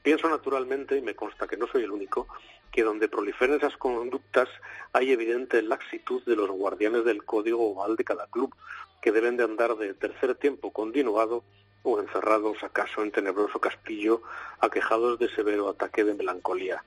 Pienso 0.04 0.30
naturalmente, 0.30 0.96
y 0.96 1.02
me 1.02 1.16
consta 1.16 1.48
que 1.48 1.58
no 1.58 1.66
soy 1.66 1.84
el 1.84 1.92
único, 1.92 2.28
que 2.76 2.84
donde 2.84 3.08
proliferen 3.08 3.56
esas 3.56 3.78
conductas 3.78 4.50
hay 4.92 5.14
evidente 5.14 5.62
laxitud 5.62 6.22
de 6.26 6.36
los 6.36 6.52
guardianes 6.52 7.06
del 7.06 7.24
código 7.24 7.72
oval 7.72 7.96
de 7.96 8.04
cada 8.04 8.28
club, 8.28 8.54
que 9.02 9.14
deben 9.14 9.38
de 9.38 9.46
andar 9.46 9.78
de 9.78 9.94
tercer 9.94 10.36
tiempo 10.36 10.74
continuado 10.74 11.46
o 11.84 12.02
encerrados 12.02 12.62
acaso 12.64 13.02
en 13.02 13.14
tenebroso 13.14 13.62
castillo, 13.62 14.22
aquejados 14.60 15.18
de 15.20 15.30
severo 15.30 15.70
ataque 15.70 16.04
de 16.04 16.16
melancolía 16.16 16.84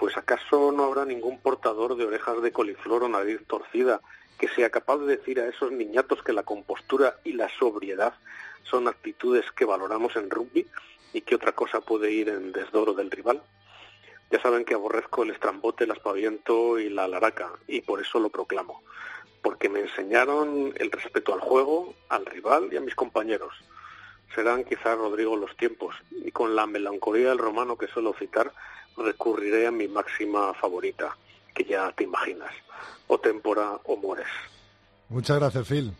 pues 0.00 0.16
acaso 0.16 0.72
no 0.72 0.84
habrá 0.84 1.04
ningún 1.04 1.38
portador 1.40 1.94
de 1.94 2.06
orejas 2.06 2.40
de 2.40 2.52
coliflor 2.52 3.04
o 3.04 3.08
nariz 3.08 3.46
torcida 3.46 4.00
que 4.38 4.48
sea 4.48 4.70
capaz 4.70 4.96
de 4.96 5.18
decir 5.18 5.38
a 5.38 5.46
esos 5.46 5.70
niñatos 5.70 6.22
que 6.22 6.32
la 6.32 6.42
compostura 6.42 7.16
y 7.22 7.34
la 7.34 7.50
sobriedad 7.58 8.14
son 8.62 8.88
actitudes 8.88 9.44
que 9.52 9.66
valoramos 9.66 10.16
en 10.16 10.30
rugby 10.30 10.66
y 11.12 11.20
que 11.20 11.34
otra 11.34 11.52
cosa 11.52 11.82
puede 11.82 12.10
ir 12.12 12.30
en 12.30 12.50
desdoro 12.50 12.94
del 12.94 13.10
rival. 13.10 13.42
Ya 14.30 14.40
saben 14.40 14.64
que 14.64 14.74
aborrezco 14.74 15.22
el 15.22 15.30
estrambote, 15.30 15.84
el 15.84 15.90
aspaviento 15.90 16.78
y 16.78 16.88
la 16.88 17.08
laraca, 17.08 17.50
y 17.66 17.80
por 17.80 18.00
eso 18.00 18.20
lo 18.20 18.28
proclamo, 18.28 18.82
porque 19.42 19.68
me 19.68 19.80
enseñaron 19.80 20.72
el 20.76 20.90
respeto 20.92 21.34
al 21.34 21.40
juego, 21.40 21.94
al 22.08 22.24
rival 22.26 22.68
y 22.72 22.76
a 22.76 22.80
mis 22.80 22.94
compañeros. 22.94 23.52
Serán 24.34 24.64
quizás, 24.64 24.96
Rodrigo, 24.96 25.36
los 25.36 25.56
tiempos, 25.56 25.96
y 26.12 26.30
con 26.30 26.54
la 26.54 26.66
melancolía 26.66 27.30
del 27.30 27.38
romano 27.38 27.76
que 27.76 27.88
suelo 27.88 28.14
citar, 28.14 28.52
recurriré 28.96 29.66
a 29.66 29.72
mi 29.72 29.88
máxima 29.88 30.54
favorita, 30.54 31.16
que 31.52 31.64
ya 31.64 31.90
te 31.92 32.04
imaginas, 32.04 32.52
o 33.08 33.18
tempora 33.18 33.80
o 33.84 33.96
mueres. 33.96 34.28
Muchas 35.08 35.40
gracias, 35.40 35.66
Phil. 35.66 35.92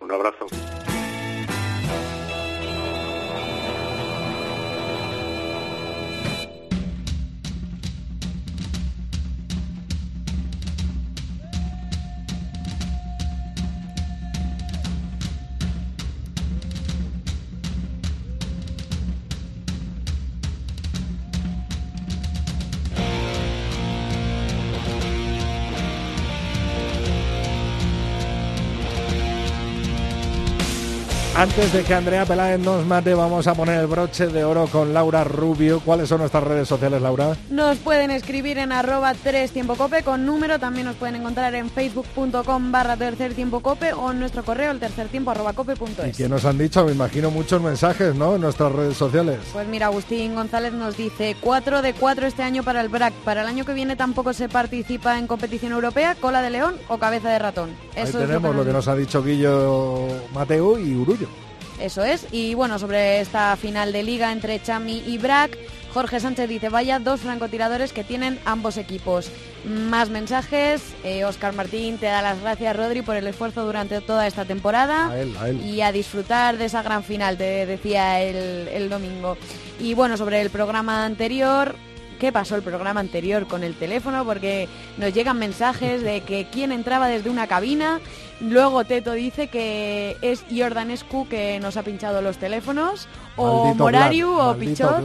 Un 0.00 0.12
abrazo. 0.12 0.46
Antes 31.44 31.74
de 31.74 31.82
que 31.82 31.92
Andrea 31.92 32.24
Peláez 32.24 32.58
nos 32.58 32.86
mate, 32.86 33.12
vamos 33.12 33.46
a 33.46 33.54
poner 33.54 33.78
el 33.78 33.86
broche 33.86 34.28
de 34.28 34.44
oro 34.44 34.66
con 34.66 34.94
Laura 34.94 35.24
Rubio. 35.24 35.80
¿Cuáles 35.80 36.08
son 36.08 36.20
nuestras 36.20 36.42
redes 36.42 36.66
sociales, 36.66 37.02
Laura? 37.02 37.36
Nos 37.50 37.76
pueden 37.76 38.10
escribir 38.10 38.56
en 38.56 38.72
arroba 38.72 39.12
3 39.12 39.50
tiempo 39.50 39.74
cope 39.74 40.02
con 40.02 40.24
número. 40.24 40.58
También 40.58 40.86
nos 40.86 40.96
pueden 40.96 41.16
encontrar 41.16 41.54
en 41.54 41.68
facebook.com 41.68 42.72
barra 42.72 42.96
tercer 42.96 43.34
tiempo 43.34 43.60
cope 43.60 43.92
o 43.92 44.12
en 44.12 44.20
nuestro 44.20 44.42
correo 44.42 44.70
el 44.70 44.80
tercer 44.80 45.08
tiempo 45.08 45.32
arroba 45.32 45.52
cope 45.52 45.76
punto 45.76 46.06
¿Y 46.06 46.12
qué 46.12 46.30
nos 46.30 46.46
han 46.46 46.56
dicho? 46.56 46.82
Me 46.86 46.92
imagino 46.92 47.30
muchos 47.30 47.60
mensajes, 47.60 48.14
¿no? 48.14 48.36
En 48.36 48.40
nuestras 48.40 48.72
redes 48.72 48.96
sociales. 48.96 49.38
Pues 49.52 49.68
mira, 49.68 49.88
Agustín 49.88 50.34
González 50.34 50.72
nos 50.72 50.96
dice 50.96 51.36
4 51.42 51.82
de 51.82 51.92
4 51.92 52.26
este 52.26 52.42
año 52.42 52.62
para 52.62 52.80
el 52.80 52.88
BRAC. 52.88 53.12
Para 53.22 53.42
el 53.42 53.48
año 53.48 53.66
que 53.66 53.74
viene 53.74 53.96
tampoco 53.96 54.32
se 54.32 54.48
participa 54.48 55.18
en 55.18 55.26
competición 55.26 55.72
europea, 55.72 56.14
cola 56.14 56.40
de 56.40 56.48
león 56.48 56.76
o 56.88 56.96
cabeza 56.96 57.28
de 57.28 57.38
ratón. 57.38 57.68
Eso 57.94 58.16
Ahí 58.16 58.24
tenemos 58.24 58.56
lo 58.56 58.64
que, 58.64 58.72
nos... 58.72 58.88
ha 58.88 58.96
dicho 58.96 59.22
Guillo 59.22 60.06
Mateo 60.32 60.78
y 60.78 60.94
Urullo. 60.94 61.33
Eso 61.80 62.04
es. 62.04 62.26
Y 62.30 62.54
bueno, 62.54 62.78
sobre 62.78 63.20
esta 63.20 63.56
final 63.56 63.92
de 63.92 64.02
liga 64.02 64.32
entre 64.32 64.62
Chami 64.62 65.02
y 65.06 65.18
Brack, 65.18 65.58
Jorge 65.92 66.18
Sánchez 66.18 66.48
dice, 66.48 66.68
vaya 66.70 66.98
dos 66.98 67.20
francotiradores 67.20 67.92
que 67.92 68.02
tienen 68.02 68.40
ambos 68.44 68.76
equipos. 68.78 69.30
Más 69.64 70.10
mensajes. 70.10 70.82
Oscar 71.24 71.52
eh, 71.52 71.56
Martín 71.56 71.98
te 71.98 72.06
da 72.06 72.20
las 72.20 72.40
gracias, 72.40 72.76
Rodri, 72.76 73.02
por 73.02 73.16
el 73.16 73.26
esfuerzo 73.26 73.64
durante 73.64 74.00
toda 74.00 74.26
esta 74.26 74.44
temporada. 74.44 75.12
Y 75.64 75.82
a 75.82 75.92
disfrutar 75.92 76.58
de 76.58 76.64
esa 76.64 76.82
gran 76.82 77.04
final, 77.04 77.36
te 77.36 77.64
decía 77.66 78.20
el, 78.20 78.68
el 78.68 78.88
domingo. 78.88 79.36
Y 79.78 79.94
bueno, 79.94 80.16
sobre 80.16 80.40
el 80.40 80.50
programa 80.50 81.04
anterior, 81.04 81.76
qué 82.24 82.32
pasó 82.32 82.56
el 82.56 82.62
programa 82.62 83.00
anterior 83.00 83.46
con 83.46 83.62
el 83.64 83.74
teléfono, 83.74 84.24
porque 84.24 84.66
nos 84.96 85.12
llegan 85.12 85.38
mensajes 85.38 86.02
de 86.02 86.22
que 86.22 86.46
quién 86.50 86.72
entraba 86.72 87.06
desde 87.06 87.28
una 87.28 87.46
cabina. 87.46 88.00
Luego 88.40 88.82
Teto 88.86 89.12
dice 89.12 89.48
que 89.48 90.16
es 90.22 90.42
Jordanescu 90.50 91.28
que 91.28 91.60
nos 91.60 91.76
ha 91.76 91.82
pinchado 91.82 92.22
los 92.22 92.38
teléfonos, 92.38 93.08
o 93.36 93.74
Morariu 93.74 94.32
o 94.40 94.56
Pichot, 94.56 95.04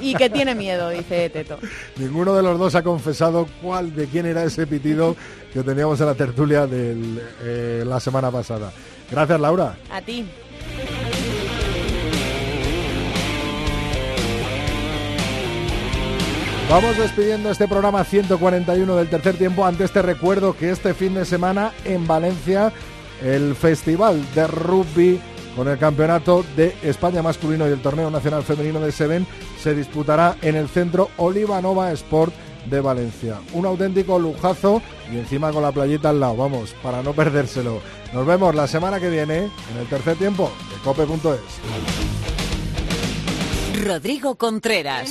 y, 0.00 0.14
que 0.14 0.30
tiene 0.30 0.54
miedo, 0.54 0.88
dice 0.88 1.28
Teto. 1.28 1.58
Ninguno 1.98 2.34
de 2.34 2.42
los 2.42 2.58
dos 2.58 2.74
ha 2.74 2.82
confesado 2.82 3.46
cuál 3.60 3.94
de 3.94 4.06
quién 4.06 4.24
era 4.24 4.42
ese 4.42 4.66
pitido 4.66 5.16
que 5.52 5.62
teníamos 5.62 6.00
en 6.00 6.06
la 6.06 6.14
tertulia 6.14 6.66
de 6.66 6.96
eh, 7.42 7.84
la 7.86 8.00
semana 8.00 8.30
pasada. 8.30 8.72
Gracias, 9.10 9.38
Laura. 9.38 9.76
A 9.92 10.00
ti. 10.00 10.24
Vamos 16.70 16.98
despidiendo 16.98 17.50
este 17.50 17.66
programa 17.66 18.04
141 18.04 18.96
del 18.96 19.08
tercer 19.08 19.38
tiempo. 19.38 19.64
Antes 19.64 19.90
te 19.90 20.02
recuerdo 20.02 20.54
que 20.54 20.70
este 20.70 20.92
fin 20.92 21.14
de 21.14 21.24
semana 21.24 21.72
en 21.86 22.06
Valencia 22.06 22.74
el 23.22 23.54
Festival 23.54 24.22
de 24.34 24.46
Rugby 24.46 25.18
con 25.56 25.66
el 25.66 25.78
Campeonato 25.78 26.44
de 26.56 26.76
España 26.82 27.22
masculino 27.22 27.66
y 27.66 27.72
el 27.72 27.80
Torneo 27.80 28.10
Nacional 28.10 28.42
Femenino 28.42 28.80
de 28.80 28.92
Seven 28.92 29.26
se 29.58 29.74
disputará 29.74 30.36
en 30.42 30.56
el 30.56 30.68
Centro 30.68 31.08
Olivanova 31.16 31.90
Sport 31.92 32.34
de 32.66 32.80
Valencia. 32.82 33.38
Un 33.54 33.64
auténtico 33.64 34.18
lujazo 34.18 34.82
y 35.10 35.16
encima 35.16 35.50
con 35.52 35.62
la 35.62 35.72
playita 35.72 36.10
al 36.10 36.20
lado, 36.20 36.36
vamos, 36.36 36.74
para 36.82 37.02
no 37.02 37.14
perdérselo. 37.14 37.80
Nos 38.12 38.26
vemos 38.26 38.54
la 38.54 38.66
semana 38.66 39.00
que 39.00 39.08
viene 39.08 39.38
en 39.38 39.78
el 39.80 39.86
tercer 39.88 40.18
tiempo 40.18 40.52
de 40.70 40.82
cope.es. 40.84 41.40
Rodrigo 43.86 44.34
Contreras. 44.36 45.10